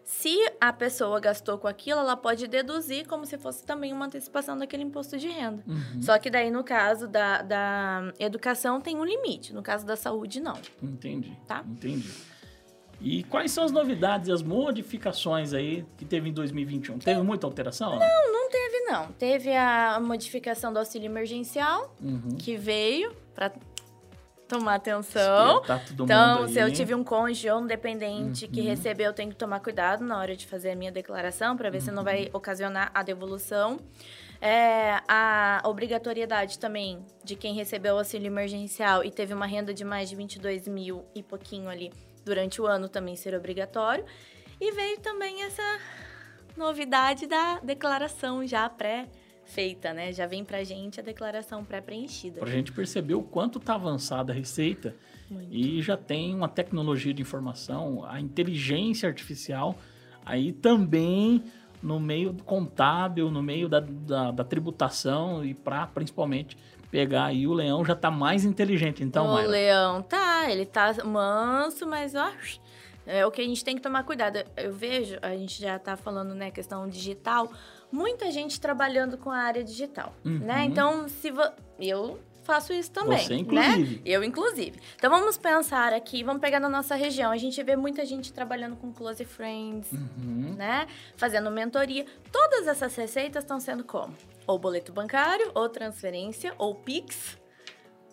Se 0.08 0.34
a 0.58 0.72
pessoa 0.72 1.20
gastou 1.20 1.58
com 1.58 1.68
aquilo, 1.68 2.00
ela 2.00 2.16
pode 2.16 2.48
deduzir 2.48 3.06
como 3.06 3.26
se 3.26 3.36
fosse 3.36 3.62
também 3.62 3.92
uma 3.92 4.06
antecipação 4.06 4.56
daquele 4.56 4.82
imposto 4.82 5.18
de 5.18 5.28
renda. 5.28 5.62
Uhum. 5.66 6.00
Só 6.00 6.18
que 6.18 6.30
daí, 6.30 6.50
no 6.50 6.64
caso 6.64 7.06
da, 7.06 7.42
da 7.42 8.10
educação, 8.18 8.80
tem 8.80 8.96
um 8.96 9.04
limite. 9.04 9.52
No 9.52 9.62
caso 9.62 9.84
da 9.84 9.96
saúde, 9.96 10.40
não. 10.40 10.58
Entendi. 10.82 11.36
Tá? 11.46 11.62
Entendi. 11.62 12.10
E 13.02 13.22
quais 13.24 13.52
são 13.52 13.64
as 13.64 13.70
novidades 13.70 14.28
e 14.28 14.32
as 14.32 14.42
modificações 14.42 15.52
aí 15.52 15.84
que 15.98 16.06
teve 16.06 16.30
em 16.30 16.32
2021? 16.32 17.00
Teve 17.00 17.20
muita 17.20 17.46
alteração? 17.46 17.98
Não, 17.98 18.32
não 18.32 18.48
teve 18.48 18.80
não. 18.86 19.12
Teve 19.12 19.54
a 19.54 20.00
modificação 20.00 20.72
do 20.72 20.78
auxílio 20.78 21.04
emergencial, 21.04 21.94
uhum. 22.02 22.34
que 22.38 22.56
veio 22.56 23.14
para 23.34 23.52
tomar 24.48 24.76
atenção. 24.76 25.62
Tá 25.62 25.80
então, 25.92 26.48
se 26.48 26.58
eu 26.58 26.72
tive 26.72 26.94
um 26.94 27.04
cônjuge 27.04 27.50
ou 27.50 27.60
um 27.60 27.66
dependente 27.66 28.46
uhum. 28.46 28.50
que 28.50 28.60
recebeu, 28.60 29.06
eu 29.06 29.12
tenho 29.12 29.30
que 29.30 29.36
tomar 29.36 29.60
cuidado 29.60 30.02
na 30.02 30.18
hora 30.18 30.34
de 30.34 30.46
fazer 30.46 30.70
a 30.70 30.74
minha 30.74 30.90
declaração 30.90 31.56
para 31.56 31.68
ver 31.70 31.78
uhum. 31.78 31.84
se 31.84 31.90
não 31.90 32.02
vai 32.02 32.24
uhum. 32.24 32.30
ocasionar 32.32 32.90
a 32.94 33.02
devolução. 33.02 33.78
É, 34.40 35.02
a 35.08 35.60
obrigatoriedade 35.64 36.58
também 36.58 37.04
de 37.24 37.34
quem 37.34 37.54
recebeu 37.54 37.96
o 37.96 37.98
auxílio 37.98 38.28
emergencial 38.28 39.04
e 39.04 39.10
teve 39.10 39.34
uma 39.34 39.46
renda 39.46 39.74
de 39.74 39.84
mais 39.84 40.08
de 40.08 40.14
22 40.14 40.68
mil 40.68 41.04
e 41.12 41.24
pouquinho 41.24 41.68
ali 41.68 41.92
durante 42.24 42.62
o 42.62 42.66
ano 42.66 42.88
também 42.88 43.16
ser 43.16 43.34
obrigatório. 43.34 44.04
E 44.60 44.72
veio 44.72 44.98
também 45.00 45.42
essa 45.42 45.62
novidade 46.56 47.26
da 47.26 47.58
declaração 47.60 48.46
já 48.46 48.68
pré 48.68 49.06
feita, 49.48 49.92
né? 49.92 50.12
Já 50.12 50.26
vem 50.26 50.44
pra 50.44 50.62
gente 50.62 51.00
a 51.00 51.02
declaração 51.02 51.64
pré-preenchida. 51.64 52.40
Pra 52.40 52.50
gente 52.50 52.70
perceber 52.70 53.14
o 53.14 53.22
quanto 53.22 53.58
tá 53.58 53.74
avançada 53.74 54.32
a 54.32 54.36
receita 54.36 54.94
Muito. 55.30 55.52
e 55.52 55.80
já 55.82 55.96
tem 55.96 56.34
uma 56.34 56.48
tecnologia 56.48 57.12
de 57.14 57.22
informação, 57.22 58.04
a 58.04 58.20
inteligência 58.20 59.08
artificial 59.08 59.74
aí 60.24 60.52
também 60.52 61.42
no 61.82 61.98
meio 61.98 62.34
contábil, 62.44 63.30
no 63.30 63.42
meio 63.42 63.68
da, 63.68 63.80
da, 63.80 64.30
da 64.30 64.44
tributação 64.44 65.44
e 65.44 65.54
para 65.54 65.86
principalmente 65.86 66.56
pegar 66.90 67.26
aí 67.26 67.46
o 67.46 67.52
leão 67.52 67.84
já 67.84 67.94
tá 67.94 68.10
mais 68.10 68.44
inteligente, 68.44 69.02
então, 69.02 69.26
O 69.26 69.34
Mayra. 69.34 69.48
leão 69.48 70.02
tá, 70.02 70.50
ele 70.50 70.66
tá 70.66 70.92
manso, 71.04 71.86
mas 71.86 72.14
ó, 72.14 72.30
é 73.06 73.24
o 73.24 73.30
que 73.30 73.40
a 73.40 73.44
gente 73.44 73.64
tem 73.64 73.76
que 73.76 73.82
tomar 73.82 74.02
cuidado. 74.04 74.38
Eu 74.56 74.72
vejo, 74.72 75.16
a 75.22 75.30
gente 75.30 75.60
já 75.60 75.78
tá 75.78 75.96
falando, 75.96 76.34
né, 76.34 76.50
questão 76.50 76.88
digital, 76.88 77.50
muita 77.90 78.30
gente 78.30 78.60
trabalhando 78.60 79.16
com 79.16 79.30
a 79.30 79.38
área 79.38 79.64
digital, 79.64 80.14
uhum. 80.24 80.38
né? 80.38 80.64
Então, 80.64 81.08
se 81.08 81.30
vo... 81.30 81.42
eu 81.78 82.18
faço 82.42 82.72
isso 82.72 82.90
também, 82.90 83.18
Você, 83.18 83.34
inclusive. 83.34 83.96
né? 83.96 84.02
Eu, 84.06 84.24
inclusive. 84.24 84.80
Então, 84.96 85.10
vamos 85.10 85.36
pensar 85.36 85.92
aqui, 85.92 86.24
vamos 86.24 86.40
pegar 86.40 86.58
na 86.58 86.68
nossa 86.68 86.94
região. 86.94 87.30
A 87.30 87.36
gente 87.36 87.62
vê 87.62 87.76
muita 87.76 88.06
gente 88.06 88.32
trabalhando 88.32 88.76
com 88.76 88.90
Close 88.92 89.24
Friends, 89.24 89.92
uhum. 89.92 90.54
né? 90.56 90.86
Fazendo 91.16 91.50
mentoria. 91.50 92.06
Todas 92.32 92.66
essas 92.66 92.94
receitas 92.96 93.44
estão 93.44 93.60
sendo 93.60 93.84
como? 93.84 94.14
Ou 94.46 94.58
boleto 94.58 94.92
bancário, 94.92 95.50
ou 95.54 95.68
transferência, 95.68 96.54
ou 96.56 96.74
Pix, 96.74 97.36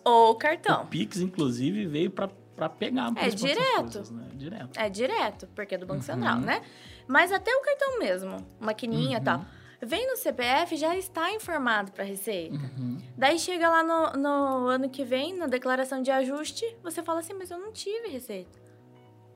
ou 0.04 0.34
cartão. 0.34 0.82
O 0.82 0.86
Pix, 0.86 1.16
inclusive, 1.18 1.86
veio 1.86 2.10
para 2.10 2.28
para 2.56 2.70
pegar 2.70 3.12
é 3.16 3.28
direto. 3.28 3.82
Coisas, 3.82 4.10
né? 4.10 4.28
direto. 4.34 4.80
É 4.80 4.88
direto, 4.88 5.46
porque 5.54 5.74
é 5.74 5.78
do 5.78 5.84
Banco 5.84 6.00
uhum. 6.00 6.06
Central, 6.06 6.40
né? 6.40 6.62
Mas 7.06 7.30
até 7.30 7.54
o 7.54 7.60
cartão 7.60 7.98
mesmo, 7.98 8.44
maquininha 8.58 9.16
e 9.16 9.18
uhum. 9.18 9.24
tal. 9.24 9.44
Vem 9.80 10.06
no 10.06 10.16
CPF, 10.16 10.76
já 10.76 10.96
está 10.96 11.32
informado 11.32 11.92
para 11.92 12.02
a 12.02 12.06
Receita. 12.06 12.54
Uhum. 12.54 12.98
Daí 13.16 13.38
chega 13.38 13.68
lá 13.68 13.82
no, 13.82 14.20
no, 14.20 14.66
ano 14.68 14.88
que 14.88 15.04
vem, 15.04 15.36
na 15.36 15.46
declaração 15.46 16.02
de 16.02 16.10
ajuste, 16.10 16.64
você 16.82 17.02
fala 17.02 17.20
assim, 17.20 17.34
mas 17.34 17.50
eu 17.50 17.58
não 17.58 17.72
tive 17.72 18.08
Receita. 18.08 18.58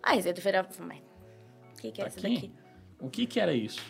A 0.02 0.12
Receita 0.12 0.40
Federal 0.40 0.64
fala, 0.64 0.88
mas 0.88 0.98
o 1.78 1.80
que, 1.80 1.92
que 1.92 2.02
é 2.02 2.08
isso 2.08 2.20
daqui? 2.20 2.52
O 2.98 3.10
que, 3.10 3.26
que 3.26 3.40
era 3.40 3.52
isso? 3.52 3.82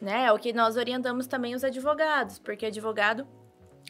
Né, 0.00 0.26
é 0.26 0.32
o 0.32 0.38
que 0.38 0.52
nós 0.52 0.76
orientamos 0.76 1.26
também 1.26 1.54
os 1.54 1.64
advogados, 1.64 2.38
porque 2.38 2.66
advogado 2.66 3.26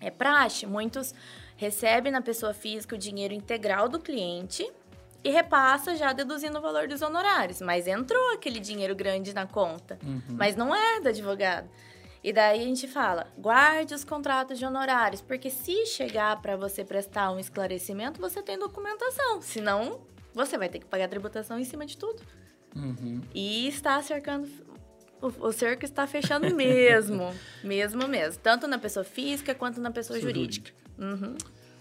é 0.00 0.10
praxe. 0.10 0.66
Muitos 0.66 1.14
recebem 1.56 2.12
na 2.12 2.22
pessoa 2.22 2.54
física 2.54 2.94
o 2.94 2.98
dinheiro 2.98 3.34
integral 3.34 3.88
do 3.88 3.98
cliente 3.98 4.70
e 5.22 5.30
repassa 5.30 5.96
já 5.96 6.12
deduzindo 6.12 6.58
o 6.58 6.60
valor 6.60 6.88
dos 6.88 7.02
honorários. 7.02 7.60
Mas 7.60 7.86
entrou 7.86 8.32
aquele 8.32 8.60
dinheiro 8.60 8.94
grande 8.94 9.34
na 9.34 9.46
conta, 9.46 9.98
uhum. 10.04 10.22
mas 10.30 10.56
não 10.56 10.74
é 10.74 11.00
do 11.00 11.08
advogado. 11.08 11.68
E 12.22 12.32
daí 12.32 12.60
a 12.60 12.64
gente 12.64 12.88
fala, 12.88 13.26
guarde 13.38 13.94
os 13.94 14.04
contratos 14.04 14.58
de 14.58 14.64
honorários, 14.64 15.20
porque 15.20 15.50
se 15.50 15.86
chegar 15.86 16.40
para 16.42 16.56
você 16.56 16.84
prestar 16.84 17.30
um 17.30 17.38
esclarecimento, 17.38 18.20
você 18.20 18.42
tem 18.42 18.58
documentação. 18.58 19.40
Senão, 19.40 20.00
você 20.34 20.58
vai 20.58 20.68
ter 20.68 20.80
que 20.80 20.86
pagar 20.86 21.08
tributação 21.08 21.58
em 21.58 21.64
cima 21.64 21.86
de 21.86 21.96
tudo. 21.96 22.22
Uhum. 22.74 23.20
E 23.34 23.68
está 23.68 24.00
cercando. 24.02 24.48
O, 25.20 25.48
o 25.48 25.52
cerco 25.52 25.84
está 25.84 26.06
fechando 26.06 26.54
mesmo. 26.54 27.32
mesmo 27.62 28.06
mesmo. 28.06 28.40
Tanto 28.42 28.66
na 28.66 28.78
pessoa 28.78 29.04
física 29.04 29.54
quanto 29.54 29.80
na 29.80 29.90
pessoa 29.90 30.18
jurídica. 30.20 30.72
jurídica. 30.98 31.26
Uhum. 31.26 31.36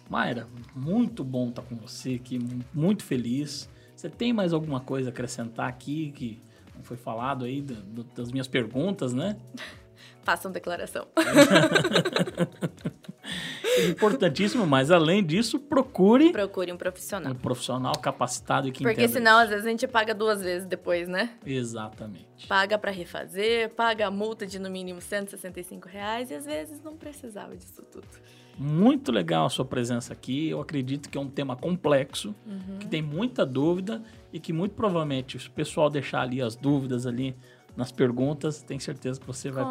Mayra, 0.10 0.48
muito 0.76 1.24
bom 1.24 1.50
estar 1.50 1.62
com 1.62 1.76
você 1.76 2.16
aqui, 2.16 2.40
muito 2.74 3.04
feliz. 3.04 3.70
Você 3.96 4.10
tem 4.10 4.32
mais 4.32 4.54
alguma 4.54 4.80
coisa 4.80 5.10
a 5.10 5.12
acrescentar 5.12 5.68
aqui 5.68 6.12
que 6.12 6.42
não 6.76 6.84
foi 6.84 6.98
falado 6.98 7.46
aí 7.46 7.62
das 8.16 8.32
minhas 8.32 8.48
perguntas, 8.48 9.14
né? 9.14 9.38
Façam 10.24 10.52
declaração. 10.52 11.08
é 13.78 13.88
importantíssimo, 13.88 14.68
mas 14.68 14.92
além 14.92 15.26
disso, 15.26 15.58
procure... 15.58 16.34
Procure 16.34 16.72
um 16.72 16.78
profissional. 16.78 17.32
Um 17.32 17.36
profissional 17.36 17.94
capacitado 17.94 18.68
e 18.68 18.72
que 18.72 18.84
Porque 18.84 19.08
senão, 19.08 19.40
às 19.40 19.50
vezes, 19.50 19.66
a 19.66 19.70
gente 19.70 19.88
paga 19.88 20.14
duas 20.14 20.42
vezes 20.42 20.68
depois, 20.68 21.08
né? 21.08 21.38
Exatamente. 21.46 22.46
Paga 22.46 22.78
para 22.78 22.92
refazer, 22.92 23.70
paga 23.70 24.08
a 24.08 24.12
multa 24.12 24.46
de 24.46 24.60
no 24.60 24.70
mínimo 24.70 25.00
165 25.00 25.88
reais 25.88 26.30
e 26.30 26.36
às 26.36 26.46
vezes 26.46 26.82
não 26.84 26.98
precisava 26.98 27.56
disso 27.56 27.82
tudo. 27.90 28.08
Muito 28.58 29.12
legal 29.12 29.46
a 29.46 29.50
sua 29.50 29.66
presença 29.66 30.14
aqui. 30.14 30.50
Eu 30.50 30.60
acredito 30.60 31.10
que 31.10 31.18
é 31.18 31.22
um 31.22 31.30
tema 31.30 31.56
complexo, 31.56 32.36
uhum. 32.46 32.80
que 32.80 32.88
tem 32.88 33.02
muita 33.02 33.46
dúvida 33.46 34.02
e 34.34 34.40
que 34.40 34.52
muito 34.52 34.74
provavelmente, 34.74 35.38
se 35.40 35.48
o 35.48 35.52
pessoal 35.52 35.90
deixar 35.90 36.22
ali 36.22 36.42
as 36.42 36.56
dúvidas 36.56 37.06
ali 37.06 37.36
nas 37.76 37.92
perguntas, 37.92 38.64
tem 38.64 38.80
certeza 38.80 39.20
que 39.20 39.28
você 39.28 39.52
vai 39.52 39.64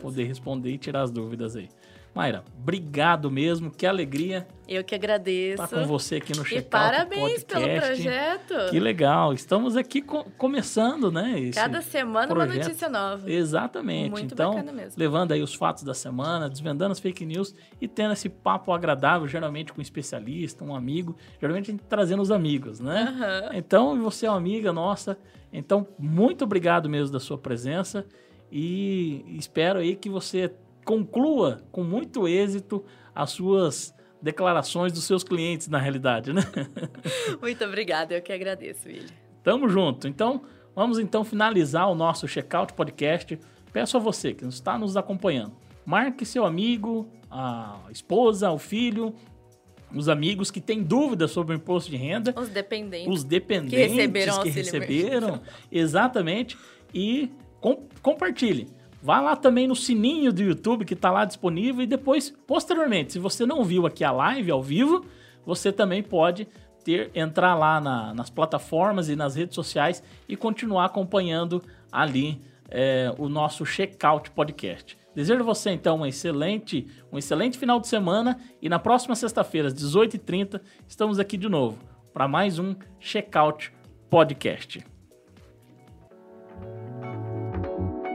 poder 0.00 0.24
responder 0.24 0.72
e 0.72 0.78
tirar 0.78 1.02
as 1.02 1.10
dúvidas 1.12 1.54
aí. 1.54 1.68
Mayra, 2.16 2.42
obrigado 2.58 3.30
mesmo, 3.30 3.70
que 3.70 3.84
alegria. 3.84 4.48
Eu 4.66 4.82
que 4.82 4.94
agradeço. 4.94 5.62
Estar 5.62 5.80
com 5.80 5.86
você 5.86 6.16
aqui 6.16 6.34
no 6.34 6.46
Checkout 6.46 6.66
E 6.66 6.70
parabéns 6.70 7.44
pelo 7.44 7.68
projeto. 7.78 8.54
Que 8.70 8.80
legal. 8.80 9.34
Estamos 9.34 9.76
aqui 9.76 10.00
co 10.00 10.24
começando, 10.38 11.12
né? 11.12 11.50
Cada 11.52 11.82
semana 11.82 12.28
projeto. 12.28 12.54
uma 12.54 12.64
notícia 12.64 12.88
nova. 12.88 13.30
Exatamente. 13.30 14.12
Muito 14.12 14.32
então, 14.32 14.54
bacana 14.54 14.72
mesmo. 14.72 14.98
levando 14.98 15.32
aí 15.32 15.42
os 15.42 15.52
fatos 15.52 15.82
da 15.82 15.92
semana, 15.92 16.48
desvendando 16.48 16.92
as 16.92 16.98
fake 16.98 17.26
news 17.26 17.54
e 17.78 17.86
tendo 17.86 18.14
esse 18.14 18.30
papo 18.30 18.72
agradável, 18.72 19.28
geralmente 19.28 19.70
com 19.74 19.78
um 19.78 19.82
especialista, 19.82 20.64
um 20.64 20.74
amigo. 20.74 21.14
Geralmente 21.38 21.70
a 21.70 21.72
gente 21.72 21.84
trazendo 21.86 22.22
os 22.22 22.30
amigos, 22.30 22.80
né? 22.80 23.14
Uhum. 23.52 23.58
Então, 23.58 24.02
você 24.02 24.24
é 24.24 24.30
uma 24.30 24.38
amiga 24.38 24.72
nossa. 24.72 25.18
Então, 25.52 25.86
muito 25.98 26.44
obrigado 26.44 26.88
mesmo 26.88 27.12
da 27.12 27.20
sua 27.20 27.36
presença 27.36 28.06
e 28.50 29.22
espero 29.38 29.80
aí 29.80 29.94
que 29.94 30.08
você 30.08 30.50
conclua 30.86 31.60
com 31.72 31.82
muito 31.82 32.28
êxito 32.28 32.82
as 33.12 33.30
suas 33.32 33.92
declarações 34.22 34.92
dos 34.92 35.04
seus 35.04 35.22
clientes, 35.22 35.68
na 35.68 35.78
realidade, 35.78 36.32
né? 36.32 36.42
Muito 37.42 37.64
obrigada, 37.64 38.14
eu 38.14 38.22
que 38.22 38.32
agradeço, 38.32 38.88
William. 38.88 39.06
Tamo 39.42 39.68
junto. 39.68 40.08
Então, 40.08 40.42
vamos 40.74 40.98
então 40.98 41.24
finalizar 41.24 41.90
o 41.90 41.94
nosso 41.94 42.26
Checkout 42.26 42.72
Podcast. 42.72 43.38
Peço 43.72 43.96
a 43.96 44.00
você 44.00 44.32
que 44.32 44.44
está 44.46 44.78
nos 44.78 44.96
acompanhando, 44.96 45.54
marque 45.84 46.24
seu 46.24 46.46
amigo, 46.46 47.10
a 47.30 47.78
esposa, 47.90 48.50
o 48.50 48.58
filho, 48.58 49.14
os 49.94 50.08
amigos 50.08 50.50
que 50.50 50.60
têm 50.60 50.82
dúvidas 50.82 51.30
sobre 51.30 51.54
o 51.54 51.56
imposto 51.56 51.90
de 51.90 51.96
renda. 51.96 52.34
Os 52.36 52.48
dependentes. 52.48 53.08
Os 53.08 53.24
dependentes 53.24 54.38
que 54.38 54.48
receberam. 54.48 54.86
Que 54.86 54.94
receberam 54.94 55.40
exatamente. 55.70 56.56
E 56.94 57.30
com, 57.60 57.86
compartilhe. 58.00 58.68
Vá 59.06 59.20
lá 59.20 59.36
também 59.36 59.68
no 59.68 59.76
sininho 59.76 60.32
do 60.32 60.42
YouTube 60.42 60.84
que 60.84 60.94
está 60.94 61.12
lá 61.12 61.24
disponível 61.24 61.80
e 61.80 61.86
depois, 61.86 62.28
posteriormente, 62.44 63.12
se 63.12 63.20
você 63.20 63.46
não 63.46 63.62
viu 63.62 63.86
aqui 63.86 64.02
a 64.02 64.10
live 64.10 64.50
ao 64.50 64.60
vivo, 64.60 65.06
você 65.44 65.70
também 65.70 66.02
pode 66.02 66.48
ter 66.82 67.12
entrar 67.14 67.54
lá 67.54 67.80
na, 67.80 68.12
nas 68.12 68.30
plataformas 68.30 69.08
e 69.08 69.14
nas 69.14 69.36
redes 69.36 69.54
sociais 69.54 70.02
e 70.28 70.34
continuar 70.34 70.86
acompanhando 70.86 71.62
ali 71.92 72.42
é, 72.68 73.14
o 73.16 73.28
nosso 73.28 73.64
Checkout 73.64 74.32
Podcast. 74.32 74.98
Desejo 75.14 75.40
a 75.40 75.44
você, 75.44 75.70
então, 75.70 75.98
um 75.98 76.06
excelente, 76.06 76.88
um 77.12 77.16
excelente 77.16 77.56
final 77.56 77.78
de 77.78 77.86
semana 77.86 78.36
e 78.60 78.68
na 78.68 78.80
próxima 78.80 79.14
sexta-feira, 79.14 79.68
às 79.68 79.74
18h30, 79.74 80.60
estamos 80.88 81.20
aqui 81.20 81.36
de 81.36 81.48
novo 81.48 81.78
para 82.12 82.26
mais 82.26 82.58
um 82.58 82.74
Checkout 82.98 83.72
Podcast. 84.10 84.95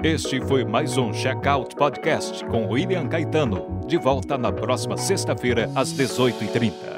Este 0.04 0.42
foi 0.42 0.66
mais 0.66 0.98
um 0.98 1.14
Checkout 1.14 1.76
Podcast 1.76 2.44
com 2.46 2.68
William 2.68 3.08
Caetano. 3.08 3.82
De 3.86 3.98
volta 4.00 4.36
na 4.36 4.52
próxima 4.52 4.98
sexta-feira, 4.98 5.70
às 5.76 5.94
18h30. 5.94 6.91